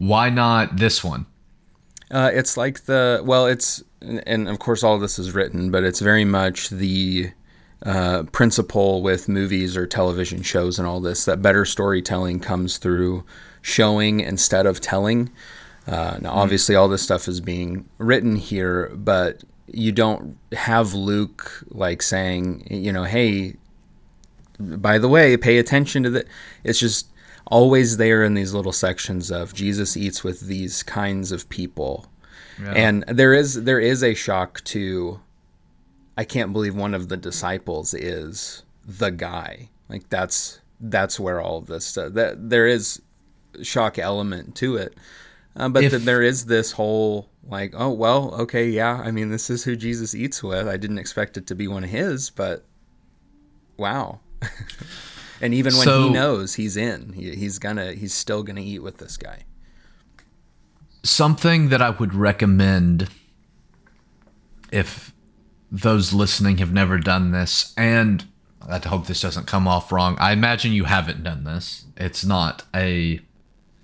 Why 0.00 0.30
not 0.30 0.78
this 0.78 1.04
one? 1.04 1.26
Uh, 2.10 2.30
it's 2.32 2.56
like 2.56 2.84
the 2.86 3.20
well, 3.22 3.44
it's 3.44 3.84
and 4.00 4.48
of 4.48 4.58
course 4.58 4.82
all 4.82 4.98
this 4.98 5.18
is 5.18 5.34
written, 5.34 5.70
but 5.70 5.84
it's 5.84 6.00
very 6.00 6.24
much 6.24 6.70
the 6.70 7.32
uh, 7.84 8.22
principle 8.32 9.02
with 9.02 9.28
movies 9.28 9.76
or 9.76 9.86
television 9.86 10.40
shows 10.40 10.78
and 10.78 10.88
all 10.88 11.00
this 11.00 11.26
that 11.26 11.42
better 11.42 11.66
storytelling 11.66 12.40
comes 12.40 12.78
through 12.78 13.24
showing 13.60 14.20
instead 14.20 14.64
of 14.64 14.80
telling. 14.80 15.30
Uh, 15.86 16.16
now, 16.22 16.30
obviously, 16.32 16.74
all 16.74 16.88
this 16.88 17.02
stuff 17.02 17.28
is 17.28 17.42
being 17.42 17.86
written 17.98 18.36
here, 18.36 18.90
but 18.94 19.44
you 19.66 19.92
don't 19.92 20.38
have 20.52 20.94
Luke 20.94 21.62
like 21.68 22.00
saying, 22.00 22.66
you 22.70 22.90
know, 22.90 23.04
hey, 23.04 23.56
by 24.58 24.96
the 24.96 25.08
way, 25.08 25.36
pay 25.36 25.58
attention 25.58 26.04
to 26.04 26.10
the. 26.10 26.24
It's 26.64 26.80
just 26.80 27.09
always 27.50 27.96
there 27.96 28.24
in 28.24 28.34
these 28.34 28.54
little 28.54 28.72
sections 28.72 29.30
of 29.30 29.52
Jesus 29.52 29.96
eats 29.96 30.24
with 30.24 30.40
these 30.40 30.82
kinds 30.82 31.32
of 31.32 31.48
people, 31.48 32.10
yeah. 32.62 32.72
and 32.72 33.04
there 33.06 33.34
is 33.34 33.64
there 33.64 33.80
is 33.80 34.02
a 34.02 34.14
shock 34.14 34.62
to. 34.64 35.20
I 36.16 36.24
can't 36.24 36.52
believe 36.52 36.74
one 36.74 36.94
of 36.94 37.08
the 37.08 37.16
disciples 37.16 37.94
is 37.94 38.62
the 38.84 39.10
guy. 39.10 39.70
Like 39.88 40.08
that's 40.08 40.60
that's 40.80 41.20
where 41.20 41.40
all 41.40 41.58
of 41.58 41.66
this 41.66 41.86
stuff. 41.86 42.14
That 42.14 42.50
there 42.50 42.66
is 42.66 43.02
shock 43.62 43.98
element 43.98 44.54
to 44.56 44.76
it, 44.76 44.96
uh, 45.56 45.68
but 45.68 45.84
if, 45.84 45.92
there 46.04 46.22
is 46.22 46.46
this 46.46 46.72
whole 46.72 47.28
like, 47.44 47.74
oh 47.76 47.90
well, 47.90 48.34
okay, 48.34 48.68
yeah. 48.68 49.02
I 49.04 49.10
mean, 49.10 49.30
this 49.30 49.50
is 49.50 49.64
who 49.64 49.76
Jesus 49.76 50.14
eats 50.14 50.42
with. 50.42 50.68
I 50.68 50.76
didn't 50.76 50.98
expect 50.98 51.36
it 51.36 51.46
to 51.48 51.54
be 51.54 51.66
one 51.66 51.84
of 51.84 51.90
his, 51.90 52.30
but 52.30 52.64
wow. 53.76 54.20
and 55.40 55.54
even 55.54 55.74
when 55.74 55.84
so, 55.84 56.04
he 56.04 56.10
knows 56.10 56.54
he's 56.54 56.76
in, 56.76 57.12
he, 57.12 57.34
he's 57.34 57.58
gonna 57.58 57.92
he's 57.92 58.14
still 58.14 58.42
gonna 58.42 58.60
eat 58.60 58.80
with 58.80 58.98
this 58.98 59.16
guy. 59.16 59.44
Something 61.02 61.70
that 61.70 61.80
I 61.80 61.90
would 61.90 62.14
recommend 62.14 63.08
if 64.70 65.12
those 65.70 66.12
listening 66.12 66.58
have 66.58 66.72
never 66.72 66.98
done 66.98 67.30
this, 67.30 67.72
and 67.76 68.24
I 68.68 68.78
hope 68.78 69.06
this 69.06 69.20
doesn't 69.20 69.46
come 69.46 69.66
off 69.66 69.90
wrong. 69.92 70.16
I 70.18 70.32
imagine 70.32 70.72
you 70.72 70.84
haven't 70.84 71.22
done 71.22 71.44
this. 71.44 71.86
It's 71.96 72.24
not 72.24 72.64
a 72.74 73.20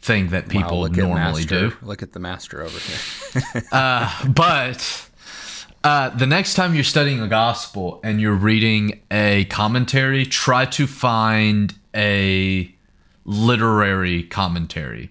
thing 0.00 0.28
that 0.28 0.48
people 0.48 0.82
wow, 0.82 0.86
normally 0.88 1.44
do. 1.44 1.72
Look 1.82 2.02
at 2.02 2.12
the 2.12 2.20
master 2.20 2.62
over 2.62 2.78
here. 2.78 3.62
uh, 3.72 4.28
but 4.28 5.05
uh, 5.86 6.08
the 6.08 6.26
next 6.26 6.54
time 6.54 6.74
you're 6.74 6.82
studying 6.82 7.20
a 7.20 7.28
gospel 7.28 8.00
and 8.02 8.20
you're 8.20 8.34
reading 8.34 9.00
a 9.08 9.44
commentary, 9.44 10.26
try 10.26 10.64
to 10.64 10.84
find 10.84 11.72
a 11.94 12.74
literary 13.24 14.24
commentary. 14.24 15.10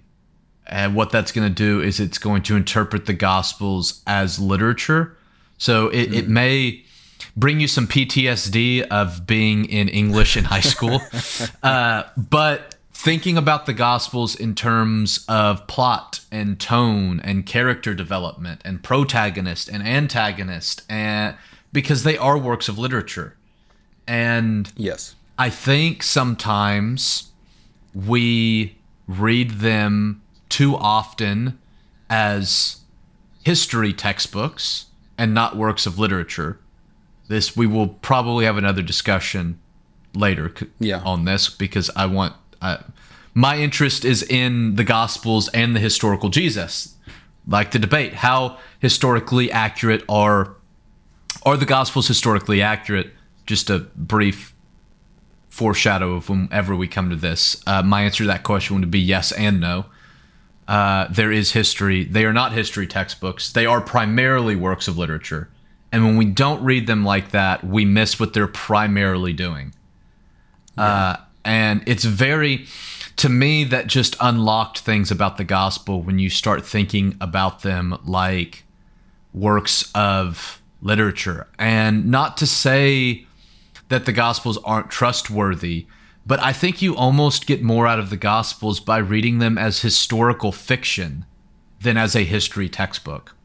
And 0.68 0.94
what 0.94 1.12
that's 1.12 1.32
going 1.32 1.48
to 1.48 1.54
do 1.54 1.80
is 1.80 2.02
it's 2.02 2.18
going 2.18 2.44
to 2.44 2.58
interpret 2.58 3.06
the 3.06 3.14
gospels 3.14 4.02
as 4.06 4.38
literature. 4.38 5.16
So 5.58 5.88
it, 5.88 6.10
mm. 6.10 6.14
it 6.14 6.26
hmm. 6.26 6.34
may 6.34 6.84
bring 7.38 7.62
you 7.62 7.70
some 7.70 7.88
PTSD 7.88 8.82
of 8.88 9.26
being 9.26 9.64
in 9.66 9.88
English 9.88 10.36
in 10.36 10.44
high 10.44 10.60
school. 10.60 11.00
uh, 11.64 12.04
but 12.18 12.75
thinking 12.96 13.38
about 13.38 13.66
the 13.66 13.74
gospels 13.74 14.36
in 14.36 14.56
terms 14.56 15.26
of 15.28 15.68
plot 15.68 16.22
and 16.32 16.58
tone 16.58 17.20
and 17.20 17.46
character 17.46 17.94
development 17.94 18.62
and 18.64 18.82
protagonist 18.82 19.68
and 19.68 19.86
antagonist 19.86 20.82
and 20.88 21.36
because 21.74 22.04
they 22.04 22.18
are 22.18 22.38
works 22.38 22.70
of 22.70 22.80
literature. 22.80 23.36
And 24.08 24.72
yes. 24.78 25.14
I 25.38 25.50
think 25.50 26.04
sometimes 26.04 27.34
we 27.94 28.78
read 29.10 29.52
them 29.52 30.22
too 30.48 30.78
often 30.78 31.60
as 32.10 32.78
history 33.44 33.92
textbooks 33.92 34.86
and 35.18 35.34
not 35.34 35.58
works 35.58 35.86
of 35.86 36.00
literature. 36.00 36.60
This 37.28 37.58
we 37.58 37.68
will 37.68 37.90
probably 37.90 38.46
have 38.46 38.56
another 38.56 38.82
discussion 38.82 39.60
later 40.16 40.54
yeah. 40.80 41.02
on 41.04 41.26
this 41.26 41.50
because 41.50 41.90
i 41.96 42.06
want 42.06 42.34
uh, 42.66 42.84
my 43.34 43.58
interest 43.58 44.06
is 44.06 44.24
in 44.24 44.76
the 44.76 44.84
Gospels 44.84 45.50
and 45.50 45.76
the 45.76 45.80
historical 45.80 46.30
Jesus. 46.30 46.96
Like 47.48 47.72
the 47.72 47.80
debate, 47.80 48.14
how 48.14 48.58
historically 48.80 49.52
accurate 49.52 50.04
are 50.10 50.56
are 51.46 51.58
the 51.58 51.66
Gospels 51.66 52.08
historically 52.08 52.62
accurate? 52.62 53.12
Just 53.46 53.70
a 53.70 53.80
brief 53.96 54.56
foreshadow 55.50 56.14
of 56.14 56.28
whenever 56.28 56.76
we 56.76 56.88
come 56.88 57.10
to 57.10 57.16
this. 57.16 57.62
Uh, 57.68 57.84
my 57.84 58.02
answer 58.02 58.24
to 58.24 58.28
that 58.28 58.44
question 58.44 58.80
would 58.80 58.90
be 58.90 59.00
yes 59.00 59.32
and 59.32 59.60
no. 59.60 59.86
Uh, 60.68 61.08
there 61.12 61.32
is 61.32 61.52
history. 61.52 62.04
They 62.04 62.26
are 62.26 62.34
not 62.34 62.54
history 62.54 62.88
textbooks. 62.88 63.52
They 63.52 63.68
are 63.68 63.80
primarily 63.80 64.56
works 64.56 64.88
of 64.88 64.98
literature. 64.98 65.50
And 65.92 66.04
when 66.04 66.18
we 66.18 66.26
don't 66.26 66.64
read 66.64 66.88
them 66.88 67.06
like 67.06 67.32
that, 67.32 67.64
we 67.64 67.86
miss 67.86 68.20
what 68.20 68.34
they're 68.34 68.48
primarily 68.48 69.34
doing. 69.34 69.74
Yeah. 70.78 70.84
Uh, 70.84 71.18
and 71.46 71.84
it's 71.86 72.04
very 72.04 72.66
to 73.18 73.30
me 73.30 73.64
that 73.64 73.88
just 73.88 74.16
unlocked 74.20 74.80
things 74.80 75.10
about 75.10 75.38
the 75.38 75.44
gospel 75.44 76.02
when 76.02 76.20
you 76.20 76.30
start 76.30 76.66
thinking 76.66 77.16
about 77.22 77.62
them 77.62 77.98
like 78.04 78.66
works 79.34 79.90
of 79.96 80.62
literature. 80.82 81.48
And 81.58 82.08
not 82.12 82.36
to 82.38 82.48
say 82.48 83.26
that 83.88 84.06
the 84.06 84.12
gospels 84.12 84.58
aren't 84.66 84.90
trustworthy 84.90 85.86
but 86.28 86.40
i 86.40 86.52
think 86.52 86.82
you 86.82 86.96
almost 86.96 87.46
get 87.46 87.62
more 87.62 87.86
out 87.86 88.00
of 88.00 88.10
the 88.10 88.18
gospels 88.18 88.80
by 88.80 88.98
reading 88.98 89.38
them 89.38 89.60
as 89.60 89.82
historical 89.82 90.52
fiction 90.52 91.24
than 91.86 91.98
as 91.98 92.16
a 92.16 92.24
history 92.24 92.68
textbook. 92.68 93.36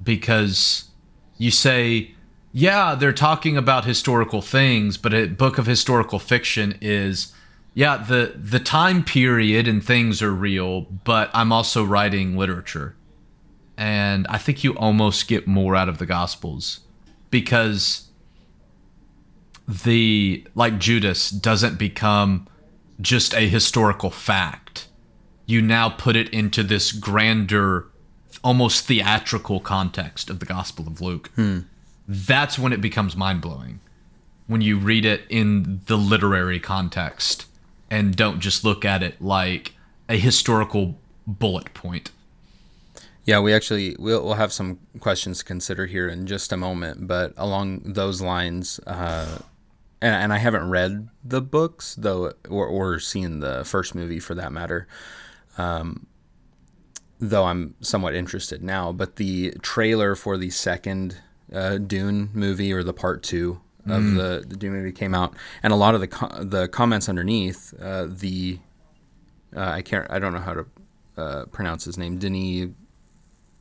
Because 0.00 0.90
you 1.38 1.50
say 1.50 2.14
yeah, 2.58 2.94
they're 2.94 3.12
talking 3.12 3.58
about 3.58 3.84
historical 3.84 4.40
things, 4.40 4.96
but 4.96 5.12
a 5.12 5.26
book 5.26 5.58
of 5.58 5.66
historical 5.66 6.18
fiction 6.18 6.78
is 6.80 7.34
yeah, 7.74 7.98
the 7.98 8.32
the 8.34 8.58
time 8.58 9.04
period 9.04 9.68
and 9.68 9.84
things 9.84 10.22
are 10.22 10.32
real, 10.32 10.80
but 10.80 11.28
I'm 11.34 11.52
also 11.52 11.84
writing 11.84 12.34
literature. 12.34 12.96
And 13.76 14.26
I 14.28 14.38
think 14.38 14.64
you 14.64 14.72
almost 14.72 15.28
get 15.28 15.46
more 15.46 15.76
out 15.76 15.90
of 15.90 15.98
the 15.98 16.06
gospels 16.06 16.80
because 17.28 18.08
the 19.68 20.46
like 20.54 20.78
Judas 20.78 21.28
doesn't 21.28 21.78
become 21.78 22.48
just 23.02 23.34
a 23.34 23.50
historical 23.50 24.10
fact. 24.10 24.88
You 25.44 25.60
now 25.60 25.90
put 25.90 26.16
it 26.16 26.30
into 26.30 26.62
this 26.62 26.90
grander 26.90 27.88
almost 28.42 28.86
theatrical 28.86 29.60
context 29.60 30.30
of 30.30 30.40
the 30.40 30.46
Gospel 30.46 30.86
of 30.86 31.02
Luke. 31.02 31.30
Hmm 31.34 31.60
that's 32.08 32.58
when 32.58 32.72
it 32.72 32.80
becomes 32.80 33.16
mind 33.16 33.40
blowing. 33.40 33.80
When 34.46 34.60
you 34.60 34.78
read 34.78 35.04
it 35.04 35.22
in 35.28 35.80
the 35.86 35.96
literary 35.96 36.60
context 36.60 37.46
and 37.90 38.14
don't 38.14 38.40
just 38.40 38.64
look 38.64 38.84
at 38.84 39.02
it 39.02 39.20
like 39.20 39.74
a 40.08 40.16
historical 40.16 40.98
bullet 41.26 41.74
point. 41.74 42.10
Yeah, 43.24 43.40
we 43.40 43.52
actually 43.52 43.96
we'll, 43.98 44.24
we'll 44.24 44.34
have 44.34 44.52
some 44.52 44.78
questions 45.00 45.38
to 45.38 45.44
consider 45.44 45.86
here 45.86 46.08
in 46.08 46.26
just 46.26 46.52
a 46.52 46.56
moment, 46.56 47.08
but 47.08 47.32
along 47.36 47.80
those 47.84 48.20
lines, 48.20 48.78
uh, 48.86 49.38
and, 50.00 50.14
and 50.14 50.32
I 50.32 50.38
haven't 50.38 50.70
read 50.70 51.08
the 51.24 51.42
books 51.42 51.96
though, 51.96 52.32
or, 52.48 52.66
or 52.66 53.00
seen 53.00 53.40
the 53.40 53.64
first 53.64 53.96
movie 53.96 54.20
for 54.20 54.36
that 54.36 54.52
matter. 54.52 54.86
Um, 55.58 56.06
though 57.18 57.44
I'm 57.44 57.74
somewhat 57.80 58.14
interested 58.14 58.62
now, 58.62 58.92
but 58.92 59.16
the 59.16 59.54
trailer 59.62 60.14
for 60.14 60.36
the 60.36 60.50
second 60.50 61.18
uh, 61.52 61.78
Dune 61.78 62.30
movie 62.32 62.72
or 62.72 62.82
the 62.82 62.92
part 62.92 63.22
two 63.22 63.60
of 63.86 64.02
mm. 64.02 64.16
the, 64.16 64.46
the 64.46 64.56
Dune 64.56 64.72
movie 64.72 64.92
came 64.92 65.14
out, 65.14 65.34
and 65.62 65.72
a 65.72 65.76
lot 65.76 65.94
of 65.94 66.00
the 66.00 66.08
co- 66.08 66.42
the 66.42 66.68
comments 66.68 67.08
underneath 67.08 67.72
uh, 67.80 68.06
the 68.08 68.58
uh, 69.56 69.60
I 69.60 69.82
can't 69.82 70.10
I 70.10 70.18
don't 70.18 70.32
know 70.32 70.40
how 70.40 70.54
to 70.54 70.66
uh, 71.16 71.44
pronounce 71.46 71.84
his 71.84 71.96
name 71.96 72.18
Denis 72.18 72.70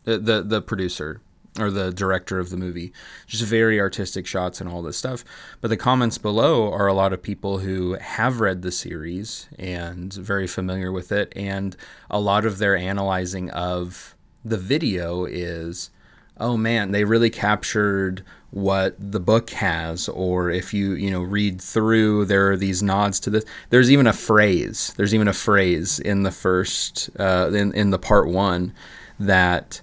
the, 0.04 0.18
the 0.18 0.42
the 0.42 0.62
producer 0.62 1.22
or 1.60 1.72
the 1.72 1.92
director 1.92 2.40
of 2.40 2.50
the 2.50 2.58
movie. 2.58 2.92
Just 3.28 3.44
very 3.44 3.80
artistic 3.80 4.28
shots 4.28 4.60
and 4.60 4.70
all 4.70 4.82
this 4.82 4.98
stuff. 4.98 5.24
But 5.62 5.70
the 5.70 5.78
comments 5.78 6.18
below 6.18 6.72
are 6.72 6.88
a 6.88 6.94
lot 6.94 7.14
of 7.14 7.22
people 7.22 7.60
who 7.60 7.94
have 7.94 8.42
read 8.42 8.62
the 8.62 8.72
series 8.72 9.48
and 9.58 10.14
very 10.14 10.48
familiar 10.48 10.92
with 10.92 11.12
it. 11.12 11.32
And 11.36 11.76
a 12.10 12.20
lot 12.20 12.46
of 12.46 12.58
their 12.58 12.76
analyzing 12.76 13.50
of 13.52 14.16
the 14.44 14.58
video 14.58 15.26
is 15.26 15.92
oh 16.40 16.58
man, 16.58 16.92
they 16.92 17.04
really 17.04 17.30
captured 17.30 18.24
what 18.52 18.96
the 19.00 19.20
book 19.20 19.50
has 19.50 20.08
or 20.08 20.50
if 20.50 20.74
you 20.74 20.94
you 20.94 21.12
know 21.12 21.22
read 21.22 21.62
through 21.62 22.24
there 22.24 22.52
are 22.52 22.56
these 22.56 22.82
nods 22.82 23.20
to 23.20 23.30
this 23.30 23.44
there's 23.70 23.92
even 23.92 24.08
a 24.08 24.14
phrase 24.14 24.94
there's 24.96 25.14
even 25.14 25.28
a 25.28 25.34
phrase 25.34 26.00
in 26.00 26.24
the 26.24 26.32
first 26.32 27.10
uh, 27.20 27.52
in, 27.54 27.74
in 27.74 27.90
the 27.90 28.00
part 28.00 28.30
one 28.30 28.72
that 29.20 29.82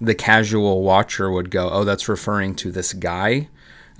the 0.00 0.14
casual 0.14 0.84
watcher 0.84 1.28
would 1.28 1.50
go 1.50 1.68
oh 1.70 1.82
that's 1.82 2.08
referring 2.08 2.54
to 2.54 2.70
this 2.70 2.92
guy 2.92 3.48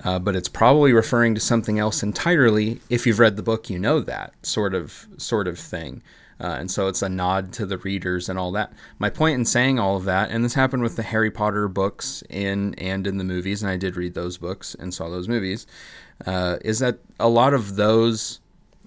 uh, 0.05 0.18
but 0.18 0.37
it's 0.37 0.49
probably 0.49 0.93
referring 0.93 1.35
to 1.35 1.41
something 1.41 1.79
else 1.79 2.03
entirely. 2.03 2.81
If 2.89 3.07
you've 3.07 3.18
read 3.18 3.37
the 3.37 3.43
book, 3.43 3.68
you 3.68 3.79
know 3.79 4.01
that 4.01 4.33
sort 4.43 4.74
of 4.74 5.07
sort 5.16 5.49
of 5.49 5.59
thing. 5.59 6.03
Uh, 6.41 6.57
and 6.59 6.70
so 6.70 6.86
it's 6.86 7.03
a 7.03 7.09
nod 7.09 7.53
to 7.53 7.66
the 7.66 7.78
readers 7.78 8.28
and 8.28 8.39
all 8.39 8.53
that. 8.53 8.72
My 8.99 9.11
point 9.11 9.34
in 9.34 9.45
saying 9.45 9.78
all 9.78 9.97
of 9.97 10.05
that, 10.05 10.30
and 10.30 10.45
this 10.45 10.55
happened 10.55 10.82
with 10.82 10.97
the 10.97 11.03
Harry 11.03 11.30
Potter 11.30 11.68
books 11.68 12.22
in 12.30 12.74
and 12.74 13.07
in 13.07 13.18
the 13.18 13.24
movies, 13.24 13.62
and 13.62 13.70
I 13.70 13.76
did 13.76 13.97
read 13.97 14.14
those 14.14 14.39
books 14.39 14.76
and 14.78 14.95
saw 14.95 15.09
those 15.09 15.28
movies, 15.28 15.66
uh, 16.26 16.59
is 16.64 16.78
that 16.78 16.99
a 17.18 17.28
lot 17.28 17.55
of 17.55 17.76
those 17.76 18.41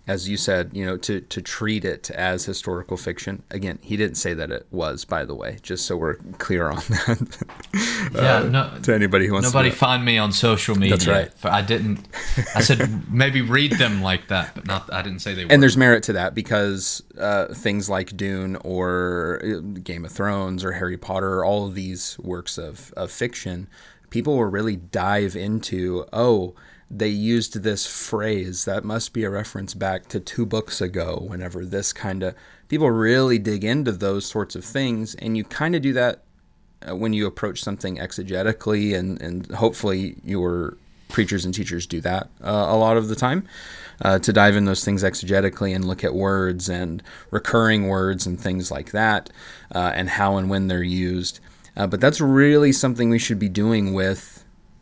as 0.08 0.28
you 0.28 0.36
said, 0.36 0.72
you 0.74 0.84
know, 0.84 0.98
to, 0.98 1.22
to 1.22 1.42
treat 1.42 1.86
it 1.86 2.10
as 2.10 2.46
historical 2.46 2.98
fiction. 2.98 3.44
Again, 3.52 3.78
he 3.84 3.96
didn't 3.96 4.16
say 4.16 4.34
that 4.34 4.50
it 4.50 4.66
was, 4.72 5.06
by 5.06 5.26
the 5.26 5.36
way, 5.36 5.60
just 5.62 5.86
so 5.86 5.96
we're 5.96 6.16
clear 6.40 6.70
on 6.70 6.78
that. 6.78 7.46
yeah, 8.14 8.38
uh, 8.38 8.44
no, 8.44 8.80
to 8.82 8.96
anybody 8.96 9.28
who 9.28 9.34
wants 9.34 9.48
nobody 9.48 9.70
to 9.70 9.76
find 9.76 10.04
me 10.04 10.18
on 10.18 10.32
social 10.32 10.76
media. 10.76 10.98
That's 10.98 11.08
right. 11.08 11.32
I 11.44 11.62
didn't. 11.62 12.08
I 12.56 12.62
said 12.62 13.12
maybe 13.12 13.42
read 13.42 13.74
them 13.74 14.02
like 14.02 14.28
that, 14.30 14.56
but 14.56 14.66
not. 14.66 14.92
I 14.92 15.04
didn't 15.04 15.20
say 15.20 15.36
they. 15.36 15.46
were. 15.46 15.52
And 15.52 15.62
there's 15.62 15.78
merit 15.78 16.04
to 16.04 16.14
that 16.14 16.34
because 16.34 17.04
uh, 17.20 17.54
things 17.54 17.88
like 17.90 18.18
Dune 18.18 18.56
or 18.58 19.40
uh, 19.44 19.60
Game 19.82 20.04
of 20.04 20.12
Thrones 20.12 20.64
or 20.64 20.72
Harry 20.74 20.98
Potter, 20.98 21.46
all 21.46 21.68
of 21.68 21.76
these 21.76 22.18
works 22.20 22.58
of 22.58 22.92
of 22.98 23.12
fiction, 23.12 23.68
people 24.10 24.36
will 24.36 24.46
really 24.46 24.78
dive 24.78 25.36
into. 25.36 26.06
Oh 26.12 26.56
they 26.94 27.08
used 27.08 27.64
this 27.64 27.86
phrase 27.86 28.66
that 28.66 28.84
must 28.84 29.14
be 29.14 29.24
a 29.24 29.30
reference 29.30 29.74
back 29.74 30.08
to 30.08 30.20
two 30.20 30.46
books 30.46 30.82
ago 30.82 31.24
whenever 31.28 31.66
this 31.66 31.94
kind 31.94 32.22
of 32.22 32.36
people 32.68 32.92
really 32.92 33.40
dig 33.40 33.64
into 33.64 33.92
those 33.92 34.26
sorts 34.26 34.56
of 34.56 34.66
things 34.66 35.16
and 35.16 35.38
you 35.38 35.44
kind 35.44 35.76
of 35.76 35.82
do 35.82 35.94
that 35.94 36.24
uh, 36.88 36.96
when 36.96 37.14
you 37.14 37.26
approach 37.26 37.64
something 37.64 37.98
exegetically 37.98 38.98
and, 38.98 39.22
and 39.22 39.50
hopefully 39.52 40.16
your 40.24 40.76
preachers 41.08 41.46
and 41.46 41.54
teachers 41.54 41.88
do 41.88 42.02
that 42.02 42.30
uh, 42.44 42.66
a 42.70 42.76
lot 42.76 42.98
of 42.98 43.08
the 43.08 43.16
time 43.16 43.48
uh, 44.02 44.20
to 44.20 44.34
dive 44.34 44.56
in 44.56 44.66
those 44.66 44.84
things 44.84 45.04
exegetically 45.04 45.74
and 45.76 45.86
look 45.86 46.04
at 46.04 46.14
words 46.14 46.70
and 46.70 47.04
recurring 47.30 47.88
words 47.88 48.26
and 48.26 48.40
things 48.40 48.72
like 48.72 48.92
that 48.92 49.30
uh, 49.74 49.92
and 49.96 50.10
how 50.10 50.38
and 50.38 50.50
when 50.50 50.68
they're 50.68 50.84
used. 50.84 51.40
Uh, 51.78 51.88
but 51.88 52.02
that's 52.02 52.20
really 52.20 52.72
something 52.72 53.10
we 53.10 53.20
should 53.20 53.40
be 53.40 53.50
doing 53.50 53.94
with 53.94 54.41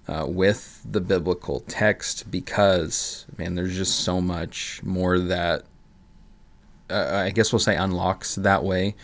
uh, 0.10 0.26
with 0.26 0.82
the 0.90 1.00
biblical 1.00 1.60
text 1.62 2.32
because, 2.32 3.28
man, 3.38 3.54
there's 3.54 3.78
just 3.78 4.00
so 4.00 4.20
much 4.20 4.82
more 4.84 5.20
that 5.20 5.64
uh, 6.90 7.24
I 7.26 7.30
guess 7.30 7.54
we'll 7.54 7.60
say 7.60 7.76
unlocks 7.76 8.36
that 8.36 8.64
way. 8.64 8.96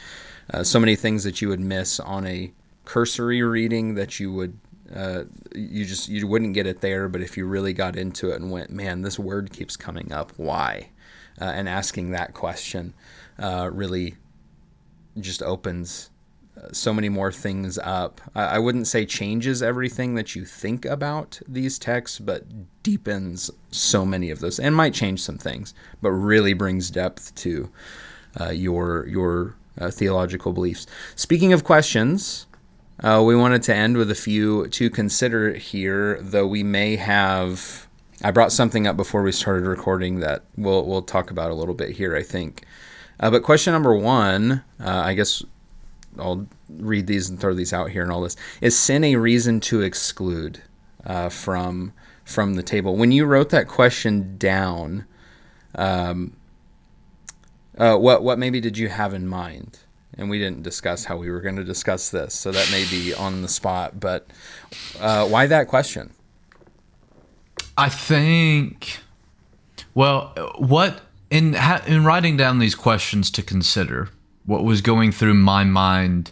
Uh, 0.52 0.64
so 0.64 0.80
many 0.80 0.96
things 0.96 1.24
that 1.24 1.42
you 1.42 1.50
would 1.50 1.60
miss 1.60 2.00
on 2.00 2.26
a 2.26 2.52
cursory 2.86 3.42
reading 3.44 3.96
that 3.96 4.20
you 4.20 4.34
would 4.34 4.58
uh, 4.96 5.24
you 5.56 5.86
just 5.86 6.10
you 6.10 6.26
wouldn't 6.28 6.54
get 6.54 6.66
it 6.66 6.82
there. 6.82 7.08
But 7.08 7.22
if 7.22 7.38
you 7.38 7.46
really 7.46 7.74
got 7.74 7.96
into 7.96 8.32
it 8.32 8.42
and 8.42 8.52
went 8.52 8.72
man 8.72 9.02
this 9.02 9.20
word 9.20 9.52
keeps 9.52 9.78
coming 9.78 10.12
up. 10.12 10.32
Why? 10.38 10.90
Uh, 11.40 11.46
and 11.46 11.70
asking 11.70 12.12
that 12.12 12.34
question 12.34 12.94
uh, 13.38 13.70
really 13.72 14.16
just 15.20 15.44
opens 15.44 16.10
so 16.72 16.94
many 16.94 17.10
more 17.10 17.32
things 17.32 17.78
up. 17.78 18.22
I 18.34 18.60
wouldn't 18.60 18.88
say 18.88 19.06
changes 19.06 19.62
everything 19.62 20.16
that 20.16 20.36
you 20.36 20.46
think 20.46 20.86
about 20.86 21.40
these 21.48 21.78
texts, 21.78 22.20
but 22.20 22.44
deepens 22.84 23.52
so 23.72 24.06
many 24.06 24.30
of 24.32 24.40
those, 24.40 24.60
and 24.60 24.76
might 24.76 24.94
change 24.94 25.22
some 25.22 25.38
things, 25.38 25.74
but 26.02 26.12
really 26.12 26.54
brings 26.54 26.90
depth 26.90 27.36
to 27.36 27.70
uh, 28.40 28.50
your 28.50 29.08
your 29.08 29.56
uh, 29.80 29.92
theological 29.92 30.54
beliefs. 30.54 30.88
Speaking 31.16 31.54
of 31.54 31.64
questions, 31.64 32.48
uh, 33.04 33.22
we 33.26 33.36
wanted 33.36 33.64
to 33.64 33.76
end 33.76 33.98
with 33.98 34.10
a 34.10 34.16
few 34.16 34.68
to 34.70 34.90
consider 34.90 35.54
here, 35.54 36.20
though 36.22 36.48
we 36.48 36.64
may 36.64 36.96
have. 36.96 37.88
I 38.24 38.32
brought 38.32 38.54
something 38.54 38.88
up 38.88 38.96
before 38.96 39.24
we 39.24 39.34
started 39.34 39.68
recording 39.68 40.20
that 40.22 40.44
we'll 40.56 40.86
we'll 40.86 41.02
talk 41.02 41.32
about 41.32 41.52
a 41.52 41.56
little 41.56 41.76
bit 41.76 41.92
here. 41.92 42.16
I 42.16 42.24
think. 42.24 42.64
Uh, 43.20 43.32
but 43.32 43.44
question 43.44 43.72
number 43.72 43.96
one, 43.96 44.64
uh, 44.80 44.90
I 44.90 45.14
guess 45.14 45.44
I'll 46.20 46.48
read 46.70 47.08
these 47.08 47.30
and 47.30 47.40
throw 47.40 47.54
these 47.54 47.74
out 47.74 47.92
here 47.92 48.04
and 48.04 48.12
all 48.12 48.22
this. 48.22 48.36
Is 48.62 48.78
sin 48.78 49.04
a 49.04 49.16
reason 49.16 49.60
to 49.62 49.82
exclude 49.82 50.62
uh, 51.06 51.30
from 51.30 51.94
from 52.24 52.56
the 52.56 52.64
table? 52.64 52.96
When 52.96 53.12
you 53.12 53.26
wrote 53.26 53.50
that 53.52 53.68
question 53.68 54.38
down, 54.38 55.06
um, 55.76 56.36
uh, 57.78 57.98
what 57.98 58.24
what 58.24 58.40
maybe 58.40 58.60
did 58.60 58.78
you 58.78 58.90
have 58.90 59.14
in 59.14 59.28
mind? 59.28 59.80
And 60.18 60.30
we 60.30 60.40
didn't 60.40 60.64
discuss 60.64 61.04
how 61.04 61.18
we 61.18 61.30
were 61.30 61.42
going 61.42 61.58
to 61.58 61.64
discuss 61.66 62.10
this, 62.10 62.34
so 62.34 62.50
that 62.52 62.72
may 62.72 62.86
be 62.90 63.14
on 63.14 63.42
the 63.42 63.50
spot. 63.50 64.00
But 64.00 64.28
uh, 65.00 65.28
why 65.28 65.46
that 65.48 65.68
question? 65.68 66.14
I 67.78 67.90
think. 67.90 69.00
Well, 69.94 70.34
what 70.58 71.02
in 71.30 71.56
in 71.88 72.06
writing 72.06 72.38
down 72.38 72.60
these 72.60 72.76
questions 72.76 73.30
to 73.32 73.44
consider, 73.44 74.10
what 74.46 74.64
was 74.64 74.82
going 74.82 75.12
through 75.12 75.34
my 75.34 75.64
mind 75.64 76.32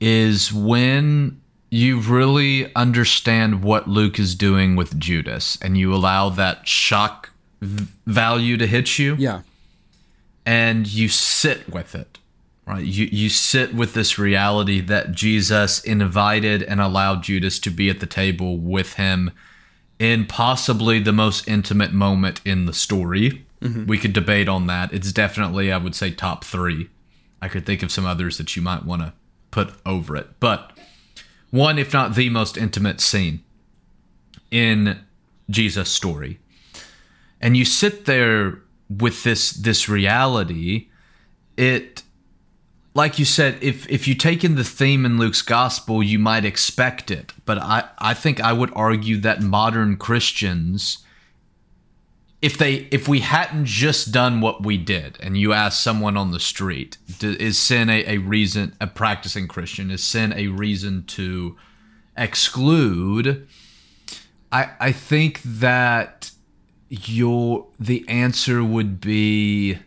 is 0.00 0.52
when 0.52 1.40
you 1.70 2.00
really 2.00 2.74
understand 2.74 3.62
what 3.62 3.88
Luke 3.88 4.18
is 4.18 4.34
doing 4.34 4.76
with 4.76 4.98
Judas 4.98 5.56
and 5.62 5.78
you 5.78 5.94
allow 5.94 6.28
that 6.28 6.68
shock 6.68 7.30
v- 7.62 7.86
value 8.06 8.58
to 8.58 8.66
hit 8.66 8.98
you. 8.98 9.14
Yeah. 9.16 9.40
And 10.44 10.86
you 10.86 11.08
sit 11.08 11.72
with 11.72 11.94
it. 11.94 12.18
Right? 12.66 12.84
You 12.84 13.08
you 13.10 13.28
sit 13.28 13.74
with 13.74 13.94
this 13.94 14.18
reality 14.18 14.80
that 14.82 15.12
Jesus 15.12 15.82
invited 15.82 16.62
and 16.62 16.80
allowed 16.80 17.22
Judas 17.22 17.58
to 17.60 17.70
be 17.70 17.88
at 17.88 18.00
the 18.00 18.06
table 18.06 18.58
with 18.58 18.94
him 18.94 19.30
in 19.98 20.26
possibly 20.26 21.00
the 21.00 21.12
most 21.12 21.48
intimate 21.48 21.92
moment 21.92 22.40
in 22.44 22.66
the 22.66 22.72
story. 22.72 23.44
Mm-hmm. 23.60 23.86
We 23.86 23.98
could 23.98 24.12
debate 24.12 24.48
on 24.48 24.66
that. 24.66 24.92
It's 24.92 25.10
definitely 25.10 25.72
I 25.72 25.78
would 25.78 25.94
say 25.94 26.10
top 26.10 26.44
3 26.44 26.88
I 27.42 27.48
could 27.48 27.66
think 27.66 27.82
of 27.82 27.90
some 27.90 28.06
others 28.06 28.38
that 28.38 28.54
you 28.56 28.62
might 28.62 28.84
want 28.84 29.02
to 29.02 29.12
put 29.50 29.74
over 29.84 30.16
it. 30.16 30.28
But 30.40 30.78
one, 31.50 31.78
if 31.78 31.92
not 31.92 32.14
the 32.14 32.30
most 32.30 32.56
intimate 32.56 33.00
scene 33.00 33.42
in 34.50 35.00
Jesus' 35.50 35.90
story. 35.90 36.38
And 37.40 37.56
you 37.56 37.64
sit 37.64 38.04
there 38.04 38.62
with 38.88 39.24
this 39.24 39.50
this 39.50 39.88
reality, 39.88 40.88
it 41.56 42.04
like 42.94 43.18
you 43.18 43.24
said, 43.24 43.58
if 43.60 43.88
if 43.90 44.06
you 44.06 44.14
take 44.14 44.44
in 44.44 44.54
the 44.54 44.64
theme 44.64 45.04
in 45.04 45.18
Luke's 45.18 45.42
gospel, 45.42 46.02
you 46.02 46.20
might 46.20 46.44
expect 46.44 47.10
it. 47.10 47.32
But 47.44 47.58
I, 47.58 47.88
I 47.98 48.14
think 48.14 48.40
I 48.40 48.52
would 48.52 48.72
argue 48.76 49.18
that 49.18 49.42
modern 49.42 49.96
Christians 49.96 50.98
if 52.42 52.58
they 52.58 52.88
if 52.90 53.06
we 53.06 53.20
hadn't 53.20 53.64
just 53.64 54.10
done 54.10 54.40
what 54.40 54.64
we 54.64 54.76
did 54.76 55.16
and 55.20 55.38
you 55.38 55.52
ask 55.52 55.80
someone 55.80 56.16
on 56.16 56.32
the 56.32 56.40
street 56.40 56.98
is 57.22 57.56
sin 57.56 57.88
a, 57.88 58.04
a 58.06 58.18
reason 58.18 58.74
a 58.80 58.86
practicing 58.86 59.46
christian 59.46 59.90
is 59.90 60.02
sin 60.02 60.32
a 60.34 60.48
reason 60.48 61.04
to 61.04 61.56
exclude 62.16 63.46
i 64.50 64.70
i 64.80 64.92
think 64.92 65.40
that 65.44 66.32
your 66.90 67.66
the 67.78 68.06
answer 68.08 68.62
would 68.62 69.00
be 69.00 69.78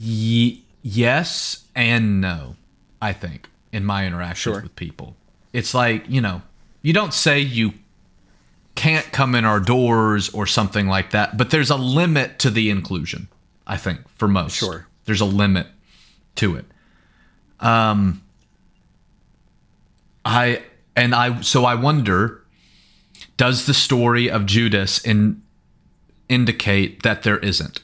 y- 0.00 0.58
yes 0.82 1.64
and 1.74 2.20
no 2.20 2.54
i 3.00 3.12
think 3.12 3.48
in 3.72 3.84
my 3.84 4.06
interactions 4.06 4.54
sure. 4.54 4.62
with 4.62 4.76
people 4.76 5.16
it's 5.54 5.72
like 5.72 6.04
you 6.08 6.20
know 6.20 6.42
you 6.82 6.92
don't 6.92 7.14
say 7.14 7.40
you 7.40 7.72
can't 8.78 9.10
come 9.10 9.34
in 9.34 9.44
our 9.44 9.58
doors 9.58 10.28
or 10.28 10.46
something 10.46 10.86
like 10.86 11.10
that. 11.10 11.36
But 11.36 11.50
there's 11.50 11.68
a 11.68 11.76
limit 11.76 12.38
to 12.38 12.48
the 12.48 12.70
inclusion, 12.70 13.26
I 13.66 13.76
think, 13.76 14.08
for 14.10 14.28
most. 14.28 14.54
Sure. 14.54 14.86
There's 15.04 15.20
a 15.20 15.24
limit 15.24 15.66
to 16.36 16.54
it. 16.54 16.64
Um 17.58 18.22
I 20.24 20.62
and 20.94 21.12
I 21.12 21.40
so 21.40 21.64
I 21.64 21.74
wonder 21.74 22.44
does 23.36 23.66
the 23.66 23.74
story 23.74 24.30
of 24.30 24.46
Judas 24.46 25.04
in, 25.04 25.42
indicate 26.28 27.02
that 27.02 27.24
there 27.24 27.38
isn't? 27.38 27.82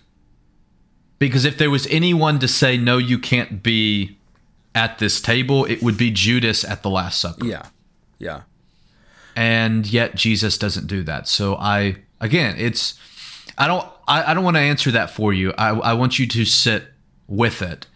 Because 1.18 1.44
if 1.44 1.58
there 1.58 1.70
was 1.70 1.88
anyone 1.88 2.38
to 2.38 2.46
say 2.46 2.76
no 2.76 2.98
you 2.98 3.18
can't 3.18 3.64
be 3.64 4.16
at 4.76 5.00
this 5.00 5.20
table, 5.20 5.64
it 5.64 5.82
would 5.82 5.98
be 5.98 6.12
Judas 6.12 6.62
at 6.64 6.84
the 6.84 6.90
last 6.90 7.20
supper. 7.20 7.44
Yeah. 7.44 7.66
Yeah 8.20 8.42
and 9.36 9.86
yet 9.86 10.14
Jesus 10.14 10.58
doesn't 10.58 10.86
do 10.86 11.02
that. 11.04 11.28
So 11.28 11.56
I 11.56 11.96
again, 12.20 12.56
it's 12.58 12.98
I 13.58 13.66
don't 13.66 13.86
I, 14.06 14.30
I 14.30 14.34
don't 14.34 14.44
want 14.44 14.56
to 14.56 14.60
answer 14.62 14.90
that 14.92 15.10
for 15.10 15.32
you. 15.32 15.52
I, 15.56 15.70
I 15.70 15.92
want 15.94 16.18
you 16.18 16.26
to 16.26 16.44
sit 16.44 16.84
with 17.26 17.62
it. 17.62 17.86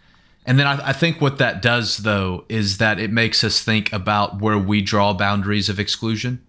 And 0.45 0.57
then 0.57 0.65
I, 0.65 0.89
I 0.89 0.93
think 0.93 1.21
what 1.21 1.37
that 1.37 1.61
does 1.61 1.97
though 1.97 2.45
is 2.49 2.77
that 2.79 2.99
it 2.99 3.11
makes 3.11 3.43
us 3.43 3.61
think 3.61 3.93
about 3.93 4.41
where 4.41 4.57
we 4.57 4.81
draw 4.81 5.13
boundaries 5.13 5.69
of 5.69 5.79
exclusion. 5.79 6.41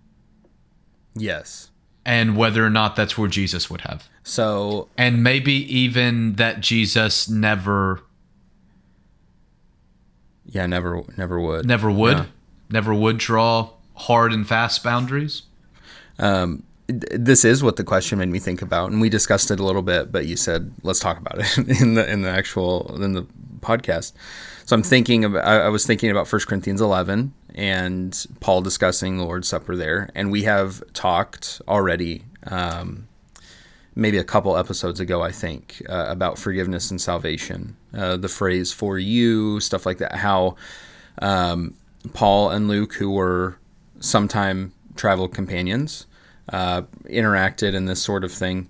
Yes. 1.14 1.68
And 2.04 2.36
whether 2.36 2.64
or 2.64 2.70
not 2.70 2.96
that's 2.96 3.18
where 3.18 3.28
Jesus 3.28 3.68
would 3.68 3.82
have. 3.82 4.08
So 4.22 4.88
and 4.96 5.22
maybe 5.22 5.52
even 5.52 6.34
that 6.34 6.60
Jesus 6.60 7.28
never 7.28 8.02
Yeah, 10.46 10.66
never 10.66 11.04
never 11.16 11.38
would. 11.38 11.66
Never 11.66 11.90
would. 11.90 12.16
Yeah. 12.16 12.26
Never 12.70 12.94
would 12.94 13.18
draw 13.18 13.70
hard 14.00 14.32
and 14.32 14.46
fast 14.46 14.82
boundaries? 14.82 15.42
Um, 16.18 16.64
this 16.88 17.44
is 17.44 17.62
what 17.62 17.76
the 17.76 17.84
question 17.84 18.18
made 18.18 18.28
me 18.28 18.38
think 18.38 18.62
about, 18.62 18.90
and 18.90 19.00
we 19.00 19.08
discussed 19.08 19.50
it 19.50 19.60
a 19.60 19.64
little 19.64 19.82
bit. 19.82 20.10
But 20.10 20.26
you 20.26 20.36
said 20.36 20.72
let's 20.82 21.00
talk 21.00 21.18
about 21.18 21.36
it 21.38 21.58
in 21.80 21.94
the 21.94 22.10
in 22.10 22.22
the 22.22 22.30
actual 22.30 23.02
in 23.02 23.12
the 23.12 23.26
podcast. 23.60 24.12
So 24.64 24.74
I'm 24.74 24.82
thinking 24.82 25.24
about 25.24 25.44
I, 25.44 25.68
was 25.68 25.86
thinking 25.86 26.10
about 26.10 26.30
1 26.30 26.42
Corinthians 26.46 26.80
11 26.80 27.32
and 27.56 28.26
Paul 28.38 28.62
discussing 28.62 29.18
the 29.18 29.24
Lord's 29.24 29.48
Supper 29.48 29.76
there, 29.76 30.10
and 30.14 30.30
we 30.30 30.44
have 30.44 30.82
talked 30.92 31.60
already. 31.68 32.24
Um, 32.46 33.06
maybe 33.96 34.18
a 34.18 34.24
couple 34.24 34.56
episodes 34.56 35.00
ago, 35.00 35.22
I 35.22 35.32
think, 35.32 35.82
uh, 35.88 36.06
about 36.08 36.38
forgiveness 36.38 36.90
and 36.90 37.00
salvation. 37.00 37.76
Uh, 37.92 38.16
the 38.16 38.28
phrase 38.28 38.72
"for 38.72 38.98
you," 38.98 39.60
stuff 39.60 39.86
like 39.86 39.98
that. 39.98 40.16
How 40.16 40.56
um, 41.20 41.74
Paul 42.12 42.50
and 42.50 42.68
Luke, 42.68 42.94
who 42.94 43.10
were 43.10 43.58
sometime 44.00 44.72
travel 44.96 45.28
companions, 45.28 46.06
uh, 46.48 46.82
interacted 47.04 47.74
in 47.74 47.86
this 47.86 48.02
sort 48.02 48.24
of 48.24 48.32
thing. 48.32 48.68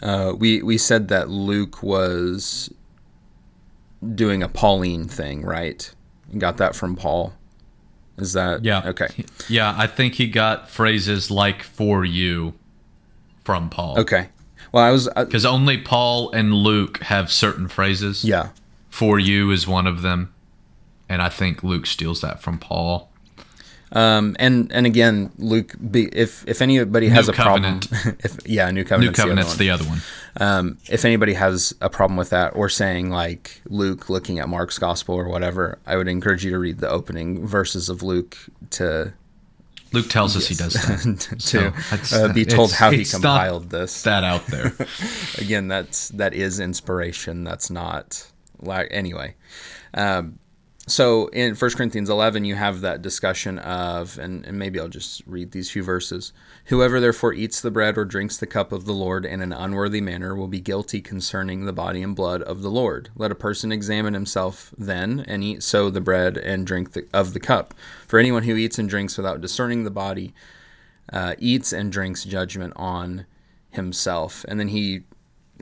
Uh, 0.00 0.32
we 0.36 0.62
we 0.62 0.78
said 0.78 1.08
that 1.08 1.28
Luke 1.28 1.82
was 1.82 2.72
doing 4.14 4.42
a 4.42 4.48
Pauline 4.48 5.06
thing, 5.06 5.42
right? 5.42 5.94
got 6.38 6.56
that 6.56 6.74
from 6.74 6.96
Paul. 6.96 7.34
Is 8.16 8.32
that 8.32 8.64
yeah? 8.64 8.82
Okay. 8.86 9.08
Yeah, 9.48 9.74
I 9.76 9.86
think 9.86 10.14
he 10.14 10.26
got 10.26 10.68
phrases 10.68 11.30
like 11.30 11.62
"for 11.62 12.04
you" 12.04 12.54
from 13.44 13.68
Paul. 13.70 13.98
Okay. 14.00 14.28
Well, 14.70 14.84
I 14.84 14.90
was 14.90 15.08
because 15.14 15.44
only 15.44 15.78
Paul 15.78 16.30
and 16.32 16.54
Luke 16.54 17.02
have 17.04 17.30
certain 17.30 17.68
phrases. 17.68 18.24
Yeah. 18.24 18.50
For 18.88 19.18
you 19.18 19.50
is 19.50 19.66
one 19.66 19.86
of 19.86 20.02
them, 20.02 20.34
and 21.08 21.22
I 21.22 21.28
think 21.28 21.62
Luke 21.62 21.86
steals 21.86 22.20
that 22.20 22.42
from 22.42 22.58
Paul. 22.58 23.10
Um, 23.94 24.36
and 24.38 24.72
and 24.72 24.86
again, 24.86 25.30
Luke, 25.38 25.74
be, 25.90 26.04
if 26.06 26.48
if 26.48 26.62
anybody 26.62 27.08
has 27.08 27.26
New 27.28 27.32
a 27.32 27.36
Covenant. 27.36 27.90
problem, 27.90 28.16
if 28.24 28.46
yeah, 28.46 28.70
New 28.70 28.84
Covenant, 28.84 29.16
New 29.18 29.22
Covenant's 29.22 29.56
the 29.56 29.70
other 29.70 29.84
one. 29.84 29.98
The 29.98 30.42
other 30.42 30.48
one. 30.48 30.66
Um, 30.68 30.78
if 30.88 31.04
anybody 31.04 31.34
has 31.34 31.74
a 31.82 31.90
problem 31.90 32.16
with 32.16 32.30
that, 32.30 32.56
or 32.56 32.68
saying 32.70 33.10
like 33.10 33.60
Luke 33.66 34.08
looking 34.08 34.38
at 34.38 34.48
Mark's 34.48 34.78
gospel 34.78 35.14
or 35.14 35.28
whatever, 35.28 35.78
I 35.86 35.96
would 35.96 36.08
encourage 36.08 36.42
you 36.44 36.50
to 36.52 36.58
read 36.58 36.78
the 36.78 36.88
opening 36.88 37.46
verses 37.46 37.90
of 37.90 38.02
Luke 38.02 38.38
to 38.70 39.12
Luke 39.92 40.08
tells 40.08 40.38
us 40.38 40.46
he 40.46 40.54
does 40.54 40.72
that. 40.72 41.20
to 41.28 41.38
So 41.38 41.72
uh, 42.16 42.32
be 42.32 42.46
told 42.46 42.70
it's- 42.70 42.78
how 42.78 42.90
he 42.92 43.02
it's 43.02 43.10
compiled 43.12 43.68
this. 43.68 44.02
that 44.04 44.24
out 44.24 44.46
there. 44.46 44.72
Again, 45.38 45.68
that's 45.68 46.08
that 46.10 46.32
is 46.32 46.60
inspiration. 46.60 47.44
That's 47.44 47.68
not 47.70 48.26
like 48.58 48.88
anyway. 48.90 49.34
Um, 49.92 50.38
so 50.88 51.28
in 51.28 51.54
1 51.54 51.70
Corinthians 51.72 52.10
11, 52.10 52.44
you 52.44 52.56
have 52.56 52.80
that 52.80 53.02
discussion 53.02 53.58
of, 53.60 54.18
and, 54.18 54.44
and 54.44 54.58
maybe 54.58 54.80
I'll 54.80 54.88
just 54.88 55.22
read 55.26 55.52
these 55.52 55.70
few 55.70 55.82
verses. 55.84 56.32
Whoever 56.66 56.98
therefore 56.98 57.34
eats 57.34 57.60
the 57.60 57.70
bread 57.70 57.96
or 57.96 58.04
drinks 58.04 58.36
the 58.36 58.48
cup 58.48 58.72
of 58.72 58.84
the 58.84 58.92
Lord 58.92 59.24
in 59.24 59.40
an 59.40 59.52
unworthy 59.52 60.00
manner 60.00 60.34
will 60.34 60.48
be 60.48 60.60
guilty 60.60 61.00
concerning 61.00 61.64
the 61.64 61.72
body 61.72 62.02
and 62.02 62.16
blood 62.16 62.42
of 62.42 62.62
the 62.62 62.70
Lord. 62.70 63.10
Let 63.14 63.30
a 63.30 63.36
person 63.36 63.70
examine 63.70 64.14
himself 64.14 64.74
then, 64.76 65.24
and 65.28 65.44
eat 65.44 65.62
so 65.62 65.88
the 65.88 66.00
bread 66.00 66.36
and 66.36 66.66
drink 66.66 66.92
the, 66.94 67.06
of 67.14 67.32
the 67.32 67.40
cup. 67.40 67.74
For 68.08 68.18
anyone 68.18 68.42
who 68.42 68.56
eats 68.56 68.78
and 68.78 68.88
drinks 68.88 69.16
without 69.16 69.40
discerning 69.40 69.84
the 69.84 69.90
body 69.90 70.34
uh, 71.12 71.34
eats 71.38 71.72
and 71.72 71.92
drinks 71.92 72.24
judgment 72.24 72.72
on 72.74 73.26
himself. 73.70 74.44
And 74.48 74.58
then 74.58 74.68
he 74.68 75.02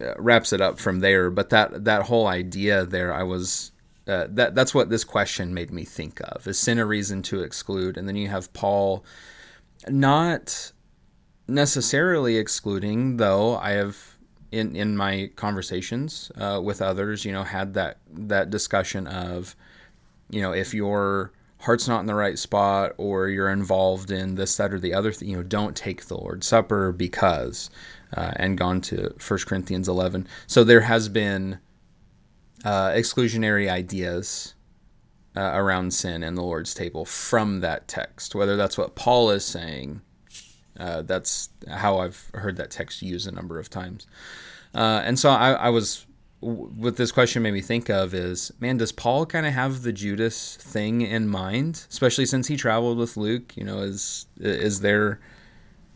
uh, 0.00 0.14
wraps 0.16 0.52
it 0.54 0.62
up 0.62 0.78
from 0.78 1.00
there. 1.00 1.30
But 1.30 1.50
that 1.50 1.84
that 1.84 2.04
whole 2.04 2.26
idea 2.26 2.86
there, 2.86 3.12
I 3.12 3.22
was 3.22 3.72
uh, 4.06 4.26
that 4.30 4.54
that's 4.54 4.74
what 4.74 4.90
this 4.90 5.04
question 5.04 5.54
made 5.54 5.70
me 5.70 5.84
think 5.84 6.20
of: 6.24 6.46
is 6.46 6.58
sin 6.58 6.78
a 6.78 6.86
reason 6.86 7.22
to 7.22 7.42
exclude? 7.42 7.96
And 7.96 8.08
then 8.08 8.16
you 8.16 8.28
have 8.28 8.52
Paul, 8.52 9.04
not 9.88 10.72
necessarily 11.46 12.36
excluding, 12.36 13.16
though 13.16 13.56
I 13.56 13.72
have 13.72 14.18
in 14.52 14.74
in 14.74 14.96
my 14.96 15.30
conversations 15.36 16.32
uh, 16.36 16.60
with 16.62 16.82
others, 16.82 17.24
you 17.24 17.32
know, 17.32 17.42
had 17.42 17.74
that 17.74 17.98
that 18.12 18.50
discussion 18.50 19.06
of, 19.06 19.54
you 20.30 20.40
know, 20.40 20.52
if 20.52 20.74
your 20.74 21.32
heart's 21.60 21.86
not 21.86 22.00
in 22.00 22.06
the 22.06 22.14
right 22.14 22.38
spot 22.38 22.92
or 22.96 23.28
you're 23.28 23.50
involved 23.50 24.10
in 24.10 24.34
this, 24.34 24.56
that, 24.56 24.72
or 24.72 24.80
the 24.80 24.94
other 24.94 25.12
thing, 25.12 25.28
you 25.28 25.36
know, 25.36 25.42
don't 25.42 25.76
take 25.76 26.06
the 26.06 26.16
Lord's 26.16 26.46
Supper 26.46 26.90
because, 26.90 27.70
uh, 28.16 28.32
and 28.36 28.56
gone 28.56 28.80
to 28.82 29.14
1 29.26 29.38
Corinthians 29.46 29.88
11. 29.88 30.26
So 30.46 30.64
there 30.64 30.82
has 30.82 31.08
been 31.08 31.58
uh, 32.64 32.88
exclusionary 32.90 33.70
ideas 33.70 34.54
uh, 35.36 35.52
around 35.54 35.92
sin 35.92 36.22
and 36.22 36.36
the 36.36 36.42
Lord's 36.42 36.74
table 36.74 37.04
from 37.04 37.60
that 37.60 37.88
text, 37.88 38.34
whether 38.34 38.56
that's 38.56 38.76
what 38.76 38.94
Paul 38.94 39.30
is 39.30 39.44
saying. 39.44 40.02
Uh, 40.78 41.02
that's 41.02 41.50
how 41.68 41.98
I've 41.98 42.30
heard 42.34 42.56
that 42.56 42.70
text 42.70 43.02
used 43.02 43.28
a 43.28 43.32
number 43.32 43.58
of 43.58 43.68
times. 43.68 44.06
Uh, 44.74 45.02
and 45.04 45.18
so 45.18 45.30
I, 45.30 45.52
I 45.52 45.68
was 45.68 46.06
what 46.40 46.96
this 46.96 47.12
question 47.12 47.42
made 47.42 47.52
me 47.52 47.60
think 47.60 47.90
of 47.90 48.14
is 48.14 48.50
man 48.60 48.78
does 48.78 48.92
paul 48.92 49.26
kind 49.26 49.44
of 49.44 49.52
have 49.52 49.82
the 49.82 49.92
judas 49.92 50.56
thing 50.56 51.02
in 51.02 51.28
mind 51.28 51.84
especially 51.90 52.24
since 52.24 52.46
he 52.46 52.56
traveled 52.56 52.96
with 52.96 53.14
luke 53.14 53.54
you 53.56 53.62
know 53.62 53.80
is 53.80 54.24
is 54.38 54.80
there 54.80 55.20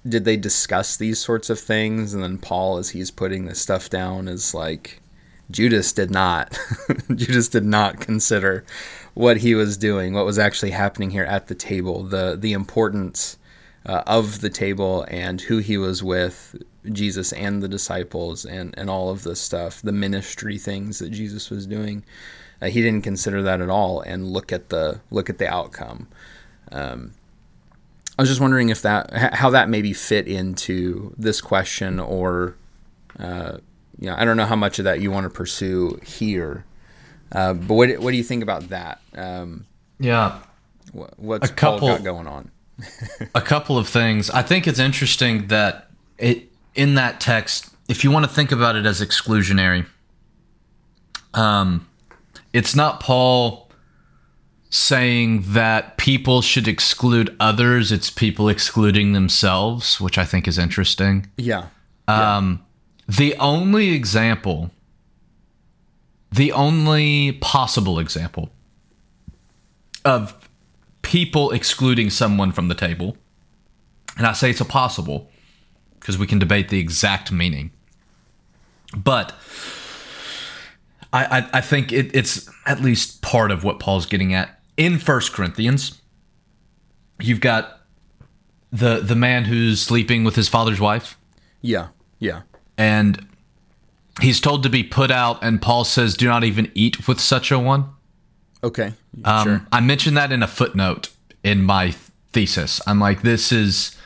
did 0.07 0.27
they 0.27 0.37
discuss 0.37 0.99
these 0.99 1.19
sorts 1.19 1.49
of 1.49 1.59
things 1.59 2.13
and 2.13 2.23
then 2.23 2.37
paul 2.37 2.77
as 2.77 2.91
he's 2.91 3.11
putting 3.11 3.47
this 3.47 3.59
stuff 3.59 3.89
down 3.89 4.29
is 4.29 4.53
like 4.53 5.01
judas 5.51 5.93
did 5.93 6.11
not 6.11 6.59
judas 7.15 7.49
did 7.49 7.65
not 7.65 8.01
consider 8.01 8.65
what 9.15 9.39
he 9.39 9.55
was 9.55 9.77
doing 9.77 10.15
what 10.15 10.25
was 10.25 10.39
actually 10.39 10.71
happening 10.71 11.11
here 11.11 11.25
at 11.25 11.49
the 11.49 11.55
table 11.55 12.03
the 12.03 12.37
the 12.39 12.53
importance 12.53 13.37
uh, 13.87 14.03
of 14.07 14.41
the 14.41 14.51
table 14.51 15.05
and 15.09 15.43
who 15.43 15.59
he 15.59 15.77
was 15.77 16.03
with 16.03 16.57
Jesus 16.91 17.33
and 17.33 17.63
the 17.63 17.69
disciples 17.69 18.45
and, 18.45 18.75
and 18.77 18.91
all 18.91 19.11
of 19.11 19.23
this 19.23 19.41
stuff, 19.41 19.81
the 19.83 19.93
ministry 19.93 20.59
things 20.59 20.99
that 20.99 21.11
Jesus 21.11 21.51
was 21.51 21.67
doing. 21.67 22.05
Uh, 22.61 22.67
he 22.67 22.83
didn't 22.83 23.03
consider 23.03 23.43
that 23.43 23.61
at 23.61 23.69
all 23.69 24.01
and 24.01 24.33
look 24.33 24.53
at 24.53 24.69
the 24.69 25.01
look 25.11 25.29
at 25.29 25.39
the 25.39 25.49
outcome. 25.49 26.09
Um, 26.73 27.13
I 28.19 28.23
was 28.23 28.29
just 28.29 28.41
wondering 28.41 28.69
if 28.69 28.81
that 28.83 29.35
how 29.35 29.51
that 29.51 29.69
maybe 29.69 29.93
fit 29.93 30.29
into 30.29 31.15
this 31.19 31.41
question 31.41 31.99
or 31.99 32.57
uh, 33.19 33.59
you 33.99 34.09
know 34.09 34.17
I 34.19 34.25
don't 34.25 34.37
know 34.37 34.47
how 34.47 34.57
much 34.57 34.79
of 34.79 34.85
that 34.85 35.01
you 35.01 35.11
want 35.11 35.25
to 35.25 35.31
pursue 35.31 35.99
here, 36.05 36.65
uh, 37.33 37.55
but 37.55 37.75
what 37.75 37.99
what 37.99 38.11
do 38.11 38.17
you 38.17 38.25
think 38.25 38.43
about 38.43 38.69
that? 38.69 39.01
Um, 39.17 39.67
yeah, 39.99 40.41
what, 40.93 41.19
what's 41.19 41.51
A 41.51 41.53
couple- 41.55 41.81
Paul 41.81 41.97
got 41.97 42.05
going 42.05 42.27
on? 42.27 42.51
a 43.35 43.41
couple 43.41 43.79
of 43.79 43.89
things. 43.89 44.31
I 44.31 44.43
think 44.43 44.67
it's 44.67 44.81
interesting 44.81 45.47
that 45.49 45.91
it 46.19 46.51
in 46.75 46.95
that 46.97 47.21
text, 47.21 47.71
if 47.89 48.03
you 48.03 48.11
want 48.11 48.25
to 48.25 48.31
think 48.31 48.51
about 48.51 48.75
it 48.77 48.85
as 48.85 49.01
exclusionary, 49.01 49.87
um, 51.35 51.87
it's 52.53 52.75
not 52.75 53.01
Paul 53.01 53.71
saying 54.71 55.43
that 55.47 55.97
people 55.99 56.43
should 56.43 56.67
exclude 56.67 57.35
others. 57.39 57.93
It's 57.93 58.11
people 58.11 58.49
excluding 58.49 59.13
themselves, 59.13 60.01
which 60.01 60.19
I 60.19 60.25
think 60.25 60.49
is 60.49 60.59
interesting. 60.59 61.31
Yeah, 61.37 61.67
Um, 62.09 62.65
the 63.07 63.35
only 63.37 63.91
example, 63.91 64.71
the 66.33 66.53
only 66.53 67.33
possible 67.33 67.99
example 67.99 68.51
of 70.05 70.49
people 71.03 71.51
excluding 71.51 72.11
someone 72.11 72.53
from 72.53 72.69
the 72.69 72.75
table, 72.75 73.17
and 74.17 74.27
I 74.27 74.33
say 74.33 74.51
it's 74.51 74.61
a 74.61 74.65
possible 74.65 75.31
because 75.99 76.19
we 76.19 76.27
can 76.27 76.39
debate 76.39 76.69
the 76.69 76.79
exact 76.79 77.33
meaning, 77.33 77.71
but 78.97 79.33
I, 81.13 81.39
I, 81.39 81.49
I 81.55 81.61
think 81.61 81.93
it, 81.93 82.15
it's 82.15 82.49
at 82.67 82.81
least 82.81 83.23
part 83.23 83.51
of 83.51 83.65
what 83.65 83.81
Paul's 83.81 84.07
getting 84.07 84.35
at 84.35 84.61
in 84.77 84.99
First 84.99 85.33
Corinthians. 85.33 86.01
You've 87.21 87.41
got 87.41 87.81
the 88.73 88.99
the 88.99 89.15
man 89.15 89.45
who's 89.45 89.81
sleeping 89.81 90.25
with 90.25 90.35
his 90.35 90.49
father's 90.49 90.81
wife 90.81 91.17
yeah, 91.65 91.89
yeah, 92.19 92.43
and 92.77 93.27
he's 94.21 94.41
told 94.41 94.63
to 94.63 94.69
be 94.69 94.83
put 94.83 95.11
out 95.11 95.43
and 95.43 95.61
paul 95.61 95.85
says 95.85 96.17
do 96.17 96.27
not 96.29 96.45
even 96.45 96.71
eat 96.75 97.09
with 97.09 97.21
such 97.21 97.51
a 97.51 97.59
one. 97.59 97.91
Okay, 98.63 98.95
um, 99.25 99.45
sure, 99.45 99.67
i 99.73 99.81
mentioned 99.81 100.17
that 100.17 100.33
in 100.33 100.43
a 100.43 100.49
footnote 100.49 101.11
in 101.43 101.63
my 101.63 101.95
thesis. 102.33 102.81
I'm 102.87 102.99
like 102.99 103.23
this 103.23 103.53
is 103.53 103.97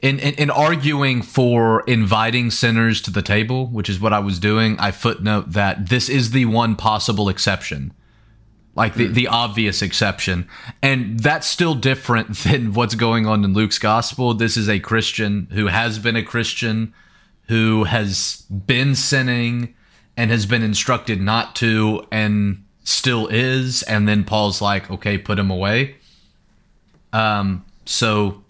in, 0.00 0.18
in 0.18 0.34
in 0.34 0.50
arguing 0.50 1.22
for 1.22 1.82
inviting 1.82 2.50
sinners 2.50 3.00
to 3.02 3.10
the 3.10 3.22
table 3.22 3.66
which 3.66 3.88
is 3.88 4.00
what 4.00 4.12
i 4.12 4.18
was 4.18 4.38
doing 4.38 4.78
i 4.78 4.92
footnote 4.92 5.50
that 5.52 5.88
this 5.88 6.08
is 6.08 6.30
the 6.30 6.44
one 6.46 6.76
possible 6.76 7.28
exception. 7.28 7.92
Like 8.74 8.94
the, 8.94 9.06
the 9.06 9.28
obvious 9.28 9.82
exception. 9.82 10.48
And 10.80 11.20
that's 11.20 11.46
still 11.46 11.74
different 11.74 12.36
than 12.44 12.72
what's 12.72 12.94
going 12.94 13.26
on 13.26 13.44
in 13.44 13.52
luke's 13.52 13.78
gospel. 13.78 14.34
This 14.34 14.56
is 14.56 14.68
a 14.68 14.80
christian 14.80 15.48
who 15.52 15.66
has 15.66 15.98
been 15.98 16.16
a 16.16 16.22
christian 16.22 16.94
who 17.52 17.84
has 17.84 18.44
been 18.50 18.94
sinning 18.94 19.74
and 20.16 20.30
has 20.30 20.46
been 20.46 20.62
instructed 20.62 21.20
not 21.20 21.54
to 21.56 22.06
and 22.10 22.64
still 22.82 23.26
is 23.28 23.82
and 23.82 24.08
then 24.08 24.24
paul's 24.24 24.60
like 24.62 24.90
okay 24.90 25.18
put 25.18 25.38
him 25.38 25.50
away 25.50 25.94
um 27.12 27.64
so 27.84 28.42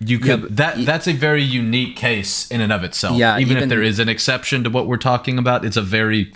you 0.00 0.18
could 0.18 0.40
but 0.42 0.56
that 0.56 0.86
that's 0.86 1.06
a 1.06 1.12
very 1.12 1.42
unique 1.42 1.96
case 1.96 2.48
in 2.50 2.60
and 2.60 2.72
of 2.72 2.84
itself. 2.84 3.16
Yeah, 3.18 3.36
even, 3.38 3.50
even- 3.56 3.62
if 3.64 3.68
there 3.68 3.82
is 3.82 3.98
an 3.98 4.08
exception 4.08 4.62
to 4.64 4.70
what 4.70 4.86
we're 4.86 4.96
talking 4.96 5.38
about, 5.38 5.64
it's 5.64 5.76
a 5.76 5.82
very 5.82 6.32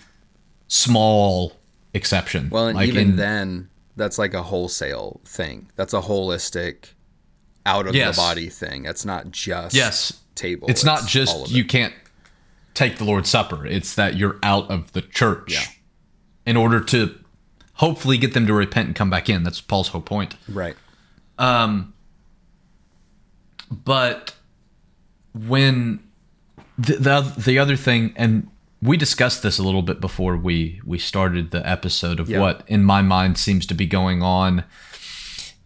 small 0.67 1.53
exception. 1.95 2.51
Well, 2.51 2.67
and 2.67 2.77
Like 2.77 2.89
even 2.89 3.11
in- 3.11 3.17
then, 3.17 3.69
that's 3.97 4.19
like 4.19 4.35
a 4.35 4.43
wholesale 4.43 5.21
thing. 5.25 5.71
That's 5.77 5.95
a 5.95 6.01
holistic, 6.01 6.95
out 7.65 7.87
of 7.87 7.95
Yes. 7.95 8.17
the 8.17 8.21
body 8.21 8.49
thing. 8.49 8.83
That's 8.83 9.05
not 9.05 9.31
just 9.31 9.77
Yes. 9.77 10.13
Table. 10.35 10.69
it's 10.69 10.85
not 10.85 11.07
just 11.07 11.51
you 11.51 11.63
it. 11.65 11.69
can't 11.69 11.95
take 12.75 12.99
the 12.99 13.05
Lord's 13.05 13.29
Supper. 13.29 13.67
It's 13.67 13.95
that 13.97 14.17
you're 14.17 14.39
out 14.43 14.71
of 14.71 14.93
the 14.93 15.03
church 15.03 15.53
Yeah. 15.53 15.65
in 16.47 16.57
order 16.57 16.81
to 16.81 17.15
hopefully 17.75 18.17
get 18.19 18.33
them 18.35 18.47
to 18.47 18.53
repent 18.55 18.87
and 18.89 18.97
come 18.97 19.11
back 19.11 19.29
in. 19.29 19.43
That's 19.43 19.61
Paul's 19.61 19.89
whole 19.89 20.01
point. 20.03 20.37
right. 20.49 20.77
Um, 21.39 21.93
but 23.71 24.35
when 25.35 26.01
the, 26.79 26.97
the 26.97 27.35
the 27.39 27.59
other 27.59 27.77
thing 27.77 28.13
and 28.17 28.49
we 28.83 28.97
discussed 28.97 29.43
this 29.43 29.59
a 29.59 29.63
little 29.63 29.83
bit 29.83 30.01
before 30.01 30.37
we 30.37 30.81
we 30.85 30.99
started 30.99 31.51
the 31.53 31.67
episode 31.69 32.21
of 32.21 32.29
Yeah. 32.29 32.41
what 32.41 32.65
in 32.67 32.85
my 32.85 33.01
mind 33.03 33.39
seems 33.39 33.65
to 33.67 33.75
be 33.75 33.87
going 33.87 34.23
on 34.23 34.65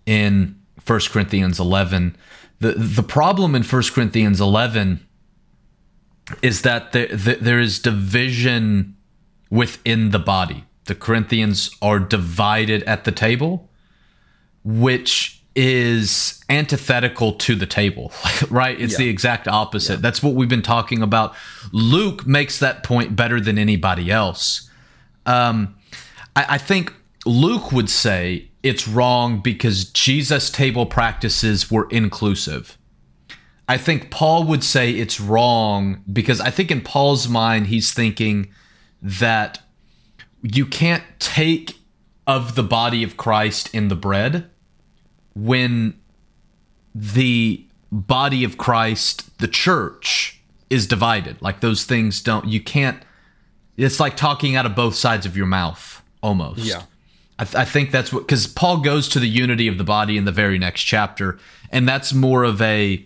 in 0.04 0.56
1 0.86 1.00
Corinthians 1.10 1.58
11 1.58 2.16
the 2.60 2.72
the 2.72 3.02
problem 3.02 3.54
in 3.54 3.62
1 3.62 3.82
Corinthians 3.94 4.40
11 4.40 5.06
is 6.42 6.62
that 6.62 6.92
there, 6.92 7.06
there, 7.08 7.60
is 7.60 7.78
division 7.78 8.96
within 9.50 10.10
the 10.10 10.18
body 10.18 10.64
the 10.86 10.94
Corinthians 10.94 11.70
are 11.80 11.98
divided 11.98 12.82
at 12.84 13.04
the 13.04 13.12
table 13.12 13.68
which 14.64 15.42
is 15.54 16.44
antithetical 16.50 17.32
to 17.32 17.54
the 17.54 17.64
table, 17.66 18.12
right? 18.50 18.78
It's 18.78 18.92
Yeah. 18.92 18.98
the 18.98 19.08
exact 19.08 19.48
opposite. 19.48 20.02
That's 20.02 20.22
what 20.22 20.34
we've 20.34 20.50
been 20.50 20.60
talking 20.60 21.02
about. 21.02 21.34
Luke 21.72 22.26
makes 22.26 22.58
that 22.58 22.82
point 22.84 23.16
better 23.16 23.40
than 23.40 23.56
anybody 23.56 24.10
else. 24.10 24.68
Um, 25.24 25.74
I, 26.36 26.44
I 26.50 26.58
think 26.58 26.92
Luke 27.26 27.72
would 27.72 27.90
say 27.90 28.48
it's 28.62 28.86
wrong 28.88 29.40
because 29.40 29.84
Jesus' 29.84 30.50
table 30.50 30.86
practices 30.86 31.70
were 31.70 31.88
inclusive. 31.90 32.78
I 33.68 33.78
think 33.78 34.10
Paul 34.10 34.44
would 34.44 34.62
say 34.62 34.92
it's 34.92 35.20
wrong 35.20 36.02
because 36.12 36.40
I 36.40 36.50
think 36.50 36.70
in 36.70 36.80
Paul's 36.80 37.28
mind, 37.28 37.66
he's 37.66 37.92
thinking 37.92 38.48
that 39.02 39.60
you 40.42 40.66
can't 40.66 41.02
take 41.18 41.78
of 42.26 42.54
the 42.54 42.62
body 42.62 43.02
of 43.02 43.16
Christ 43.16 43.74
in 43.74 43.88
the 43.88 43.96
bread 43.96 44.48
when 45.34 45.98
the 46.94 47.64
body 47.90 48.44
of 48.44 48.56
Christ, 48.56 49.38
the 49.38 49.48
church, 49.48 50.40
is 50.70 50.86
divided. 50.86 51.40
Like 51.42 51.60
those 51.60 51.84
things 51.84 52.20
don't, 52.20 52.46
you 52.46 52.60
can't, 52.60 53.02
it's 53.76 54.00
like 54.00 54.16
talking 54.16 54.56
out 54.56 54.66
of 54.66 54.74
both 54.74 54.94
sides 54.94 55.26
of 55.26 55.36
your 55.36 55.46
mouth 55.46 56.02
almost. 56.22 56.60
Yeah. 56.60 56.82
I, 57.38 57.44
th- 57.44 57.54
I 57.54 57.64
think 57.64 57.90
that's 57.90 58.12
what, 58.12 58.20
because 58.26 58.46
Paul 58.46 58.78
goes 58.80 59.08
to 59.10 59.20
the 59.20 59.28
unity 59.28 59.68
of 59.68 59.76
the 59.78 59.84
body 59.84 60.16
in 60.16 60.24
the 60.24 60.32
very 60.32 60.58
next 60.58 60.82
chapter, 60.82 61.38
and 61.70 61.86
that's 61.88 62.12
more 62.14 62.44
of 62.44 62.62
a, 62.62 63.04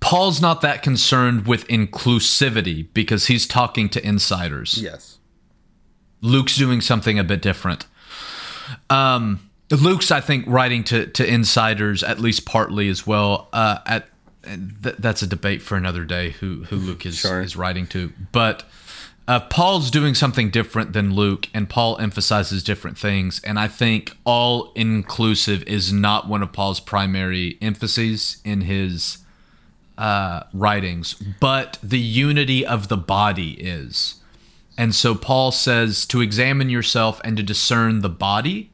Paul's 0.00 0.40
not 0.40 0.60
that 0.62 0.82
concerned 0.82 1.46
with 1.46 1.66
inclusivity 1.68 2.86
because 2.92 3.26
he's 3.26 3.46
talking 3.46 3.88
to 3.90 4.06
insiders. 4.06 4.78
Yes. 4.80 5.18
Luke's 6.20 6.56
doing 6.56 6.80
something 6.80 7.18
a 7.18 7.24
bit 7.24 7.42
different. 7.42 7.86
Um, 8.90 9.48
Luke's, 9.70 10.10
I 10.10 10.20
think, 10.20 10.44
writing 10.46 10.84
to 10.84 11.06
to 11.06 11.26
insiders 11.26 12.02
at 12.02 12.20
least 12.20 12.44
partly 12.44 12.88
as 12.88 13.06
well. 13.06 13.48
Uh, 13.52 13.78
at 13.86 14.08
th- 14.44 14.96
that's 14.98 15.22
a 15.22 15.26
debate 15.26 15.62
for 15.62 15.76
another 15.76 16.04
day. 16.04 16.30
Who 16.30 16.64
who 16.64 16.76
Luke 16.76 17.06
is 17.06 17.16
Sure. 17.18 17.40
is 17.40 17.56
writing 17.56 17.86
to, 17.88 18.12
but 18.32 18.64
uh, 19.28 19.40
Paul's 19.40 19.90
doing 19.90 20.14
something 20.14 20.50
different 20.50 20.92
than 20.92 21.14
Luke, 21.14 21.48
and 21.54 21.68
Paul 21.68 21.96
emphasizes 21.98 22.62
different 22.62 22.98
things. 22.98 23.40
And 23.44 23.58
I 23.58 23.68
think 23.68 24.16
all 24.24 24.72
inclusive 24.74 25.62
is 25.64 25.92
not 25.92 26.28
one 26.28 26.42
of 26.42 26.52
Paul's 26.52 26.80
primary 26.80 27.56
emphases 27.62 28.38
in 28.44 28.62
his 28.62 29.18
uh, 29.96 30.42
writings, 30.52 31.14
but 31.40 31.78
the 31.82 32.00
unity 32.00 32.66
of 32.66 32.88
the 32.88 32.96
body 32.96 33.52
is. 33.52 34.16
And 34.76 34.94
so 34.94 35.14
Paul 35.14 35.52
says 35.52 36.06
to 36.06 36.20
examine 36.20 36.70
yourself 36.70 37.20
and 37.22 37.36
to 37.36 37.42
discern 37.42 38.00
the 38.00 38.08
body. 38.08 38.70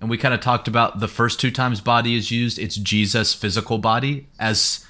And 0.00 0.08
we 0.08 0.18
kind 0.18 0.34
of 0.34 0.40
talked 0.40 0.68
about 0.68 1.00
the 1.00 1.08
first 1.08 1.40
two 1.40 1.50
times 1.50 1.80
body 1.80 2.14
is 2.14 2.30
used, 2.30 2.58
it's 2.58 2.76
Jesus' 2.76 3.34
physical 3.34 3.78
body 3.78 4.28
as 4.38 4.86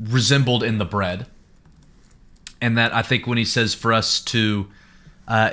resembled 0.00 0.62
in 0.62 0.78
the 0.78 0.86
bread. 0.86 1.26
And 2.60 2.76
that 2.76 2.92
I 2.92 3.02
think 3.02 3.26
when 3.26 3.38
he 3.38 3.44
says 3.44 3.74
for 3.74 3.92
us 3.92 4.20
to 4.22 4.68
uh, 5.28 5.50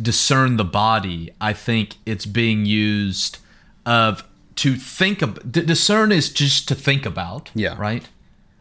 discern 0.00 0.56
the 0.56 0.64
body, 0.64 1.32
I 1.40 1.52
think 1.52 1.96
it's 2.06 2.26
being 2.26 2.64
used 2.64 3.38
of 3.84 4.24
to 4.56 4.76
think 4.76 5.22
of 5.22 5.52
d- 5.52 5.62
discern 5.62 6.12
is 6.12 6.32
just 6.32 6.66
to 6.68 6.74
think 6.74 7.04
about. 7.04 7.50
Yeah. 7.54 7.76
Right. 7.78 8.08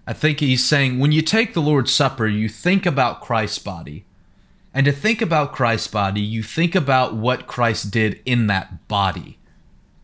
I 0.07 0.13
think 0.13 0.39
he's 0.39 0.63
saying 0.63 0.99
when 0.99 1.11
you 1.11 1.21
take 1.21 1.53
the 1.53 1.61
Lord's 1.61 1.91
Supper, 1.91 2.27
you 2.27 2.49
think 2.49 2.85
about 2.85 3.21
Christ's 3.21 3.59
body. 3.59 4.05
And 4.73 4.85
to 4.85 4.91
think 4.91 5.21
about 5.21 5.53
Christ's 5.53 5.87
body, 5.87 6.19
you 6.19 6.43
think 6.43 6.75
about 6.75 7.15
what 7.15 7.47
Christ 7.47 7.91
did 7.91 8.21
in 8.25 8.47
that 8.47 8.87
body. 8.89 9.37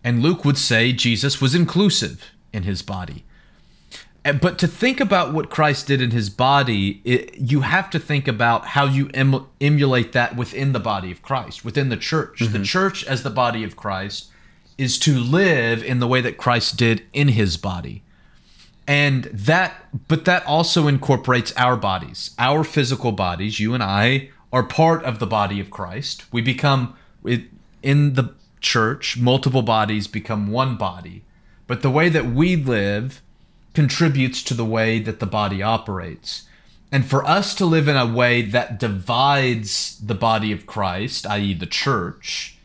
And 0.03 0.23
Luke 0.23 0.45
would 0.45 0.57
say 0.57 0.93
Jesus 0.93 1.41
was 1.41 1.53
inclusive 1.53 2.31
in 2.53 2.63
his 2.63 2.81
body. 2.81 3.25
But 4.23 4.59
to 4.59 4.67
think 4.67 4.99
about 4.99 5.33
what 5.33 5.49
Christ 5.49 5.87
did 5.87 5.99
in 5.99 6.11
his 6.11 6.29
body, 6.29 7.01
it, 7.03 7.35
you 7.39 7.61
have 7.61 7.89
to 7.89 7.99
think 7.99 8.27
about 8.27 8.67
how 8.67 8.85
you 8.85 9.09
em- 9.15 9.47
emulate 9.59 10.11
that 10.11 10.35
within 10.35 10.73
the 10.73 10.79
body 10.79 11.11
of 11.11 11.23
Christ, 11.23 11.65
within 11.65 11.89
the 11.89 11.97
church. 11.97 12.39
The 12.39 12.45
mm-hmm. 12.45 12.63
church, 12.63 13.03
as 13.03 13.23
the 13.23 13.31
body 13.31 13.63
of 13.63 13.75
Christ, 13.75 14.29
is 14.77 14.99
to 14.99 15.17
live 15.17 15.83
in 15.83 15.99
the 15.99 16.07
way 16.07 16.21
that 16.21 16.37
Christ 16.37 16.77
did 16.77 17.03
in 17.13 17.29
his 17.29 17.57
body. 17.57 18.03
And 18.87 19.25
that 19.25 19.85
but 20.07 20.25
that 20.25 20.45
also 20.45 20.87
incorporates 20.87 21.53
our 21.55 21.77
bodies. 21.77 22.35
Our 22.37 22.63
physical 22.63 23.11
bodies 23.11 23.59
you 23.59 23.73
and 23.73 23.83
i 23.83 24.29
are 24.51 24.63
part 24.63 25.03
of 25.03 25.19
the 25.19 25.27
body 25.27 25.59
of 25.59 25.71
christ. 25.71 26.25
We 26.33 26.41
become 26.41 26.95
in 27.23 28.13
the 28.13 28.33
church 28.59 29.17
multiple 29.17 29.61
bodies 29.61 30.07
become 30.07 30.51
one 30.51 30.77
body. 30.77 31.23
But 31.67 31.83
the 31.83 31.89
way 31.89 32.09
that 32.09 32.25
we 32.25 32.55
live 32.55 33.21
contributes 33.73 34.43
to 34.43 34.53
the 34.53 34.65
way 34.65 34.99
that 34.99 35.19
the 35.19 35.25
body 35.25 35.61
operates. 35.61 36.43
And 36.91 37.05
for 37.05 37.25
us 37.25 37.55
to 37.55 37.65
live 37.65 37.87
in 37.87 37.95
a 37.95 38.05
way 38.05 38.41
that 38.41 38.79
divides 38.79 39.97
the 39.99 40.15
body 40.15 40.51
of 40.51 40.65
christ 40.65 41.25
i.e 41.25 41.53
the 41.53 41.65
church 41.65 42.57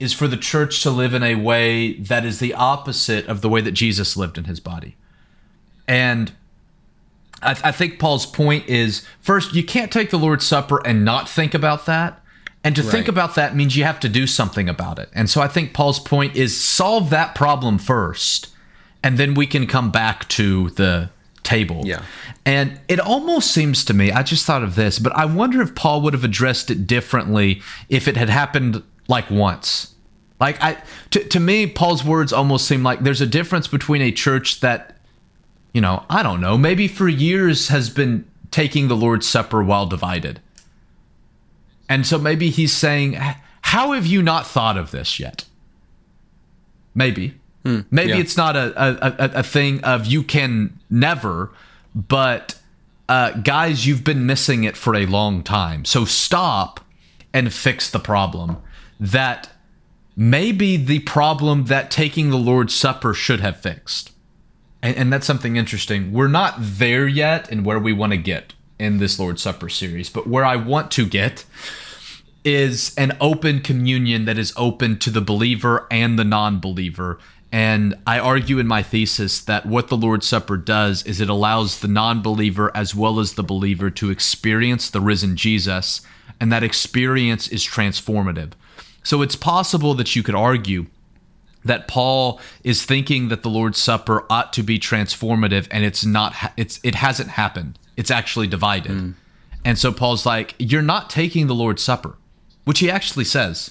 is 0.00 0.12
for 0.12 0.26
the 0.26 0.36
church 0.36 0.82
to 0.82 0.90
live 0.90 1.12
in 1.12 1.22
a 1.22 1.34
way 1.34 1.94
that 1.94 2.24
is 2.24 2.38
the 2.38 2.54
opposite 2.54 3.26
of 3.26 3.42
the 3.42 3.48
way 3.48 3.60
that 3.60 3.72
jesus 3.72 4.16
lived 4.16 4.38
in 4.38 4.44
his 4.44 4.60
body. 4.60 4.96
And 5.86 6.32
I, 7.42 7.50
I 7.64 7.72
think 7.72 7.98
Paul's 7.98 8.26
point 8.26 8.66
is 8.66 9.06
first, 9.20 9.54
you 9.54 9.64
can't 9.64 9.92
take 9.92 10.10
the 10.10 10.18
Lord's 10.18 10.46
Supper 10.46 10.84
and 10.86 11.04
not 11.04 11.28
think 11.28 11.54
about 11.54 11.86
that. 11.86 12.20
And 12.62 12.74
to 12.76 12.82
think 12.82 13.08
about 13.08 13.34
that 13.34 13.54
means 13.54 13.76
you 13.76 13.84
have 13.84 14.00
to 14.00 14.08
do 14.08 14.26
something 14.26 14.70
about 14.70 14.98
it. 14.98 15.10
And 15.14 15.28
so 15.28 15.42
I 15.42 15.48
think 15.48 15.74
Paul's 15.74 15.98
point 15.98 16.34
is 16.34 16.58
solve 16.58 17.10
that 17.10 17.34
problem 17.34 17.76
first, 17.76 18.48
and 19.04 19.18
then 19.18 19.34
we 19.34 19.46
can 19.46 19.66
come 19.66 19.92
back 19.92 20.26
to 20.30 20.70
the 20.70 21.10
table. 21.42 21.82
Yeah. 21.84 22.02
And 22.46 22.80
it 22.88 22.98
almost 22.98 23.50
seems 23.50 23.84
to 23.84 23.94
me, 23.94 24.10
I 24.10 24.22
just 24.22 24.46
thought 24.46 24.64
of 24.64 24.74
this, 24.74 24.98
but 24.98 25.14
I 25.14 25.26
wonder 25.26 25.60
if 25.60 25.74
Paul 25.74 26.00
would 26.00 26.14
have 26.14 26.24
addressed 26.24 26.70
it 26.70 26.86
differently 26.86 27.62
if 27.90 28.08
it 28.08 28.16
had 28.16 28.30
happened 28.30 28.82
like 29.06 29.30
once. 29.30 29.94
Like 30.40 30.60
I 30.62 30.82
to, 31.10 31.22
to 31.22 31.38
me, 31.38 31.66
Paul's 31.66 32.02
words 32.02 32.32
almost 32.32 32.66
seem 32.66 32.82
like 32.82 33.00
there's 33.00 33.20
a 33.20 33.26
difference 33.26 33.68
between 33.68 34.02
a 34.02 34.10
church 34.10 34.60
that 34.60 34.96
you 35.74 35.80
know, 35.80 36.04
I 36.08 36.22
don't 36.22 36.40
know, 36.40 36.56
maybe 36.56 36.88
for 36.88 37.08
years 37.08 37.68
has 37.68 37.90
been 37.90 38.26
taking 38.50 38.88
the 38.88 38.96
Lord's 38.96 39.28
Supper 39.28 39.62
while 39.62 39.86
divided. 39.86 40.40
And 41.88 42.06
so 42.06 42.16
maybe 42.16 42.48
he's 42.48 42.72
saying, 42.72 43.18
How 43.60 43.92
have 43.92 44.06
you 44.06 44.22
not 44.22 44.46
thought 44.46 44.78
of 44.78 44.92
this 44.92 45.20
yet? 45.20 45.44
Maybe. 46.94 47.34
Maybe 47.90 48.10
yeah. 48.10 48.18
it's 48.18 48.36
not 48.36 48.56
a, 48.56 48.72
a, 48.76 49.40
a, 49.40 49.42
thing 49.42 49.82
of 49.84 50.06
you 50.06 50.22
can 50.22 50.78
never, 50.90 51.50
but 51.94 52.58
uh, 53.08 53.32
guys, 53.32 53.86
you've 53.86 54.04
been 54.04 54.26
missing 54.26 54.64
it 54.64 54.76
for 54.76 54.94
a 54.94 55.06
long 55.06 55.42
time. 55.42 55.84
So 55.84 56.04
stop 56.04 56.80
and 57.32 57.52
fix 57.52 57.90
the 57.90 57.98
problem. 57.98 58.58
That 59.00 59.50
may 60.16 60.52
be 60.52 60.76
the 60.76 61.00
problem 61.00 61.64
that 61.64 61.90
taking 61.90 62.30
the 62.30 62.38
Lord's 62.38 62.74
Supper 62.74 63.14
should 63.14 63.40
have 63.40 63.60
fixed 63.60 64.10
and, 64.84 64.96
and 64.96 65.12
that's 65.12 65.26
something 65.26 65.56
interesting. 65.56 66.12
We're 66.12 66.28
not 66.28 66.54
there 66.58 67.08
yet 67.08 67.50
in 67.50 67.64
where 67.64 67.80
we 67.80 67.92
want 67.92 68.12
to 68.12 68.18
get 68.18 68.52
in 68.78 68.98
this 68.98 69.18
Lord's 69.18 69.42
Supper 69.42 69.70
series, 69.70 70.10
but 70.10 70.26
where 70.28 70.44
I 70.44 70.56
want 70.56 70.90
to 70.92 71.06
get 71.06 71.44
is 72.44 72.94
an 72.96 73.16
open 73.18 73.60
communion 73.60 74.26
that 74.26 74.36
is 74.36 74.52
open 74.56 74.98
to 74.98 75.10
the 75.10 75.22
believer 75.22 75.86
and 75.90 76.18
the 76.18 76.24
non 76.24 76.60
believer. 76.60 77.18
And 77.54 77.94
I 78.04 78.18
argue 78.18 78.58
in 78.58 78.66
my 78.66 78.82
thesis 78.82 79.38
that 79.42 79.64
what 79.64 79.86
the 79.86 79.96
Lord's 79.96 80.26
Supper 80.26 80.56
does 80.56 81.04
is 81.04 81.20
it 81.20 81.28
allows 81.28 81.78
the 81.78 81.86
non 81.86 82.20
believer 82.20 82.76
as 82.76 82.96
well 82.96 83.20
as 83.20 83.34
the 83.34 83.44
believer 83.44 83.90
to 83.90 84.10
experience 84.10 84.90
the 84.90 85.00
risen 85.00 85.36
Jesus, 85.36 86.00
and 86.40 86.50
that 86.50 86.64
experience 86.64 87.46
is 87.46 87.64
transformative. 87.64 88.54
So 89.04 89.22
it's 89.22 89.36
possible 89.36 89.94
that 89.94 90.16
you 90.16 90.24
could 90.24 90.34
argue 90.34 90.86
that 91.64 91.86
Paul 91.86 92.40
is 92.64 92.84
thinking 92.84 93.28
that 93.28 93.44
the 93.44 93.50
Lord's 93.50 93.78
Supper 93.78 94.26
ought 94.28 94.52
to 94.54 94.64
be 94.64 94.80
transformative, 94.80 95.68
and 95.70 95.84
it's 95.84 96.04
not. 96.04 96.34
It's 96.56 96.80
it 96.82 96.96
hasn't 96.96 97.28
happened. 97.28 97.78
It's 97.96 98.10
actually 98.10 98.48
divided. 98.48 98.90
Mm. 98.90 99.14
And 99.64 99.78
so 99.78 99.92
Paul's 99.92 100.26
like, 100.26 100.56
"You're 100.58 100.82
not 100.82 101.08
taking 101.08 101.46
the 101.46 101.54
Lord's 101.54 101.84
Supper," 101.84 102.16
which 102.64 102.80
he 102.80 102.90
actually 102.90 103.26
says. 103.26 103.70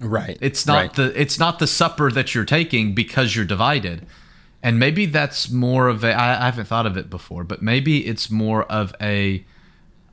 Right. 0.00 0.36
It's 0.40 0.66
not 0.66 0.74
right. 0.74 0.94
the 0.94 1.20
it's 1.20 1.38
not 1.38 1.58
the 1.58 1.66
supper 1.66 2.10
that 2.10 2.34
you're 2.34 2.44
taking 2.44 2.94
because 2.94 3.34
you're 3.34 3.46
divided. 3.46 4.06
And 4.62 4.78
maybe 4.78 5.06
that's 5.06 5.50
more 5.50 5.88
of 5.88 6.04
a 6.04 6.12
I, 6.12 6.42
I 6.42 6.44
haven't 6.46 6.66
thought 6.66 6.86
of 6.86 6.96
it 6.96 7.08
before, 7.08 7.44
but 7.44 7.62
maybe 7.62 8.06
it's 8.06 8.30
more 8.30 8.64
of 8.64 8.94
a 9.00 9.44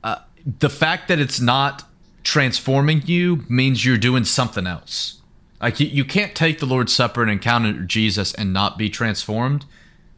uh, 0.02 0.16
the 0.58 0.70
fact 0.70 1.08
that 1.08 1.18
it's 1.18 1.40
not 1.40 1.84
transforming 2.22 3.02
you 3.04 3.44
means 3.48 3.84
you're 3.84 3.98
doing 3.98 4.24
something 4.24 4.66
else. 4.66 5.20
Like 5.60 5.80
you, 5.80 5.86
you 5.86 6.04
can't 6.04 6.34
take 6.34 6.58
the 6.58 6.66
Lord's 6.66 6.92
Supper 6.92 7.22
and 7.22 7.30
encounter 7.30 7.72
Jesus 7.82 8.34
and 8.34 8.52
not 8.52 8.78
be 8.78 8.90
transformed. 8.90 9.64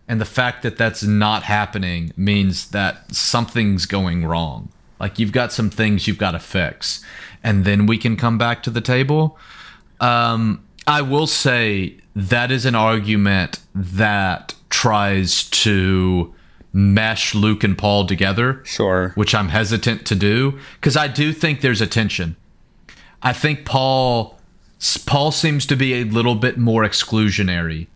And 0.08 0.20
the 0.20 0.24
fact 0.24 0.62
that 0.62 0.78
that's 0.78 1.02
not 1.02 1.42
happening 1.42 2.12
means 2.16 2.70
that 2.70 3.14
something's 3.14 3.86
going 3.86 4.24
wrong. 4.24 4.70
Like 5.00 5.18
you've 5.18 5.32
got 5.32 5.52
some 5.52 5.70
things 5.70 6.06
you've 6.06 6.18
got 6.18 6.32
to 6.32 6.38
fix. 6.38 7.04
And 7.42 7.64
then 7.64 7.86
we 7.86 7.98
can 7.98 8.16
come 8.16 8.38
back 8.38 8.62
to 8.64 8.70
the 8.70 8.80
table. 8.80 9.38
Um, 10.00 10.64
I 10.86 11.02
will 11.02 11.26
say 11.26 11.96
that 12.14 12.50
is 12.50 12.64
an 12.64 12.74
argument 12.74 13.60
that 13.74 14.54
tries 14.70 15.44
to 15.50 16.34
mesh 16.72 17.34
Luke 17.34 17.64
and 17.64 17.76
Paul 17.76 18.06
together. 18.06 18.60
Sure. 18.64 19.12
Which 19.14 19.34
I'm 19.34 19.48
hesitant 19.48 20.06
to 20.06 20.14
do 20.14 20.58
because 20.74 20.96
I 20.96 21.08
do 21.08 21.32
think 21.32 21.60
there's 21.60 21.80
a 21.80 21.86
tension. 21.86 22.36
I 23.22 23.32
think 23.32 23.64
Paul 23.64 24.38
Paul 25.06 25.32
seems 25.32 25.64
to 25.66 25.76
be 25.76 25.94
a 25.94 26.04
little 26.04 26.34
bit 26.34 26.58
more 26.58 26.82
exclusionary 26.82 27.86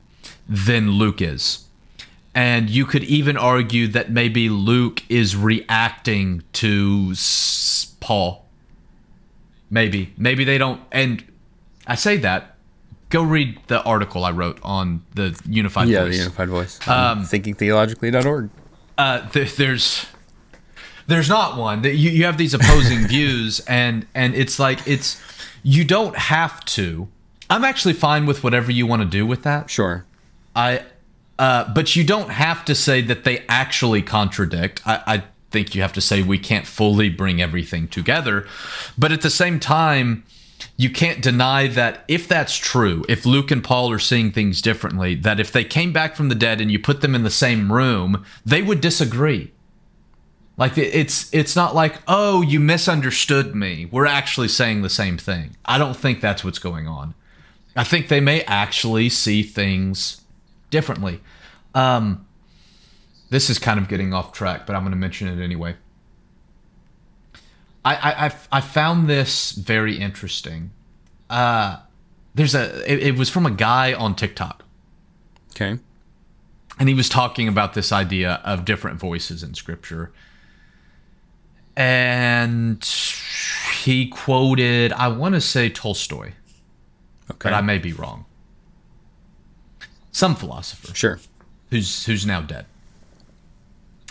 than 0.49 0.93
Luke 0.93 1.21
is. 1.21 1.67
And 2.35 2.71
you 2.71 2.87
could 2.87 3.05
even 3.05 3.37
argue 3.37 3.87
that 3.89 4.11
maybe 4.11 4.49
Luke 4.49 5.03
is 5.09 5.37
reacting 5.37 6.43
to 6.55 7.15
Paul. 8.01 8.47
Maybe. 9.71 10.13
Maybe 10.17 10.45
they 10.45 10.59
don't 10.59 10.81
and 10.93 11.25
I 11.87 11.95
say 11.95 12.17
that. 12.19 12.57
Go 13.09 13.23
read 13.23 13.59
the 13.67 13.83
article 13.83 14.25
I 14.25 14.31
wrote 14.31 14.61
on 14.63 15.03
the 15.15 15.39
Unified 15.49 15.89
yeah, 15.89 16.05
Voice. 16.05 16.13
the 16.13 16.19
Unified 16.19 16.49
Voice. 16.49 16.89
Um, 16.89 17.25
ThinkingTheologically.org. 17.25 18.51
Uh, 18.97 19.29
th- 19.31 19.57
there's 19.57 20.07
there's 21.09 21.29
not 21.29 21.57
one. 21.57 21.83
You 21.83 21.91
you 21.93 22.25
have 22.25 22.39
these 22.39 22.55
opposing 22.55 23.07
views, 23.09 23.61
and 23.61 24.07
and 24.15 24.35
it's 24.35 24.59
like 24.59 24.87
it's 24.87 25.21
you 25.63 25.85
don't 25.85 26.17
have 26.17 26.65
to. 26.67 27.09
I'm 27.49 27.65
actually 27.65 27.95
fine 27.95 28.27
with 28.27 28.45
whatever 28.45 28.71
you 28.71 28.87
want 28.87 29.03
to 29.03 29.09
do 29.09 29.27
with 29.27 29.43
that. 29.43 29.71
Sure. 29.71 30.05
I, 30.55 30.85
uh, 31.39 31.73
but 31.73 31.97
you 31.97 32.05
don't 32.05 32.31
have 32.31 32.65
to 32.67 32.75
say 32.75 33.01
that 33.03 33.25
they 33.25 33.45
actually 33.49 34.03
contradict. 34.03 34.83
I, 34.87 35.03
I 35.07 35.25
think 35.51 35.75
you 35.75 35.83
have 35.83 35.93
to 35.95 36.01
say 36.01 36.23
we 36.23 36.39
can't 36.39 36.67
fully 36.67 37.09
bring 37.09 37.41
everything 37.41 37.89
together, 37.89 38.47
but 38.97 39.13
at 39.13 39.23
the 39.23 39.31
same 39.31 39.61
time 39.61 40.25
you 40.77 40.91
can't 40.91 41.23
deny 41.23 41.67
that 41.67 42.05
if 42.09 42.29
that's 42.29 42.57
true, 42.57 43.05
if 43.09 43.27
Luke 43.27 43.51
and 43.51 43.63
Paul 43.63 43.91
are 43.91 43.99
seeing 43.99 44.31
things 44.31 44.63
differently, 44.63 45.15
that 45.15 45.41
if 45.41 45.53
they 45.53 45.65
came 45.65 45.93
back 45.93 46.17
from 46.17 46.29
the 46.29 46.35
dead 46.35 46.61
and 46.61 46.71
you 46.71 46.79
put 46.79 47.01
them 47.01 47.15
in 47.15 47.23
the 47.23 47.31
same 47.31 47.73
room, 47.73 48.25
they 48.45 48.63
would 48.63 48.81
disagree. 48.81 49.53
Like 50.57 50.77
it's 50.77 51.33
it's 51.33 51.57
not 51.57 51.75
like, 51.75 52.01
"Oh, 52.07 52.43
you 52.43 52.61
misunderstood 52.61 53.55
me. 53.55 53.89
We're 53.91 54.07
actually 54.07 54.49
saying 54.49 54.83
the 54.83 54.91
same 54.91 55.17
thing." 55.17 55.57
I 55.65 55.79
don't 55.79 55.97
think 55.97 56.21
that's 56.21 56.45
what's 56.45 56.59
going 56.59 56.87
on. 56.87 57.15
I 57.75 57.85
think 57.85 58.09
they 58.09 58.21
may 58.21 58.43
actually 58.43 59.09
see 59.09 59.43
things 59.43 60.21
differently. 60.69 61.21
Um 61.75 62.27
this 63.31 63.49
is 63.49 63.59
kind 63.59 63.79
of 63.81 63.89
getting 63.89 64.13
off 64.13 64.33
track, 64.33 64.67
but 64.67 64.77
I'm 64.77 64.83
going 64.83 64.93
to 64.93 64.99
mention 64.99 65.27
it 65.29 65.43
anyway. 65.43 65.77
I, 67.85 68.27
I, 68.27 68.59
I 68.59 68.61
found 68.61 69.09
this 69.09 69.53
very 69.53 69.97
interesting. 69.97 70.71
Uh, 71.31 71.79
there's 72.35 72.55
a 72.55 72.93
it, 72.93 73.03
it 73.03 73.17
was 73.17 73.31
from 73.31 73.47
a 73.47 73.51
guy 73.51 73.95
on 73.95 74.15
TikTok. 74.15 74.65
Okay. 75.53 75.79
And 76.79 76.89
he 76.89 76.95
was 76.95 77.09
talking 77.09 77.49
about 77.49 77.75
this 77.75 77.93
idea 77.93 78.41
of 78.45 78.65
different 78.65 78.99
voices 78.99 79.43
in 79.43 79.55
scripture. 79.55 80.13
And 81.77 82.85
he 83.83 84.09
quoted, 84.09 84.93
I 84.93 85.09
want 85.09 85.35
to 85.35 85.41
say 85.41 85.69
Tolstoy. 85.69 86.33
Okay. 87.31 87.39
But 87.39 87.55
I 87.55 87.61
may 87.61 87.79
be 87.79 87.93
wrong. 87.93 88.27
Some 90.11 90.35
philosopher. 90.35 90.95
Sure. 90.95 91.21
Who's 91.71 92.05
who's 92.05 92.27
now 92.27 92.41
dead. 92.41 92.67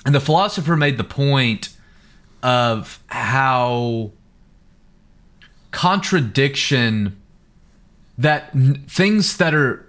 And 0.05 0.15
the 0.15 0.19
philosopher 0.19 0.75
made 0.75 0.97
the 0.97 1.03
point 1.03 1.69
of 2.41 3.03
how 3.07 4.11
contradiction 5.71 7.19
that 8.17 8.49
n- 8.55 8.83
things 8.87 9.37
that 9.37 9.53
are 9.53 9.85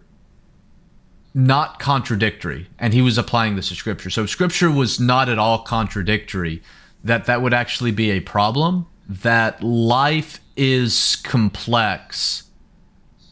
not 1.32 1.78
contradictory 1.78 2.66
and 2.78 2.92
he 2.92 3.00
was 3.00 3.16
applying 3.16 3.54
this 3.54 3.68
to 3.68 3.74
scripture. 3.74 4.10
So 4.10 4.26
scripture 4.26 4.70
was 4.70 4.98
not 4.98 5.28
at 5.28 5.38
all 5.38 5.62
contradictory 5.62 6.60
that 7.04 7.26
that 7.26 7.40
would 7.40 7.54
actually 7.54 7.92
be 7.92 8.10
a 8.10 8.20
problem 8.20 8.86
that 9.08 9.62
life 9.62 10.40
is 10.56 11.16
complex 11.24 12.44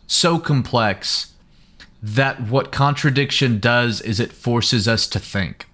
so 0.09 0.39
complex 0.39 1.35
that 2.03 2.41
what 2.41 2.73
contradiction 2.73 3.61
does 3.61 4.01
is 4.01 4.19
it 4.19 4.33
forces 4.33 4.89
us 4.89 5.07
to 5.07 5.19
think 5.19 5.68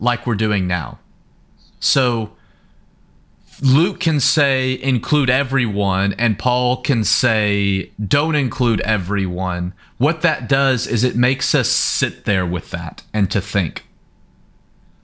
like 0.00 0.26
we're 0.26 0.34
doing 0.34 0.66
now 0.66 0.98
so 1.78 2.32
Luke 3.62 4.00
can 4.00 4.20
say 4.20 4.80
include 4.80 5.28
everyone, 5.28 6.14
and 6.14 6.38
Paul 6.38 6.78
can 6.78 7.04
say 7.04 7.90
don't 8.02 8.34
include 8.34 8.80
everyone. 8.82 9.74
What 9.98 10.22
that 10.22 10.48
does 10.48 10.86
is 10.86 11.04
it 11.04 11.16
makes 11.16 11.54
us 11.54 11.68
sit 11.68 12.24
there 12.24 12.46
with 12.46 12.70
that 12.70 13.02
and 13.12 13.30
to 13.30 13.40
think. 13.40 13.86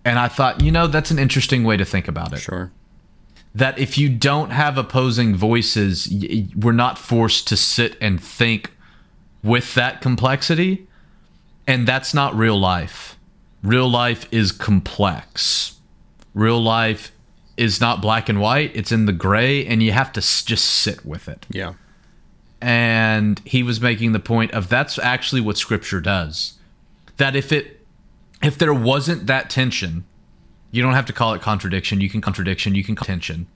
And 0.05 0.18
I 0.18 0.28
thought, 0.28 0.62
you 0.62 0.70
know, 0.70 0.86
that's 0.86 1.11
an 1.11 1.18
interesting 1.18 1.64
way 1.64 1.76
to 1.76 1.84
think 1.84 2.09
about 2.09 2.32
it. 2.32 2.38
Sure. 2.38 2.70
That 3.55 3.78
if 3.78 3.99
you 3.99 4.09
don't 4.09 4.51
have 4.51 4.78
opposing 4.78 5.34
voices, 5.34 6.09
we're 6.55 6.72
not 6.72 6.99
forced 6.99 7.49
to 7.49 7.57
sit 7.57 7.97
and 8.01 8.22
think 8.22 8.72
with 9.42 9.74
that 9.74 10.01
complexity. 10.01 10.86
And 11.66 11.86
that's 11.86 12.14
not 12.14 12.34
real 12.34 12.59
life. 12.59 13.15
Real 13.66 13.88
life 13.88 14.28
is 14.30 14.52
complex. 14.52 15.80
Real 16.34 16.62
life 16.62 17.10
is 17.56 17.80
not 17.80 18.00
black 18.00 18.28
and 18.28 18.40
white 18.40 18.70
it's 18.74 18.92
in 18.92 19.06
the 19.06 19.12
gray 19.12 19.66
and 19.66 19.82
you 19.82 19.90
have 19.90 20.12
to 20.12 20.20
just 20.20 20.64
sit 20.64 21.04
with 21.04 21.28
it. 21.28 21.46
Yeah. 21.50 21.74
And 22.60 23.40
he 23.44 23.64
was 23.64 23.80
making 23.80 24.12
the 24.12 24.20
point 24.20 24.52
of 24.52 24.68
that's 24.68 25.00
actually 25.00 25.40
what 25.40 25.58
scripture 25.58 26.00
does. 26.00 26.54
That 27.16 27.34
if 27.34 27.50
it 27.50 27.84
if 28.40 28.56
there 28.56 28.72
wasn't 28.72 29.26
that 29.26 29.50
tension 29.50 30.04
you 30.70 30.80
don't 30.80 30.92
have 30.92 31.06
to 31.06 31.12
call 31.12 31.34
it 31.34 31.42
contradiction 31.42 32.00
you 32.00 32.08
can 32.08 32.20
contradiction 32.20 32.76
you 32.76 32.84
can 32.84 32.94
tension. 32.94 33.48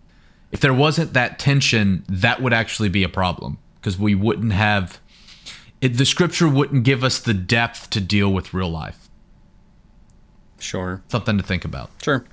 If 0.50 0.58
there 0.58 0.74
wasn't 0.74 1.12
that 1.12 1.38
tension 1.38 2.04
that 2.08 2.42
would 2.42 2.52
actually 2.52 2.88
be 2.88 3.04
a 3.04 3.08
problem 3.08 3.58
because 3.80 3.96
we 3.96 4.16
wouldn't 4.16 4.54
have 4.54 4.98
it, 5.80 5.98
the 5.98 6.04
scripture 6.04 6.48
wouldn't 6.48 6.82
give 6.82 7.04
us 7.04 7.20
the 7.20 7.32
depth 7.32 7.90
to 7.90 8.00
deal 8.00 8.32
with 8.32 8.52
real 8.52 8.70
life 8.70 9.09
sure 10.62 11.02
something 11.08 11.36
to 11.36 11.42
think 11.42 11.64
about 11.64 11.90
sure 12.02 12.24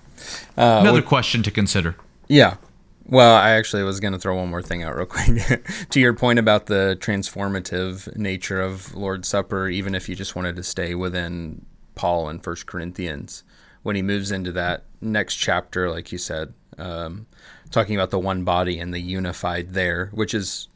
uh, 0.57 0.79
Another 0.81 1.01
question 1.01 1.43
to 1.43 1.51
consider. 1.51 1.95
Yeah. 2.27 2.57
Well, 3.05 3.35
I 3.35 3.51
actually 3.51 3.83
was 3.83 3.99
going 3.99 4.13
to 4.13 4.19
throw 4.19 4.35
one 4.35 4.49
more 4.49 4.61
thing 4.61 4.83
out 4.83 4.95
real 4.95 5.05
quick. 5.05 5.65
to 5.89 5.99
your 5.99 6.13
point 6.13 6.39
about 6.39 6.65
the 6.65 6.97
transformative 6.99 8.15
nature 8.17 8.59
of 8.59 8.93
Lord's 8.95 9.29
Supper, 9.29 9.69
even 9.69 9.95
if 9.95 10.09
you 10.09 10.15
just 10.15 10.35
wanted 10.35 10.55
to 10.57 10.63
stay 10.63 10.93
within 10.93 11.65
Paul 11.95 12.27
and 12.27 12.43
First 12.43 12.65
Corinthians, 12.65 13.43
when 13.83 13.95
he 13.95 14.01
moves 14.01 14.31
into 14.31 14.51
that 14.53 14.83
next 14.99 15.35
chapter, 15.35 15.89
like 15.89 16.11
you 16.11 16.17
said, 16.17 16.53
um, 16.77 17.27
talking 17.71 17.95
about 17.95 18.09
the 18.09 18.19
one 18.19 18.43
body 18.43 18.77
and 18.79 18.93
the 18.93 18.99
unified 18.99 19.73
there, 19.73 20.07
which 20.13 20.33
is 20.33 20.67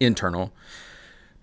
internal. 0.00 0.52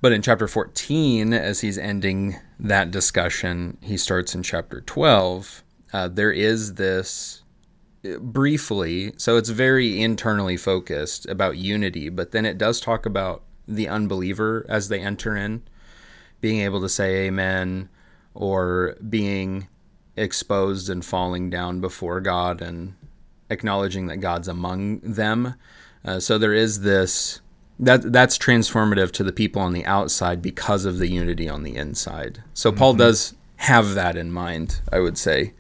But 0.06 0.12
in 0.12 0.22
chapter 0.22 0.48
14, 0.48 1.34
as 1.34 1.62
he's 1.62 1.80
ending 1.80 2.36
that 2.60 2.92
discussion, 2.92 3.80
he 3.82 3.98
starts 3.98 4.36
in 4.36 4.44
chapter 4.44 4.82
12 4.82 5.64
uh, 5.94 6.08
there 6.10 6.32
is 6.32 6.76
this 6.76 7.42
uh, 8.08 8.20
briefly, 8.20 9.14
so 9.18 9.36
it's 9.38 9.50
very 9.50 10.00
internally 10.00 10.58
focused 10.58 11.26
about 11.26 11.58
unity, 11.58 12.10
but 12.10 12.34
then 12.34 12.46
it 12.46 12.60
does 12.60 12.80
talk 12.80 13.08
about 13.08 13.42
the 13.68 13.88
unbeliever 13.88 14.64
as 14.70 14.90
they 14.90 15.00
enter 15.00 15.36
in. 15.36 15.64
being 16.40 16.60
able 16.60 16.82
to 16.82 16.90
say 16.90 17.26
amen 17.26 17.90
or 18.36 18.96
being 19.10 19.68
exposed 20.16 20.88
and 20.88 21.04
falling 21.04 21.50
down 21.50 21.82
before 21.82 22.22
God 22.22 22.62
and 22.62 22.94
acknowledging 23.50 24.06
that 24.06 24.18
God's 24.18 24.48
among 24.48 25.00
them. 25.00 25.56
Uh, 26.06 26.20
so 26.20 26.38
there 26.38 26.54
is 26.54 26.82
this 26.82 27.42
that 27.80 28.14
that's 28.14 28.38
transformative 28.38 29.12
to 29.12 29.24
the 29.24 29.34
people 29.34 29.62
on 29.62 29.74
the 29.74 29.86
outside 29.86 30.42
because 30.42 30.86
of 30.86 30.98
the 30.98 31.08
unity 31.08 31.50
on 31.50 31.64
the 31.64 31.76
inside. 31.76 32.44
So 32.54 32.72
Paul 32.72 32.94
does 32.94 33.36
have 33.58 33.96
that 33.96 34.16
in 34.16 34.32
mind, 34.32 34.82
I 34.92 35.00
would 35.00 35.18
say. 35.18 35.54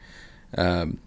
Um, 0.57 0.99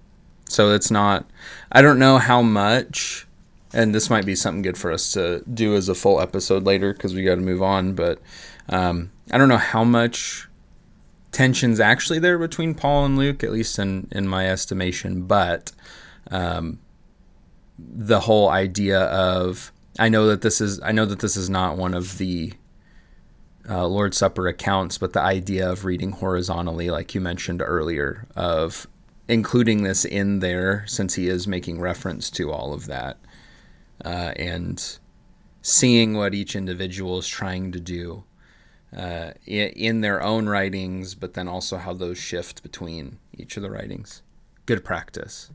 so 0.49 0.71
it's 0.71 0.91
not. 0.91 1.29
I 1.73 1.83
don't 1.83 1.99
know 1.99 2.19
how 2.19 2.43
much, 2.43 3.27
and 3.73 3.95
this 3.95 4.11
might 4.11 4.27
be 4.27 4.35
something 4.35 4.63
good 4.63 4.79
for 4.79 4.93
us 4.93 5.13
to 5.13 5.43
do 5.53 5.75
as 5.75 5.89
a 5.89 5.95
full 5.95 6.21
episode 6.21 6.65
later 6.65 6.93
because 6.93 7.15
we 7.15 7.23
got 7.23 7.37
to 7.37 7.41
move 7.41 7.63
on. 7.63 7.95
But 7.95 8.21
um, 8.69 9.11
I 9.31 9.39
don't 9.39 9.49
know 9.49 9.57
how 9.57 9.85
much 9.85 10.49
tensions 11.33 11.81
actually 11.81 12.19
there 12.19 12.39
between 12.39 12.75
Paul 12.75 13.05
and 13.05 13.19
Luke, 13.19 13.43
at 13.43 13.53
least 13.53 13.79
in 13.79 14.09
in 14.13 14.29
my 14.29 14.49
estimation. 14.49 15.23
But 15.23 15.73
um, 16.31 16.81
the 17.79 18.21
whole 18.21 18.49
idea 18.49 19.01
of 19.01 19.73
I 19.99 20.09
know 20.09 20.27
that 20.29 20.43
this 20.43 20.61
is 20.61 20.81
I 20.83 20.93
know 20.93 21.05
that 21.07 21.19
this 21.21 21.37
is 21.37 21.51
not 21.51 21.77
one 21.77 21.95
of 21.95 22.19
the 22.19 22.53
uh, 23.69 23.87
Lord's 23.87 24.17
Supper 24.17 24.47
accounts, 24.47 24.97
but 24.97 25.13
the 25.13 25.21
idea 25.21 25.71
of 25.71 25.85
reading 25.85 26.13
horizontally, 26.13 26.91
like 26.91 27.15
you 27.15 27.21
mentioned 27.21 27.61
earlier, 27.61 28.27
of 28.35 28.87
including 29.27 29.83
this 29.83 30.05
in 30.05 30.39
there 30.39 30.85
since 30.87 31.15
he 31.15 31.29
is 31.29 31.47
making 31.47 31.81
reference 31.81 32.31
to 32.31 32.51
all 32.51 32.73
of 32.73 32.87
that, 32.87 33.19
uh, 34.05 34.33
and 34.37 34.99
seeing 35.61 36.15
what 36.15 36.35
each 36.35 36.57
individual 36.57 37.19
is 37.19 37.29
trying 37.29 37.73
to 37.73 37.81
do 37.81 38.25
uh, 38.97 39.33
in, 39.45 39.69
in 39.71 40.01
their 40.01 40.23
own 40.23 40.49
writings, 40.49 41.15
but 41.15 41.35
then 41.35 41.47
also 41.49 41.77
how 41.77 41.93
those 41.93 42.17
shift 42.17 42.63
between 42.63 43.19
each 43.37 43.57
of 43.57 43.63
the 43.63 43.71
writings. 43.71 44.23
Good 44.65 44.85
practice. 44.85 45.51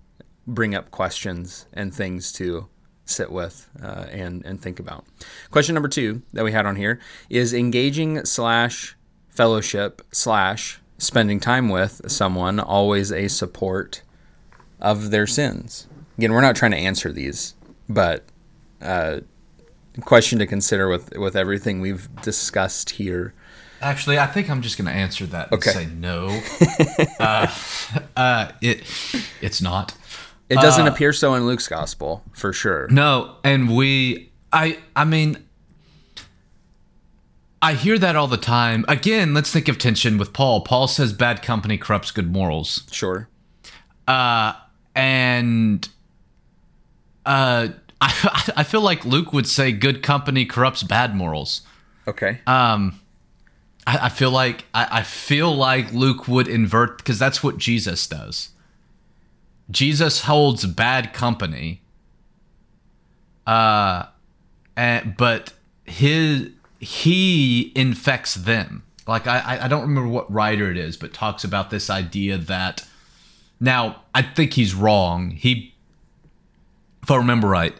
Bring 0.46 0.76
up 0.76 0.92
questions 0.92 1.66
and 1.74 1.94
things 1.94 2.32
to 2.34 2.68
sit 3.06 3.32
with 3.32 3.70
uh, 3.82 4.06
and 4.12 4.46
and 4.46 4.62
think 4.62 4.80
about. 4.80 5.06
Question 5.52 5.74
number 5.76 5.90
two 5.90 6.22
that 6.34 6.44
we 6.44 6.52
had 6.52 6.66
on 6.66 6.76
here 6.76 7.00
is 7.30 7.54
engaging 7.54 8.24
slash 8.26 8.96
fellowship 9.30 10.02
slash 10.12 10.80
spending 10.98 11.40
time 11.40 11.70
with 11.70 12.02
someone 12.10 12.60
always 12.60 13.12
a 13.12 13.28
support 13.28 14.02
of 14.80 15.12
their 15.12 15.28
sins. 15.28 15.88
Again, 16.18 16.32
we're 16.32 16.42
not 16.42 16.56
trying 16.56 16.72
to 16.72 16.78
answer 16.78 17.12
these, 17.12 17.56
but 17.90 18.24
uh, 18.82 19.20
question 20.02 20.40
to 20.40 20.46
consider 20.48 20.88
with 20.88 21.18
with 21.18 21.36
everything 21.36 21.82
we've 21.82 22.08
discussed 22.22 22.92
here. 22.92 23.34
Actually, 23.82 24.18
I 24.18 24.28
think 24.28 24.50
I'm 24.50 24.62
just 24.62 24.78
going 24.78 24.86
to 24.86 24.94
answer 24.94 25.26
that 25.26 25.52
and 25.52 25.56
Okay. 25.62 25.72
say 25.72 25.86
no. 25.88 26.42
uh, 27.20 27.54
uh, 28.16 28.52
it 28.62 28.84
it's 29.42 29.62
not. 29.62 29.94
It 30.54 30.62
doesn't 30.62 30.88
appear 30.88 31.14
so 31.14 31.34
in 31.36 31.46
Luke's 31.46 31.68
gospel 31.68 32.24
for 32.34 32.54
sure. 32.54 32.88
No, 32.90 33.36
and 33.44 33.76
we 33.76 34.32
I 34.52 34.80
I 34.96 35.06
mean 35.06 35.38
I 37.62 37.74
hear 37.76 37.98
that 37.98 38.16
all 38.16 38.28
the 38.28 38.38
time. 38.38 38.84
Again, 38.88 39.34
let's 39.34 39.52
think 39.52 39.68
of 39.68 39.78
tension 39.78 40.18
with 40.18 40.34
Paul. 40.34 40.62
Paul 40.62 40.88
says 40.88 41.14
bad 41.14 41.42
company 41.42 41.78
corrupts 41.78 42.12
good 42.12 42.32
morals. 42.32 42.84
Sure. 42.92 43.30
Uh 44.08 44.54
and 44.96 45.88
uh 47.26 47.70
I 48.02 48.52
I 48.58 48.64
feel 48.64 48.82
like 48.82 49.06
Luke 49.06 49.32
would 49.34 49.48
say 49.48 49.72
good 49.72 50.04
company 50.04 50.46
corrupts 50.46 50.84
bad 50.84 51.16
morals. 51.16 51.62
Okay. 52.08 52.42
Um 52.46 53.00
I, 53.88 54.06
I 54.06 54.10
feel 54.10 54.32
like 54.32 54.66
I, 54.74 55.00
I 55.00 55.04
feel 55.04 55.56
like 55.56 55.94
Luke 55.94 56.28
would 56.28 56.48
invert 56.48 56.98
because 56.98 57.20
that's 57.20 57.44
what 57.44 57.58
Jesus 57.58 58.06
does. 58.08 58.50
Jesus 59.72 60.22
holds 60.22 60.66
bad 60.66 61.14
company. 61.14 61.82
Uh 63.46 64.06
and, 64.76 65.16
but 65.18 65.54
his 65.86 66.50
he 66.80 67.72
infects 67.76 68.34
them. 68.36 68.84
Like 69.08 69.28
I 69.28 69.60
I- 69.64 69.68
don't 69.68 69.82
remember 69.82 70.10
what 70.10 70.32
writer 70.32 70.72
it 70.72 70.78
is, 70.78 70.98
but 70.98 71.14
talks 71.14 71.44
about 71.44 71.70
this 71.70 71.90
idea 71.90 72.38
that 72.38 72.86
now 73.60 74.02
I 74.16 74.22
think 74.22 74.54
he's 74.54 74.74
wrong. 74.74 75.32
He 75.32 75.74
if 77.02 77.12
I 77.12 77.18
remember 77.18 77.48
right, 77.50 77.76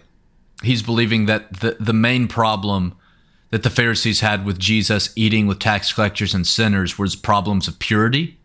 he's 0.64 0.82
believing 0.82 1.26
that 1.28 1.62
the 1.62 1.78
the 1.80 1.94
main 1.94 2.28
problem 2.28 2.96
that 3.52 3.64
the 3.64 3.70
Pharisees 3.70 4.20
had 4.22 4.46
with 4.46 4.58
Jesus 4.60 5.14
eating 5.16 5.46
with 5.48 5.60
tax 5.60 5.94
collectors 5.94 6.34
and 6.34 6.46
sinners 6.46 6.98
was 6.98 7.16
problems 7.16 7.68
of 7.68 7.78
purity, 7.80 8.38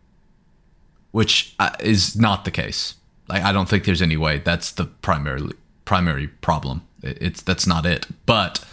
which 1.11 1.55
uh, 1.59 1.71
is 1.79 2.15
not 2.15 2.45
the 2.45 2.51
case. 2.51 2.93
Like 3.29 3.43
I 3.43 3.51
don't 3.51 3.69
think 3.69 3.85
there's 3.85 4.01
any 4.01 4.17
way 4.17 4.39
that's 4.39 4.71
the 4.71 4.85
primary 4.85 5.51
primary 5.85 6.27
problem. 6.27 6.81
It's 7.01 7.41
that's 7.41 7.67
not 7.67 7.85
it. 7.85 8.07
But 8.25 8.63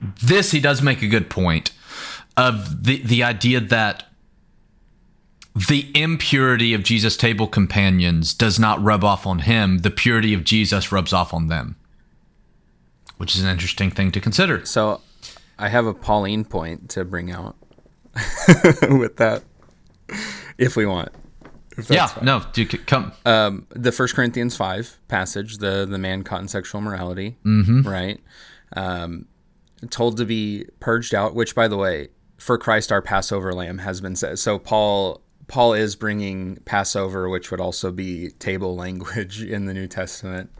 this 0.00 0.50
he 0.50 0.60
does 0.60 0.82
make 0.82 1.02
a 1.02 1.08
good 1.08 1.30
point 1.30 1.72
of 2.36 2.84
the 2.84 3.02
the 3.02 3.22
idea 3.22 3.60
that 3.60 4.04
the 5.68 5.90
impurity 5.94 6.72
of 6.72 6.84
Jesus' 6.84 7.16
table 7.16 7.48
companions 7.48 8.32
does 8.32 8.58
not 8.58 8.82
rub 8.82 9.02
off 9.02 9.26
on 9.26 9.40
him. 9.40 9.78
The 9.78 9.90
purity 9.90 10.32
of 10.34 10.44
Jesus 10.44 10.92
rubs 10.92 11.12
off 11.12 11.34
on 11.34 11.48
them, 11.48 11.76
which 13.16 13.34
is 13.34 13.42
an 13.42 13.48
interesting 13.48 13.90
thing 13.90 14.12
to 14.12 14.20
consider. 14.20 14.64
So 14.64 15.00
I 15.58 15.68
have 15.68 15.86
a 15.86 15.94
Pauline 15.94 16.44
point 16.44 16.90
to 16.90 17.04
bring 17.04 17.32
out 17.32 17.56
with 18.88 19.16
that 19.16 19.42
if 20.58 20.76
we 20.76 20.86
want. 20.86 21.10
Yeah, 21.88 22.06
fine. 22.06 22.24
no, 22.24 22.40
could 22.40 22.86
come. 22.86 23.12
Um, 23.24 23.66
the 23.70 23.92
First 23.92 24.14
Corinthians 24.14 24.56
five 24.56 24.98
passage, 25.08 25.58
the 25.58 25.86
the 25.88 25.98
man 25.98 26.22
caught 26.24 26.40
in 26.40 26.48
sexual 26.48 26.80
morality, 26.80 27.36
mm-hmm. 27.44 27.82
right? 27.82 28.20
Um, 28.74 29.26
told 29.90 30.16
to 30.16 30.24
be 30.24 30.66
purged 30.80 31.14
out. 31.14 31.34
Which, 31.34 31.54
by 31.54 31.68
the 31.68 31.76
way, 31.76 32.08
for 32.36 32.58
Christ 32.58 32.90
our 32.90 33.02
Passover 33.02 33.52
lamb 33.52 33.78
has 33.78 34.00
been 34.00 34.16
said. 34.16 34.38
So 34.38 34.58
Paul 34.58 35.22
Paul 35.48 35.74
is 35.74 35.96
bringing 35.96 36.56
Passover, 36.64 37.28
which 37.28 37.50
would 37.50 37.60
also 37.60 37.90
be 37.90 38.30
table 38.38 38.76
language 38.76 39.42
in 39.42 39.66
the 39.66 39.74
New 39.74 39.86
Testament, 39.86 40.50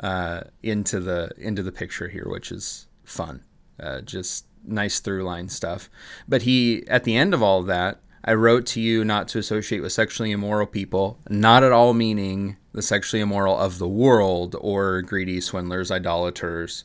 uh, 0.00 0.42
into 0.62 1.00
the 1.00 1.30
into 1.38 1.62
the 1.62 1.72
picture 1.72 2.08
here, 2.08 2.26
which 2.28 2.52
is 2.52 2.86
fun. 3.04 3.42
Uh, 3.80 4.00
just 4.00 4.46
nice 4.64 5.00
through 5.00 5.24
line 5.24 5.48
stuff. 5.48 5.90
But 6.28 6.42
he, 6.42 6.86
at 6.86 7.04
the 7.04 7.16
end 7.16 7.34
of 7.34 7.42
all 7.42 7.60
of 7.60 7.66
that, 7.66 8.00
I 8.24 8.34
wrote 8.34 8.66
to 8.66 8.80
you 8.80 9.04
not 9.04 9.26
to 9.28 9.38
associate 9.38 9.80
with 9.80 9.92
sexually 9.92 10.30
immoral 10.30 10.66
people, 10.66 11.18
not 11.28 11.64
at 11.64 11.72
all 11.72 11.92
meaning 11.92 12.56
the 12.72 12.82
sexually 12.82 13.20
immoral 13.20 13.58
of 13.58 13.78
the 13.78 13.88
world 13.88 14.54
or 14.60 15.02
greedy 15.02 15.40
swindlers, 15.40 15.90
idolaters. 15.90 16.84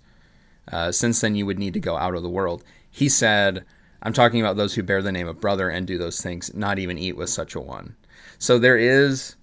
Uh, 0.72 0.92
since 0.92 1.22
then, 1.22 1.36
you 1.36 1.46
would 1.46 1.60
need 1.60 1.74
to 1.74 1.80
go 1.80 1.96
out 1.96 2.16
of 2.16 2.24
the 2.24 2.30
world. 2.30 2.64
He 2.90 3.08
said, 3.08 3.66
I'm 4.02 4.14
talking 4.14 4.42
about 4.42 4.58
those 4.58 4.74
who 4.74 4.84
bear 4.84 5.02
the 5.02 5.12
name 5.12 5.28
of 5.28 5.40
brother 5.40 5.70
and 5.70 5.86
do 5.86 5.98
those 5.98 6.22
things, 6.22 6.54
not 6.54 6.80
even 6.80 6.98
eat 6.98 7.16
with 7.16 7.30
such 7.30 7.54
a 7.54 7.62
one. 7.62 7.96
So 8.40 8.58
there 8.58 8.78
is, 8.78 9.36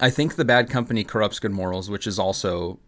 I 0.00 0.08
think 0.08 0.34
the 0.34 0.44
bad 0.44 0.70
company 0.70 1.04
corrupts 1.04 1.38
good 1.38 1.52
morals, 1.52 1.90
which 1.90 2.06
is 2.06 2.18
also 2.18 2.80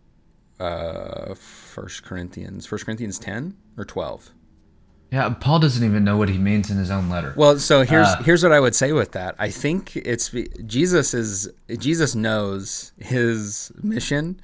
uh, 0.59 1.35
First 1.35 2.05
Corinthians, 2.05 2.67
First 2.67 2.87
Corinthians 2.87 3.19
10 3.19 3.57
or 3.77 3.85
12. 3.85 4.33
Yeah, 5.15 5.29
Paul 5.29 5.61
doesn't 5.61 5.85
even 5.85 6.03
know 6.03 6.17
what 6.17 6.29
he 6.29 6.39
means 6.39 6.73
in 6.73 6.77
his 6.77 6.91
own 6.91 7.09
letter. 7.09 7.35
Well, 7.37 7.57
so 7.61 7.83
here's 7.85 8.09
Uh, 8.09 8.23
here's 8.25 8.43
what 8.43 8.51
I 8.51 8.59
would 8.59 8.75
say 8.75 8.91
with 8.91 9.13
that. 9.13 9.37
I 9.39 9.49
think 9.49 9.95
it's 9.95 10.35
Jesus 10.67 11.15
is 11.15 11.49
Jesus 11.79 12.17
knows 12.17 12.91
his 12.99 13.71
mission. 13.81 14.41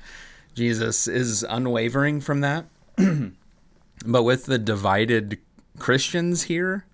Jesus 0.55 1.09
is 1.09 1.43
unwavering 1.43 2.21
from 2.21 2.41
that. 2.43 2.67
but 4.07 4.23
with 4.23 4.47
the 4.47 4.59
divided 4.59 5.41
Christians 5.81 6.45
here, 6.45 6.87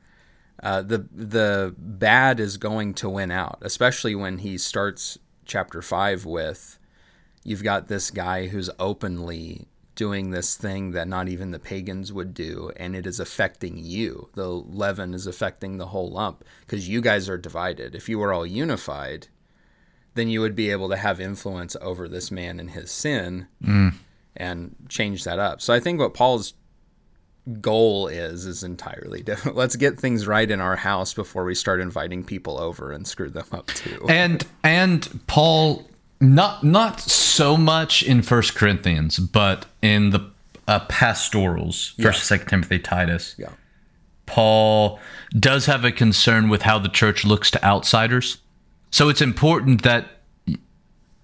uh, 0.63 0.81
the 0.81 1.07
the 1.13 1.75
bad 1.77 2.41
is 2.41 2.57
going 2.57 2.95
to 2.95 3.11
win 3.11 3.31
out, 3.31 3.59
especially 3.61 4.15
when 4.15 4.39
he 4.39 4.57
starts 4.57 5.19
chapter 5.45 5.83
five 5.83 6.25
with 6.25 6.79
you've 7.45 7.63
got 7.63 7.89
this 7.89 8.11
guy 8.11 8.47
who's 8.47 8.71
openly 8.79 9.69
doing 9.97 10.31
this 10.31 10.57
thing 10.57 10.93
that 10.93 11.09
not 11.09 11.29
even 11.29 11.51
the 11.51 11.59
pagans 11.59 12.13
would 12.13 12.33
do 12.33 12.71
and 12.77 12.95
it 12.95 13.07
is 13.07 13.19
affecting 13.19 13.79
you. 13.79 14.29
The 14.35 14.49
leaven 14.49 15.15
is 15.15 15.27
affecting 15.27 15.79
the 15.79 15.87
whole 15.87 16.11
lump 16.11 16.45
because 16.61 16.89
you 16.89 17.01
guys 17.01 17.29
are 17.29 17.39
divided. 17.39 17.95
If 17.95 18.09
you 18.09 18.19
were 18.19 18.33
all 18.33 18.47
unified 18.47 19.29
then 20.15 20.29
you 20.29 20.41
would 20.41 20.57
be 20.57 20.71
able 20.71 20.89
to 20.89 20.97
have 20.97 21.21
influence 21.21 21.77
over 21.83 22.09
this 22.09 22.31
man 22.31 22.59
and 22.59 22.71
his 22.71 22.91
sin 22.91 23.47
mm. 23.63 23.93
and 24.35 24.75
change 24.89 25.25
that 25.25 25.39
up. 25.39 25.61
So 25.61 25.75
i 25.75 25.81
think 25.81 26.01
what 26.01 26.15
paul's 26.15 26.55
goal 27.61 28.09
is 28.09 28.47
is 28.47 28.63
entirely 28.63 29.23
different. 29.25 29.57
Let's 29.57 29.77
get 29.77 29.99
things 29.99 30.27
right 30.27 30.51
in 30.51 30.61
our 30.61 30.77
house 30.77 31.15
before 31.15 31.45
we 31.45 31.55
start 31.55 31.81
inviting 31.81 32.25
people 32.25 32.59
over 32.59 32.93
and 32.93 33.07
screw 33.07 33.31
them 33.31 33.47
up 33.53 33.69
too. 33.69 34.05
And 34.09 34.45
and 34.63 35.21
Paul 35.27 35.89
not 36.21 36.65
not 36.65 37.01
so 37.01 37.57
much 37.57 38.03
in 38.03 38.23
First 38.23 38.55
Corinthians, 38.55 39.19
but 39.19 39.67
in 39.83 40.11
the 40.11 40.31
uh, 40.69 40.81
pastorals, 40.89 41.95
First, 42.01 42.25
Second 42.25 42.49
Timothy, 42.49 42.79
Titus. 42.79 43.35
yeah 43.39 43.51
Paul 44.27 44.99
does 45.39 45.67
have 45.67 45.85
a 45.85 45.93
concern 45.93 46.49
with 46.49 46.63
how 46.63 46.79
the 46.79 46.89
church 46.89 47.25
looks 47.25 47.51
to 47.53 47.65
outsiders. 47.65 48.39
So 48.91 49.09
it's 49.09 49.21
important 49.23 49.83
that 49.83 50.09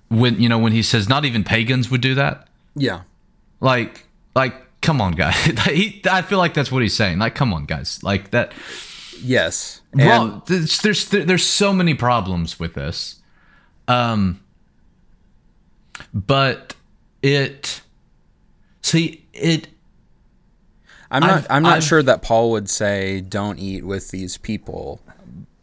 when 0.09 0.41
you 0.41 0.49
know 0.49 0.59
when 0.59 0.73
he 0.73 0.83
says 0.83 1.09
not 1.09 1.25
even 1.25 1.43
pagans 1.45 1.91
would 1.91 2.01
do 2.01 2.15
that. 2.15 2.47
Yeah. 2.77 3.03
Like 3.61 4.07
like 4.35 4.55
come 4.81 5.01
on 5.01 5.13
guys. 5.13 5.35
he, 5.67 6.01
I 6.09 6.23
feel 6.23 6.39
like 6.39 6.55
that's 6.55 6.71
what 6.71 6.83
he's 6.83 6.95
saying. 6.95 7.19
Like 7.19 7.35
come 7.35 7.53
on 7.53 7.65
guys. 7.65 8.03
Like 8.03 8.31
that 8.31 8.53
Yes. 9.25 9.81
well, 9.95 10.43
there's, 10.47 10.81
there's 10.81 11.09
there's 11.09 11.47
so 11.47 11.73
many 11.73 11.95
problems 11.95 12.59
with 12.61 12.75
this. 12.75 13.17
Um 13.89 14.41
but 16.15 16.75
it 17.23 17.83
see 18.83 19.25
it 19.33 19.69
I'm 21.11 21.21
not. 21.21 21.31
I've- 21.31 21.47
I'm 21.51 21.63
not 21.63 21.77
I've- 21.77 21.87
sure 21.87 22.03
that 22.03 22.23
Paul 22.23 22.51
would 22.53 22.71
say 22.71 23.21
don't 23.21 23.59
eat 23.59 23.85
with 23.85 24.11
these 24.11 24.39
people, 24.39 25.01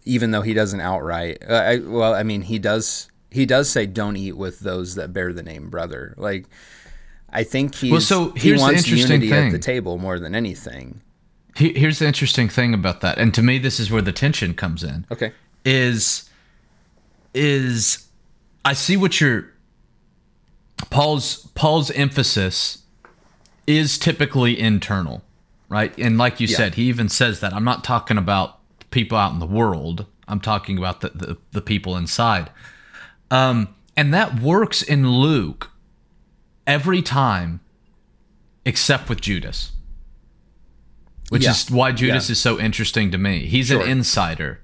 even 0.06 0.30
though 0.32 0.44
he 0.44 0.54
doesn't 0.54 0.80
outright. 0.80 1.44
Uh, 1.48 1.54
I, 1.54 1.78
well, 1.80 2.14
I 2.14 2.22
mean, 2.24 2.44
he 2.44 2.60
does. 2.60 3.10
He 3.32 3.48
does 3.48 3.68
say 3.70 3.88
don't 3.88 4.16
eat 4.16 4.34
with 4.38 4.60
those 4.60 4.94
that 4.96 5.12
bear 5.12 5.34
the 5.34 5.42
name 5.42 5.70
brother. 5.72 6.14
Like, 6.18 6.46
I 7.32 7.44
think 7.44 7.74
he's, 7.76 8.08
so 8.08 8.30
he 8.32 8.54
wants 8.54 8.84
interesting 8.88 9.22
unity 9.24 9.34
at 9.34 9.52
the 9.52 9.58
table 9.60 9.98
more 9.98 10.20
than 10.20 10.36
anything. 10.36 11.02
here's 11.56 11.98
the 12.00 12.06
interesting 12.08 12.48
thing 12.48 12.74
about 12.76 13.02
that. 13.02 13.18
And 13.18 13.34
to 13.34 13.42
me 13.42 13.58
this 13.58 13.80
is 13.80 13.90
where 13.92 14.02
the 14.04 14.12
tension 14.14 14.54
comes 14.54 14.84
in. 14.84 15.06
Okay. 15.12 15.32
is 15.66 16.30
is 17.34 18.08
I 18.66 18.74
see 18.74 18.98
what 18.98 19.20
you're 19.20 19.52
Paul's 20.90 21.48
Paul's 21.56 21.92
emphasis 21.92 22.84
is 23.68 23.98
typically 23.98 24.60
internal, 24.60 25.24
right? 25.68 25.96
And 25.98 26.18
like 26.18 26.40
you 26.40 26.48
Yeah. 26.48 26.58
said, 26.58 26.76
he 26.76 26.84
even 26.84 27.10
says 27.10 27.40
that 27.42 27.54
I'm 27.54 27.64
not 27.64 27.84
talking 27.84 28.18
about 28.18 28.58
people 28.92 29.18
out 29.18 29.32
in 29.34 29.40
the 29.40 29.46
world. 29.46 30.06
I'm 30.28 30.40
talking 30.40 30.78
about 30.78 31.02
the 31.02 31.10
the, 31.10 31.38
the 31.52 31.62
people 31.62 31.96
inside. 31.98 32.50
Um, 33.32 33.70
and 33.96 34.14
that 34.14 34.40
works 34.40 34.82
in 34.82 35.10
Luke 35.10 35.72
every 36.66 37.02
time 37.02 37.60
except 38.66 39.10
with 39.10 39.22
Judas. 39.22 39.72
Which 41.30 41.44
Yeah. 41.44 41.52
is 41.52 41.70
why 41.70 41.92
Judas 41.92 42.30
Yeah. 42.30 42.32
is 42.34 42.40
so 42.40 42.60
interesting 42.60 43.12
to 43.12 43.18
me. 43.18 43.46
He's 43.46 43.68
Sure. 43.68 43.82
an 43.84 43.90
insider 43.90 44.62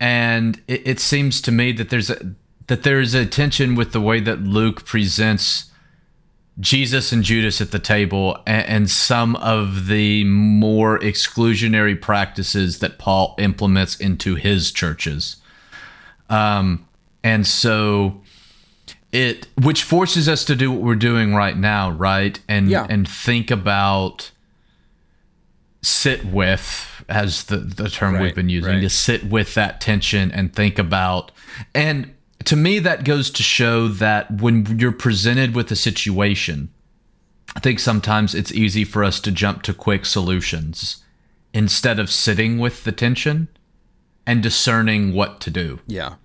and 0.00 0.62
it, 0.68 0.82
it 0.86 1.00
seems 1.00 1.40
to 1.40 1.50
me 1.50 1.72
that 1.72 1.90
there's 1.90 2.08
a 2.10 2.34
that 2.68 2.82
there 2.84 3.00
is 3.00 3.14
a 3.14 3.26
tension 3.26 3.74
with 3.74 3.92
the 3.92 4.00
way 4.00 4.20
that 4.20 4.40
Luke 4.42 4.84
presents 4.84 5.70
Jesus 6.60 7.12
and 7.12 7.22
Judas 7.22 7.60
at 7.60 7.70
the 7.70 7.78
table 7.78 8.36
and, 8.46 8.66
and 8.66 8.90
some 8.90 9.36
of 9.36 9.86
the 9.86 10.24
more 10.24 10.98
exclusionary 10.98 12.00
practices 12.00 12.78
that 12.80 12.98
Paul 12.98 13.34
implements 13.38 13.96
into 13.96 14.34
his 14.34 14.72
churches. 14.72 15.36
Um, 16.28 16.86
and 17.22 17.46
so 17.46 18.20
it 19.12 19.46
which 19.62 19.82
forces 19.82 20.28
us 20.28 20.44
to 20.44 20.54
do 20.54 20.70
what 20.70 20.82
we're 20.82 20.94
doing 20.94 21.34
right 21.34 21.56
now, 21.56 21.90
right? 21.90 22.38
And 22.48 22.68
Yeah. 22.68 22.86
and 22.90 23.08
think 23.08 23.50
about 23.50 24.30
sit 25.80 26.24
with 26.24 27.04
as 27.08 27.44
the, 27.44 27.56
the 27.58 27.88
term 27.88 28.14
Right, 28.14 28.22
we've 28.24 28.34
been 28.34 28.48
using 28.50 28.74
right. 28.74 28.80
to 28.82 28.90
sit 28.90 29.24
with 29.24 29.54
that 29.54 29.80
tension 29.80 30.30
and 30.32 30.52
think 30.52 30.78
about 30.78 31.30
and 31.74 32.12
to 32.48 32.56
me 32.56 32.78
that 32.78 33.04
goes 33.04 33.30
to 33.30 33.42
show 33.42 33.88
that 33.88 34.40
when 34.40 34.78
you're 34.78 34.92
presented 34.92 35.54
with 35.54 35.70
a 35.70 35.76
situation 35.76 36.70
i 37.56 37.60
think 37.60 37.78
sometimes 37.78 38.34
it's 38.34 38.52
easy 38.52 38.84
for 38.84 39.04
us 39.04 39.20
to 39.20 39.30
jump 39.30 39.62
to 39.62 39.72
quick 39.74 40.04
solutions 40.04 41.02
instead 41.54 41.98
of 41.98 42.10
sitting 42.10 42.58
with 42.58 42.84
the 42.84 42.92
tension 42.92 43.48
and 44.28 44.42
discerning 44.42 45.14
what 45.14 45.40
to 45.40 45.50
do. 45.50 45.80
Yeah. 45.86 46.16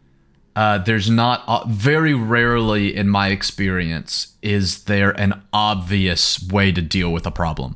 uh, 0.55 0.77
there's 0.79 1.09
not 1.09 1.41
uh, 1.47 1.63
very 1.67 2.13
rarely 2.13 2.95
in 2.95 3.09
my 3.09 3.29
experience 3.29 4.35
is 4.43 4.83
there 4.83 5.11
an 5.11 5.41
obvious 5.51 6.45
way 6.51 6.71
to 6.71 6.81
deal 6.81 7.11
with 7.11 7.25
a 7.25 7.31
problem. 7.31 7.75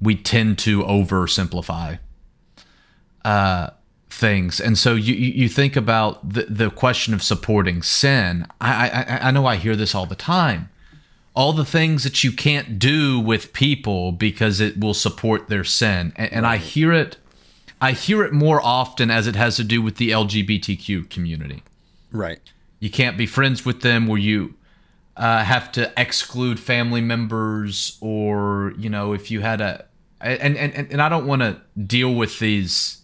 We 0.00 0.14
tend 0.14 0.58
to 0.60 0.82
oversimplify. 0.84 1.98
Uh, 3.24 3.70
things. 4.16 4.60
And 4.60 4.78
so 4.78 4.94
you, 4.94 5.14
you 5.14 5.48
think 5.48 5.76
about 5.76 6.28
the, 6.32 6.44
the 6.44 6.70
question 6.70 7.14
of 7.14 7.22
supporting 7.22 7.82
sin. 7.82 8.46
I, 8.60 8.88
I 8.88 9.28
I 9.28 9.30
know 9.30 9.46
I 9.46 9.56
hear 9.56 9.76
this 9.76 9.94
all 9.94 10.06
the 10.06 10.16
time. 10.16 10.70
All 11.34 11.52
the 11.52 11.66
things 11.66 12.02
that 12.04 12.24
you 12.24 12.32
can't 12.32 12.78
do 12.78 13.20
with 13.20 13.52
people 13.52 14.12
because 14.12 14.58
it 14.60 14.80
will 14.80 14.94
support 14.94 15.48
their 15.48 15.64
sin. 15.64 16.12
And, 16.16 16.32
and 16.32 16.46
I 16.46 16.56
hear 16.56 16.92
it 16.92 17.18
I 17.80 17.92
hear 17.92 18.24
it 18.24 18.32
more 18.32 18.60
often 18.62 19.10
as 19.10 19.26
it 19.26 19.36
has 19.36 19.56
to 19.56 19.64
do 19.64 19.82
with 19.82 19.96
the 19.96 20.10
LGBTQ 20.10 21.10
community. 21.10 21.62
Right. 22.10 22.40
you 22.80 22.90
can't 22.90 23.16
be 23.18 23.26
friends 23.26 23.64
with 23.64 23.80
them 23.82 24.06
where 24.06 24.18
you 24.18 24.54
uh, 25.16 25.44
have 25.44 25.72
to 25.72 25.92
exclude 25.96 26.58
family 26.60 27.00
members 27.00 27.98
or 28.00 28.72
you 28.78 28.88
know 28.88 29.12
if 29.12 29.30
you 29.30 29.40
had 29.40 29.60
a 29.60 29.84
and 30.20 30.56
and, 30.56 30.92
and 30.92 31.02
I 31.02 31.08
don't 31.08 31.26
want 31.26 31.42
to 31.42 31.60
deal 31.78 32.14
with 32.14 32.38
these 32.38 33.02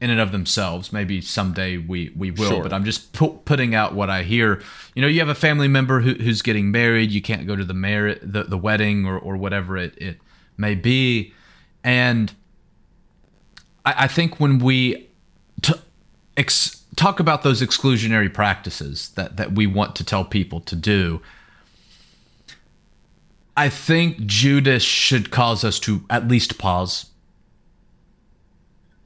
in 0.00 0.10
and 0.10 0.20
of 0.20 0.30
themselves 0.32 0.92
maybe 0.92 1.20
someday 1.20 1.78
we 1.78 2.12
we 2.16 2.30
will 2.30 2.50
Sure. 2.50 2.62
but 2.62 2.72
I'm 2.72 2.84
just 2.84 3.12
pu- 3.14 3.40
putting 3.44 3.74
out 3.74 3.94
what 3.94 4.10
I 4.10 4.22
hear 4.24 4.60
you 4.94 5.02
know 5.02 5.08
you 5.08 5.20
have 5.20 5.28
a 5.28 5.34
family 5.34 5.68
member 5.68 6.00
who, 6.00 6.14
who's 6.14 6.42
getting 6.42 6.70
married 6.70 7.10
you 7.10 7.22
can't 7.22 7.46
go 7.46 7.56
to 7.56 7.64
the 7.64 7.74
mar- 7.74 8.16
the, 8.22 8.44
the 8.44 8.58
wedding 8.58 9.06
or, 9.06 9.18
or 9.18 9.36
whatever 9.36 9.76
it, 9.78 9.96
it 9.96 10.18
may 10.58 10.74
be 10.74 11.32
and 11.82 12.34
I, 13.86 14.04
I 14.04 14.06
think 14.08 14.38
when 14.38 14.58
we 14.58 15.08
t- 15.62 15.74
ex- 16.36 16.82
talk 16.96 17.20
about 17.20 17.42
those 17.42 17.62
exclusionary 17.62 18.32
practices 18.32 19.10
that, 19.10 19.36
that 19.36 19.52
we 19.52 19.66
want 19.66 19.94
to 19.96 20.04
tell 20.04 20.24
people 20.24 20.60
to 20.62 20.74
do, 20.76 21.20
I 23.56 23.68
think 23.68 24.26
Judas 24.26 24.82
should 24.82 25.30
cause 25.30 25.64
us 25.64 25.78
to 25.80 26.04
at 26.10 26.28
least 26.28 26.58
pause. 26.58 27.06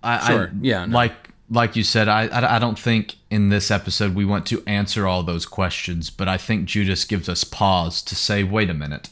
I, 0.02 0.26
Sure. 0.26 0.46
I, 0.46 0.58
Yeah, 0.60 0.86
no. 0.86 0.94
Like 0.94 1.30
like 1.50 1.74
you 1.74 1.82
said, 1.82 2.08
I, 2.08 2.26
I 2.28 2.56
I 2.56 2.58
don't 2.58 2.78
think 2.78 3.16
in 3.30 3.48
this 3.48 3.70
episode 3.70 4.14
we 4.14 4.24
want 4.24 4.46
to 4.46 4.62
answer 4.66 5.06
all 5.06 5.22
those 5.22 5.46
questions, 5.46 6.10
but 6.10 6.28
I 6.28 6.36
think 6.36 6.66
Judas 6.66 7.04
gives 7.04 7.28
us 7.28 7.44
pause 7.44 8.02
to 8.02 8.14
say, 8.14 8.44
wait 8.44 8.70
a 8.70 8.74
minute. 8.74 9.10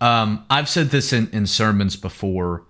Um, 0.00 0.44
I've 0.50 0.68
said 0.68 0.90
this 0.90 1.12
in, 1.12 1.30
in 1.32 1.46
sermons 1.46 1.96
before 1.96 2.64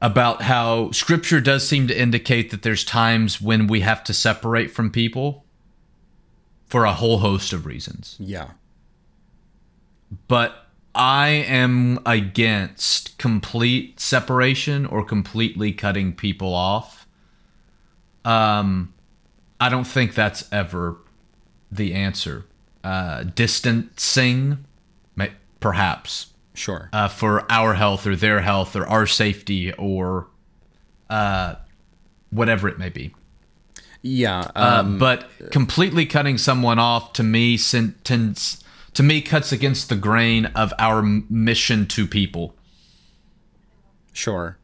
about 0.00 0.42
how 0.42 0.90
scripture 0.90 1.40
does 1.40 1.66
seem 1.66 1.86
to 1.86 1.98
indicate 1.98 2.50
that 2.50 2.62
there's 2.62 2.84
times 2.84 3.40
when 3.40 3.66
we 3.66 3.80
have 3.80 4.02
to 4.04 4.12
separate 4.12 4.70
from 4.70 4.90
people 4.90 5.44
for 6.66 6.84
a 6.84 6.92
whole 6.92 7.18
host 7.18 7.52
of 7.52 7.66
reasons. 7.66 8.16
Yeah. 8.18 8.50
But 10.26 10.66
I 10.94 11.28
am 11.28 12.00
against 12.04 13.16
complete 13.18 13.98
separation 13.98 14.84
or 14.86 15.04
completely 15.04 15.72
cutting 15.72 16.12
people 16.14 16.54
off. 16.54 17.06
Um, 18.24 18.92
I 19.60 19.68
don't 19.68 19.86
think 19.86 20.14
that's 20.14 20.50
ever 20.52 20.96
the 21.70 21.94
answer. 21.94 22.44
Uh, 22.84 23.24
distancing, 23.24 24.64
may- 25.16 25.32
perhaps 25.60 26.26
Sure. 26.54 26.90
uh, 26.92 27.08
for 27.08 27.50
our 27.50 27.74
health 27.74 28.06
or 28.06 28.14
their 28.14 28.40
health 28.42 28.76
or 28.76 28.86
our 28.86 29.06
safety 29.06 29.72
or 29.74 30.26
uh, 31.08 31.54
whatever 32.30 32.68
it 32.68 32.78
may 32.78 32.88
be. 32.88 33.14
yeah. 34.02 34.40
Uh, 34.54 34.80
Um, 34.80 34.98
but 34.98 35.30
completely 35.50 36.04
cutting 36.06 36.36
someone 36.38 36.78
off 36.78 37.12
to 37.14 37.22
me 37.22 37.56
sen- 37.56 37.94
tends 38.04 38.62
to 38.94 39.02
me 39.02 39.20
cuts 39.20 39.52
against 39.52 39.88
the 39.88 39.96
grain 39.96 40.46
of 40.46 40.72
our 40.78 41.02
mission 41.02 41.86
to 41.86 42.06
people. 42.06 42.54
Sure. 44.12 44.58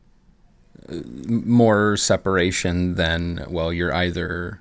Uh, 0.89 0.97
More 1.27 1.97
separation 1.97 2.95
than, 2.95 3.47
well, 3.49 3.73
you're 3.73 3.95
either 3.95 4.61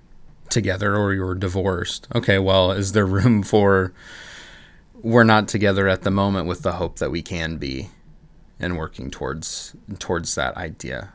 together 0.50 0.96
or 0.96 1.14
you're 1.14 1.36
divorced. 1.36 2.08
Okay, 2.16 2.40
well, 2.40 2.72
is 2.72 2.94
there 2.94 3.06
room 3.06 3.44
for 3.44 3.94
we're 5.02 5.24
not 5.24 5.48
together 5.48 5.88
at 5.88 6.02
the 6.02 6.12
moment 6.12 6.48
with 6.48 6.64
the 6.64 6.74
hope 6.74 7.00
that 7.00 7.12
we 7.12 7.22
can 7.22 7.58
be 7.58 7.90
and 8.60 8.78
working 8.78 9.12
towards 9.12 9.76
towards 10.00 10.36
that 10.36 10.56
idea. 10.58 11.14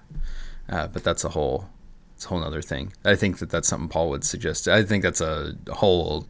Uh, 0.69 0.87
but 0.87 1.03
that's 1.03 1.25
a 1.25 1.31
whole 1.31 1.69
it's 2.15 2.27
a 2.27 2.29
whole 2.29 2.43
other 2.43 2.63
thing. 2.63 2.93
I 3.05 3.17
think 3.17 3.39
that 3.39 3.51
that's 3.51 3.69
something 3.69 3.89
Paul 3.89 4.11
would 4.11 4.25
suggest. 4.25 4.69
I 4.69 4.83
think 4.85 5.03
that's 5.03 5.21
a 5.21 5.57
whole 5.71 6.27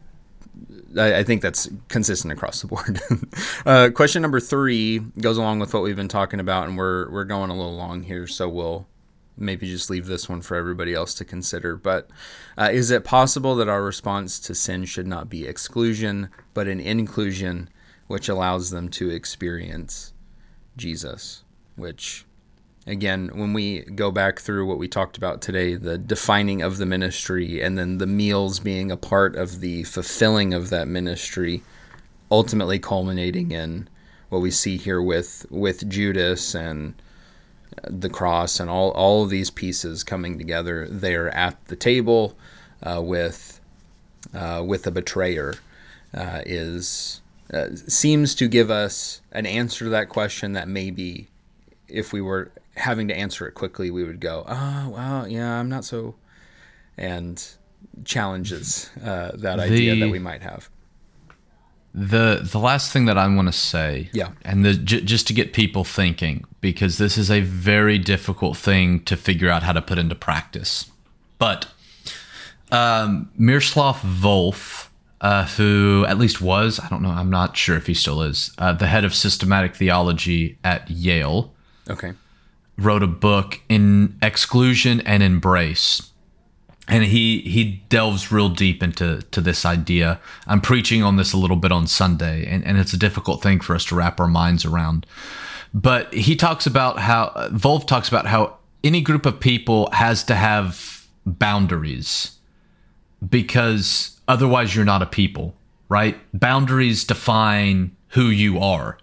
I, 0.97 1.19
I 1.19 1.23
think 1.23 1.41
that's 1.41 1.69
consistent 1.87 2.31
across 2.31 2.61
the 2.61 2.67
board. 2.67 2.99
uh, 3.65 3.89
question 3.93 4.21
number 4.21 4.39
three 4.39 4.99
goes 4.99 5.37
along 5.37 5.59
with 5.59 5.73
what 5.73 5.83
we've 5.83 5.95
been 5.95 6.07
talking 6.07 6.39
about, 6.39 6.67
and 6.67 6.77
we're 6.77 7.09
we're 7.09 7.23
going 7.23 7.49
a 7.49 7.55
little 7.55 7.75
long 7.75 8.03
here, 8.03 8.27
so 8.27 8.47
we'll 8.47 8.87
maybe 9.37 9.67
just 9.67 9.89
leave 9.89 10.05
this 10.05 10.29
one 10.29 10.41
for 10.41 10.55
everybody 10.55 10.93
else 10.93 11.13
to 11.15 11.25
consider. 11.25 11.75
But 11.75 12.09
uh, 12.57 12.69
is 12.71 12.91
it 12.91 13.03
possible 13.03 13.55
that 13.55 13.69
our 13.69 13.83
response 13.83 14.39
to 14.41 14.55
sin 14.55 14.85
should 14.85 15.07
not 15.07 15.29
be 15.29 15.45
exclusion, 15.47 16.29
but 16.53 16.67
an 16.67 16.79
inclusion, 16.79 17.69
which 18.07 18.29
allows 18.29 18.69
them 18.69 18.89
to 18.89 19.09
experience 19.09 20.13
Jesus, 20.77 21.43
which 21.75 22.25
again, 22.85 23.29
when 23.33 23.53
we 23.53 23.81
go 23.81 24.11
back 24.11 24.39
through 24.39 24.65
what 24.65 24.77
we 24.77 24.87
talked 24.87 25.17
about 25.17 25.41
today, 25.41 25.75
the 25.75 25.97
defining 25.97 26.61
of 26.61 26.77
the 26.77 26.85
ministry 26.85 27.61
and 27.61 27.77
then 27.77 27.97
the 27.97 28.07
meals 28.07 28.59
being 28.59 28.91
a 28.91 28.97
part 28.97 29.35
of 29.35 29.59
the 29.59 29.83
fulfilling 29.83 30.53
of 30.53 30.69
that 30.69 30.87
ministry, 30.87 31.63
ultimately 32.29 32.79
culminating 32.79 33.51
in 33.51 33.87
what 34.29 34.41
we 34.41 34.51
see 34.51 34.77
here 34.77 35.01
with 35.01 35.45
with 35.49 35.87
Judas 35.87 36.55
and 36.55 36.95
the 37.83 38.09
cross 38.09 38.59
and 38.59 38.69
all 38.69 38.91
all 38.91 39.23
of 39.23 39.29
these 39.29 39.49
pieces 39.49 40.03
coming 40.03 40.37
together 40.37 40.87
there 40.89 41.29
at 41.35 41.63
the 41.65 41.75
table 41.75 42.35
uh, 42.81 43.01
with 43.01 43.59
uh, 44.33 44.63
with 44.65 44.87
a 44.87 44.91
betrayer 44.91 45.55
uh, 46.13 46.41
is 46.45 47.21
uh, 47.53 47.67
seems 47.75 48.33
to 48.35 48.47
give 48.47 48.71
us 48.71 49.21
an 49.31 49.45
answer 49.45 49.85
to 49.85 49.89
that 49.89 50.09
question 50.09 50.53
that 50.53 50.67
maybe 50.67 51.27
if 51.87 52.11
we 52.11 52.21
were 52.21 52.51
having 52.75 53.07
to 53.07 53.15
answer 53.15 53.47
it 53.47 53.53
quickly, 53.53 53.91
we 53.91 54.03
would 54.03 54.19
go, 54.19 54.45
oh, 54.47 54.89
well, 54.89 55.27
yeah, 55.27 55.59
I'm 55.59 55.69
not 55.69 55.85
so, 55.85 56.15
and 56.97 57.43
challenges 58.05 58.89
uh, 59.03 59.31
that 59.35 59.59
idea 59.59 59.95
that 59.95 60.09
we 60.09 60.19
might 60.19 60.41
have. 60.41 60.69
The 61.95 62.39
the 62.41 62.57
last 62.57 62.91
thing 62.91 63.05
that 63.05 63.19
I 63.19 63.27
want 63.27 63.47
to 63.49 63.53
say, 63.53 64.09
yeah, 64.13 64.31
and 64.43 64.65
the 64.65 64.73
j- 64.73 65.01
just 65.01 65.27
to 65.27 65.33
get 65.33 65.53
people 65.53 65.83
thinking, 65.83 66.43
because 66.59 66.97
this 66.97 67.19
is 67.19 67.29
a 67.29 67.41
very 67.41 67.99
difficult 67.99 68.57
thing 68.57 69.01
to 69.01 69.15
figure 69.15 69.47
out 69.47 69.61
how 69.61 69.73
to 69.73 69.81
put 69.81 69.99
into 69.99 70.15
practice. 70.15 70.89
But 71.37 71.67
um, 72.71 73.29
Miroslav 73.37 74.01
Volf, 74.01 74.87
uh, 75.21 75.45
who 75.45 76.03
at 76.07 76.17
least 76.17 76.41
was, 76.41 76.79
I 76.79 76.89
don't 76.89 77.03
know, 77.03 77.09
I'm 77.09 77.29
not 77.29 77.55
sure 77.55 77.77
if 77.77 77.85
he 77.85 77.93
still 77.93 78.23
is, 78.23 78.51
uh, 78.57 78.73
the 78.73 78.87
head 78.87 79.05
of 79.05 79.13
systematic 79.13 79.75
theology 79.75 80.57
at 80.63 80.89
Yale. 80.89 81.53
Okay 81.87 82.13
wrote 82.77 83.03
a 83.03 83.07
book 83.07 83.61
in 83.69 84.17
exclusion 84.21 85.01
and 85.01 85.21
embrace. 85.23 86.09
And 86.87 87.03
he 87.05 87.39
he 87.41 87.83
delves 87.87 88.31
real 88.31 88.49
deep 88.49 88.83
into 88.83 89.21
to 89.31 89.39
this 89.39 89.65
idea. 89.65 90.19
I'm 90.47 90.59
preaching 90.59 91.01
on 91.01 91.15
this 91.15 91.31
a 91.31 91.37
little 91.37 91.55
bit 91.55 91.71
on 91.71 91.87
sunday 91.87 92.45
and, 92.45 92.65
and 92.65 92.77
it's 92.77 92.91
a 92.91 92.97
difficult 92.97 93.41
thing 93.41 93.61
for 93.61 93.73
us 93.73 93.85
to 93.85 93.95
wrap 93.95 94.19
our 94.19 94.27
minds 94.27 94.65
around. 94.65 95.05
But 95.73 96.13
he 96.13 96.35
talks 96.35 96.65
about 96.65 96.99
how 96.99 97.31
volf 97.51 97.87
talks 97.87 98.09
about 98.09 98.25
how 98.25 98.57
any 98.83 98.99
group 98.99 99.25
of 99.25 99.39
people 99.39 99.89
has 99.93 100.25
to 100.25 100.35
have 100.35 101.07
boundaries 101.25 102.37
because 103.29 104.19
otherwise 104.27 104.75
you're 104.75 104.83
not 104.83 105.01
a 105.01 105.05
people 105.05 105.55
right? 105.93 106.17
Boundaries 106.33 107.03
define 107.03 107.95
who 108.09 108.25
you 108.25 108.57
are. 108.57 108.97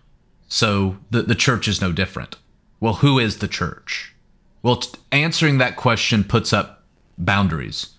So 0.49 0.99
the, 1.13 1.23
the 1.23 1.37
church 1.37 1.69
is 1.69 1.81
no 1.81 1.93
different 1.93 2.35
well, 2.81 2.95
who 2.95 3.19
is 3.19 3.39
the 3.39 3.49
church? 3.49 4.15
Well, 4.63 4.77
t- 4.77 4.99
answering 5.13 5.59
that 5.59 5.77
question 5.77 6.25
puts 6.25 6.53
up 6.53 6.83
boundaries. 7.17 7.91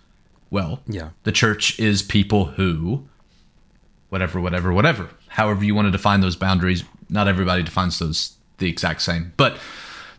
Well, 0.49 0.81
yeah. 0.87 1.09
The 1.23 1.31
church 1.31 1.79
is 1.79 2.01
people 2.03 2.45
who, 2.45 3.07
whatever, 4.09 4.39
whatever, 4.41 4.73
whatever. 4.73 5.09
However 5.29 5.63
you 5.63 5.73
want 5.73 5.85
to 5.87 5.91
define 5.91 6.21
those 6.21 6.35
boundaries, 6.35 6.83
not 7.09 7.27
everybody 7.27 7.63
defines 7.63 7.99
those 7.99 8.35
the 8.57 8.69
exact 8.69 9.01
same. 9.01 9.33
But 9.37 9.57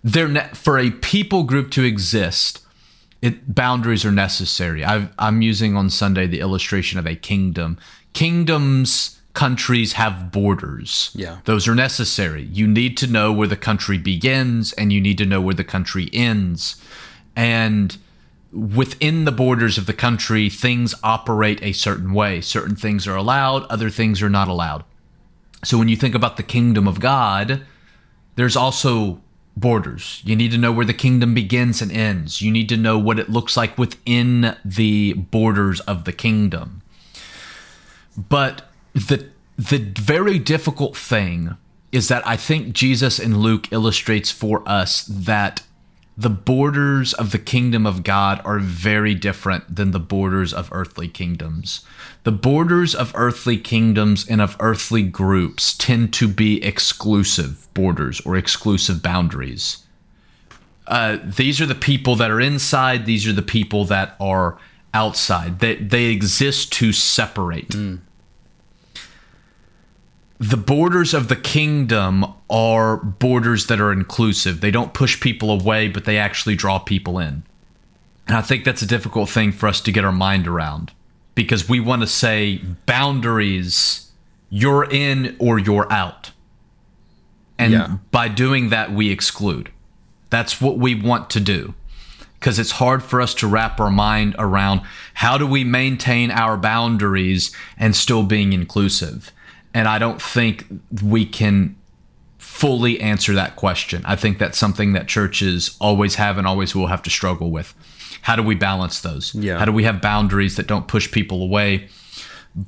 they're 0.03 0.29
ne- 0.29 0.51
for 0.55 0.79
a 0.79 0.91
people 0.91 1.45
group 1.45 1.71
to 1.73 1.85
exist, 1.85 2.61
it, 3.21 3.55
boundaries 3.55 4.05
are 4.05 4.13
necessary. 4.13 4.85
i 4.85 5.09
am 5.19 5.43
using 5.43 5.77
on 5.77 5.91
Sunday 5.91 6.27
the 6.27 6.41
illustration 6.41 6.99
of 6.99 7.07
a 7.07 7.15
kingdom. 7.15 7.79
Kingdoms 8.13 9.21
countries 9.35 9.95
have 9.95 10.31
borders. 10.31 11.11
Yeah. 11.15 11.39
Those 11.45 11.67
are 11.67 11.75
necessary. 11.75 12.43
You 12.43 12.67
need 12.67 12.97
to 12.99 13.07
know 13.07 13.33
where 13.33 13.49
the 13.49 13.57
country 13.57 13.99
begins 13.99 14.73
and 14.75 14.93
you 14.93 15.01
need 15.01 15.19
to 15.19 15.27
know 15.27 15.41
where 15.41 15.55
the 15.55 15.65
country 15.65 16.11
ends. 16.13 16.77
And 17.35 17.97
within 18.53 19.25
the 19.25 19.33
borders 19.33 19.79
of 19.79 19.87
the 19.87 19.95
country, 19.95 20.51
things 20.51 20.95
operate 21.03 21.63
a 21.63 21.73
certain 21.73 22.13
way. 22.13 22.41
Certain 22.41 22.77
things 22.77 23.07
are 23.07 23.17
allowed, 23.17 23.65
other 23.65 23.89
things 23.89 24.21
are 24.23 24.31
not 24.31 24.49
allowed. 24.49 24.85
So 25.65 25.79
when 25.79 25.89
you 25.89 25.97
think 25.97 26.15
about 26.15 26.37
the 26.37 26.43
kingdom 26.43 26.87
of 26.87 27.01
God, 27.01 27.65
there's 28.35 28.57
also 28.57 29.21
borders. 29.57 30.21
You 30.25 30.37
need 30.37 30.51
to 30.51 30.59
know 30.59 30.73
where 30.73 30.87
the 30.87 30.95
kingdom 30.95 31.35
begins 31.35 31.81
and 31.81 31.93
ends. 31.93 32.43
You 32.43 32.51
need 32.51 32.69
to 32.71 32.77
know 32.77 32.99
what 32.99 33.19
it 33.19 33.31
looks 33.31 33.57
like 33.57 33.79
within 33.79 34.57
the 34.65 35.15
borders 35.15 35.81
of 35.81 36.05
the 36.05 36.13
kingdom. 36.13 36.83
But 38.17 38.72
the 38.95 39.29
the 39.59 39.79
very 39.79 40.39
difficult 40.39 40.97
thing 40.97 41.57
is 41.93 42.09
that 42.09 42.27
I 42.27 42.37
think 42.37 42.73
Jesus 42.73 43.19
in 43.19 43.39
Luke 43.39 43.71
illustrates 43.71 44.31
for 44.31 44.67
us 44.67 45.05
that 45.05 45.63
the 46.17 46.31
borders 46.31 47.13
of 47.15 47.33
the 47.33 47.39
kingdom 47.39 47.87
of 47.87 48.03
God 48.03 48.41
are 48.45 48.59
very 48.59 49.15
different 49.15 49.77
than 49.77 49.93
the 49.93 50.01
borders 50.01 50.53
of 50.53 50.69
earthly 50.73 51.09
kingdoms. 51.09 51.85
The 52.25 52.33
borders 52.33 52.95
of 52.95 53.13
earthly 53.15 53.57
kingdoms 53.57 54.27
and 54.29 54.41
of 54.41 54.57
earthly 54.61 55.03
groups 55.03 55.77
tend 55.77 56.13
to 56.15 56.29
be 56.29 56.63
exclusive 56.63 57.67
borders 57.73 58.21
or 58.23 58.37
exclusive 58.37 59.03
boundaries. 59.03 59.85
Uh, 60.87 61.19
these 61.23 61.61
are 61.61 61.67
the 61.67 61.75
people 61.75 62.17
that 62.17 62.31
are 62.31 62.41
inside, 62.41 63.07
these 63.07 63.27
are 63.27 63.33
the 63.33 63.43
people 63.43 63.85
that 63.87 64.15
are 64.21 64.59
outside. 64.93 65.61
They, 65.61 65.77
they 65.77 66.05
exist 66.07 66.73
to 66.75 66.93
separate. 66.93 67.69
Mm 67.69 68.01
the 70.43 70.57
borders 70.57 71.15
of 71.15 71.29
the 71.29 71.37
kingdom 71.37 72.27
are 72.51 72.97
borders 72.97 73.67
that 73.67 73.81
are 73.81 73.93
inclusive. 73.93 74.61
They 74.61 74.73
don't 74.73 74.93
push 74.93 75.21
people 75.21 75.53
away, 75.53 75.87
but 75.87 76.05
they 76.05 76.19
actually 76.19 76.57
draw 76.57 76.81
people 76.81 77.21
in. 77.21 77.45
And 78.27 78.37
I 78.37 78.43
think 78.43 78.65
that's 78.65 78.83
a 78.83 78.87
difficult 78.87 79.29
thing 79.29 79.53
for 79.53 79.69
us 79.69 79.81
to 79.83 79.93
get 79.93 80.05
our 80.05 80.11
mind 80.11 80.49
around 80.49 80.91
because 81.37 81.69
we 81.69 81.79
want 81.79 82.03
to 82.03 82.09
say 82.09 82.61
boundaries, 82.87 84.11
you're 84.51 84.85
in 84.91 85.37
or 85.39 85.61
you're 85.61 85.91
out. 85.93 86.33
And 87.57 87.73
yeah. 87.73 87.97
by 88.11 88.27
doing 88.27 88.71
that, 88.71 88.91
we 88.91 89.11
exclude. 89.11 89.71
That's 90.29 90.61
what 90.61 90.77
we 90.77 90.97
want 90.97 91.31
to 91.31 91.41
do 91.41 91.75
because 92.41 92.59
it's 92.59 92.73
hard 92.73 93.05
for 93.05 93.21
us 93.21 93.33
to 93.35 93.47
wrap 93.47 93.79
our 93.79 93.93
mind 93.93 94.35
around 94.41 94.81
how 95.15 95.39
do 95.39 95.47
we 95.47 95.63
maintain 95.63 96.33
our 96.33 96.57
boundaries 96.57 97.55
and 97.79 97.95
still 97.95 98.25
being 98.25 98.53
inclusive 98.53 99.31
and 99.75 99.89
I 99.89 99.99
don't 99.99 100.21
think 100.21 100.67
we 101.03 101.25
can 101.25 101.77
fully 102.39 103.01
answer 103.01 103.33
that 103.35 103.57
question. 103.57 104.03
I 104.05 104.17
think 104.17 104.39
that's 104.39 104.59
something 104.59 104.93
that 104.93 105.09
churches 105.09 105.77
always 105.81 106.17
have 106.17 106.39
and 106.39 106.47
always 106.47 106.75
will 106.75 106.89
have 106.89 107.03
to 107.03 107.11
struggle 107.11 107.51
with. 107.51 107.75
How 108.23 108.37
do 108.37 108.43
we 108.43 108.55
balance 108.55 109.01
those? 109.01 109.35
Yeah. 109.35 109.59
How 109.59 109.65
do 109.65 109.73
we 109.73 109.85
have 109.85 110.01
boundaries 110.01 110.57
that 110.57 110.67
don't 110.67 110.87
push 110.87 111.11
people 111.11 111.43
away, 111.43 111.89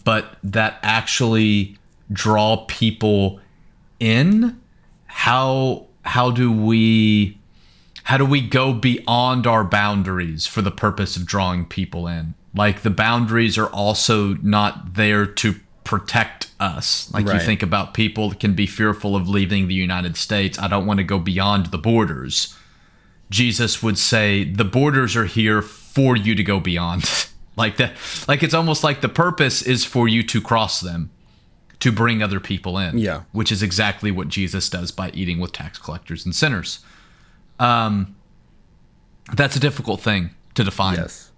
but 0.05 0.37
that 0.43 0.79
actually 0.83 1.77
draw 2.13 2.65
people 2.67 3.41
in? 4.01 4.61
How 5.07 5.87
how 6.05 6.31
do 6.31 6.51
we 6.53 7.39
how 8.05 8.17
do 8.17 8.25
we 8.25 8.41
go 8.41 8.73
beyond 8.73 9.47
our 9.47 9.65
boundaries 9.65 10.47
for 10.47 10.61
the 10.61 10.71
purpose 10.71 11.17
of 11.17 11.25
drawing 11.27 11.65
people 11.65 12.07
in? 12.07 12.35
Like 12.55 12.83
the 12.83 12.91
boundaries 12.91 13.59
are 13.59 13.69
also 13.69 14.35
not 14.35 14.95
there 14.95 15.27
to 15.27 15.55
protect 15.85 16.51
us. 16.59 17.13
Like 17.13 17.27
right. 17.27 17.35
you 17.35 17.47
think 17.47 17.63
about 17.63 17.95
people 17.95 18.31
that 18.31 18.41
can 18.41 18.55
be 18.55 18.67
fearful 18.67 19.15
of 19.15 19.29
leaving 19.29 19.69
the 19.69 19.75
United 19.75 20.17
States. 20.17 20.59
I 20.59 20.67
don't 20.67 20.87
want 20.87 20.99
to 20.99 21.05
go 21.05 21.19
beyond 21.19 21.67
the 21.67 21.79
borders. 21.79 22.57
Jesus 23.31 23.83
would 23.83 23.99
say 23.99 24.45
the 24.45 24.65
borders 24.65 25.15
are 25.15 25.27
here 25.27 25.63
for 25.63 26.17
you 26.17 26.35
to 26.35 26.43
go 26.43 26.59
beyond. 26.59 27.05
like 27.57 27.77
that 27.77 27.93
like 28.27 28.43
it's 28.43 28.55
almost 28.55 28.83
like 28.83 29.01
the 29.01 29.09
purpose 29.09 29.63
is 29.63 29.85
for 29.85 30.09
you 30.09 30.25
to 30.25 30.41
cross 30.41 30.81
them 30.81 31.11
to 31.81 31.93
bring 31.93 32.23
other 32.23 32.41
people 32.41 32.79
in. 32.79 32.99
Yeah. 32.99 33.23
Which 33.33 33.53
is 33.53 33.63
exactly 33.63 34.11
what 34.11 34.29
Jesus 34.29 34.69
does 34.69 34.91
by 34.91 35.11
eating 35.11 35.39
with 35.39 35.53
tax 35.53 35.79
collectors 35.79 36.25
and 36.25 36.35
sinners. 36.35 36.81
Um 37.61 38.17
that's 39.35 39.57
a 39.57 39.61
difficult 39.61 40.01
thing 40.01 40.31
to 40.55 40.65
define. 40.65 40.97
Yes. 40.97 41.31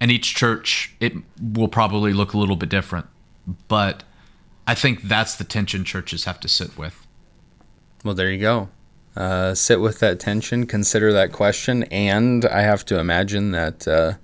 And 0.00 0.10
each 0.10 0.34
church 0.34 0.94
it 1.00 1.12
will 1.40 1.68
probably 1.68 2.12
look 2.12 2.32
a 2.32 2.38
little 2.38 2.56
bit 2.56 2.68
different. 2.68 3.06
But 3.68 4.02
I 4.66 4.74
think 4.74 5.02
that's 5.02 5.36
the 5.36 5.44
tension 5.44 5.84
churches 5.84 6.24
have 6.24 6.40
to 6.40 6.48
sit 6.48 6.76
with. 6.78 7.06
Well, 8.04 8.14
there 8.14 8.30
you 8.30 8.40
go. 8.40 8.68
Uh, 9.16 9.54
sit 9.54 9.80
with 9.80 10.00
that 10.00 10.18
tension, 10.18 10.66
consider 10.66 11.12
that 11.12 11.32
question, 11.32 11.84
and 11.84 12.44
I 12.44 12.62
have 12.62 12.84
to 12.86 12.98
imagine 12.98 13.52
that 13.52 13.86
uh, 13.86 14.14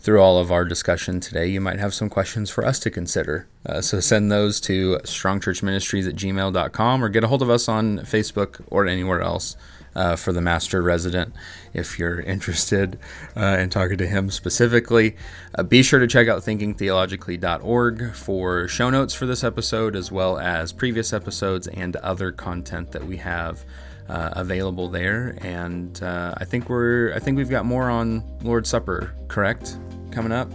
through 0.00 0.20
all 0.20 0.38
of 0.38 0.50
our 0.50 0.64
discussion 0.64 1.20
today, 1.20 1.46
you 1.46 1.60
might 1.60 1.78
have 1.78 1.94
some 1.94 2.10
questions 2.10 2.50
for 2.50 2.66
us 2.66 2.78
to 2.80 2.90
consider. 2.90 3.46
Uh, 3.64 3.80
so 3.80 4.00
send 4.00 4.32
those 4.32 4.60
to 4.62 4.98
strongchurchministries 5.04 6.08
at 6.08 6.16
gmail.com 6.16 7.04
or 7.04 7.08
get 7.08 7.24
a 7.24 7.28
hold 7.28 7.42
of 7.42 7.50
us 7.50 7.68
on 7.68 7.98
Facebook 8.00 8.60
or 8.68 8.86
anywhere 8.86 9.22
else 9.22 9.56
uh, 9.94 10.16
for 10.16 10.32
the 10.32 10.40
master 10.40 10.82
resident 10.82 11.34
if 11.72 11.98
you're 11.98 12.20
interested 12.20 12.98
uh, 13.36 13.56
in 13.58 13.70
talking 13.70 13.98
to 13.98 14.06
him 14.06 14.30
specifically. 14.30 15.16
Uh, 15.56 15.62
be 15.62 15.82
sure 15.82 16.00
to 16.00 16.06
check 16.06 16.28
out 16.28 16.42
thinkingtheologically.org 16.42 18.14
for 18.14 18.68
show 18.68 18.90
notes 18.90 19.14
for 19.14 19.26
this 19.26 19.44
episode, 19.44 19.96
as 19.96 20.10
well 20.10 20.38
as 20.38 20.72
previous 20.72 21.12
episodes 21.12 21.66
and 21.68 21.96
other 21.96 22.32
content 22.32 22.92
that 22.92 23.04
we 23.04 23.16
have 23.16 23.64
uh, 24.08 24.30
available 24.32 24.88
there. 24.88 25.38
And 25.42 26.00
uh, 26.02 26.34
I 26.36 26.44
think 26.44 26.68
we're 26.68 27.12
I 27.14 27.18
think 27.18 27.36
we've 27.36 27.50
got 27.50 27.64
more 27.64 27.90
on 27.90 28.22
Lord's 28.42 28.68
Supper, 28.68 29.14
correct? 29.28 29.78
Coming 30.10 30.32
up. 30.32 30.50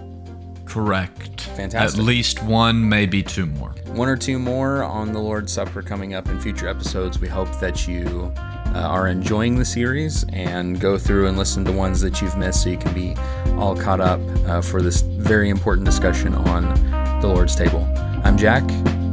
Correct. 0.65 1.41
Fantastic. 1.41 1.99
At 1.99 2.05
least 2.05 2.43
one, 2.43 2.87
maybe 2.87 3.23
two 3.23 3.47
more. 3.47 3.71
One 3.87 4.07
or 4.07 4.15
two 4.15 4.37
more 4.37 4.83
on 4.83 5.13
the 5.13 5.19
Lord's 5.19 5.51
Supper 5.51 5.81
coming 5.81 6.13
up 6.13 6.29
in 6.29 6.39
future 6.39 6.67
episodes. 6.67 7.17
We 7.17 7.27
hope 7.27 7.59
that 7.59 7.87
you 7.87 8.31
uh, 8.75 8.79
are 8.79 9.07
enjoying 9.07 9.57
the 9.57 9.65
series 9.65 10.25
and 10.33 10.79
go 10.79 10.97
through 10.97 11.27
and 11.27 11.37
listen 11.37 11.65
to 11.65 11.71
ones 11.71 12.01
that 12.01 12.21
you've 12.21 12.37
missed 12.37 12.63
so 12.63 12.69
you 12.69 12.77
can 12.77 12.93
be 12.93 13.15
all 13.57 13.75
caught 13.75 13.99
up 13.99 14.19
uh, 14.47 14.61
for 14.61 14.81
this 14.81 15.01
very 15.01 15.49
important 15.49 15.85
discussion 15.85 16.33
on 16.35 17.21
the 17.21 17.27
Lord's 17.27 17.55
table. 17.55 17.87
I'm 18.23 18.37
Jack. 18.37 18.63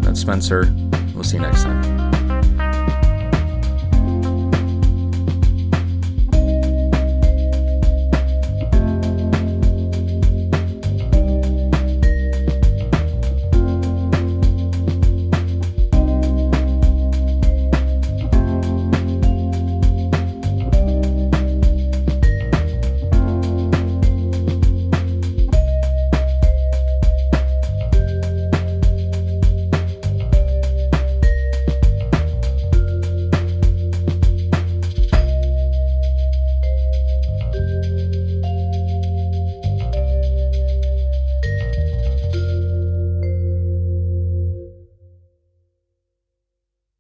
That's 0.03 0.21
Spencer. 0.21 0.73
We'll 1.15 1.25
see 1.25 1.37
you 1.37 1.43
next 1.43 1.63
time. 1.63 1.96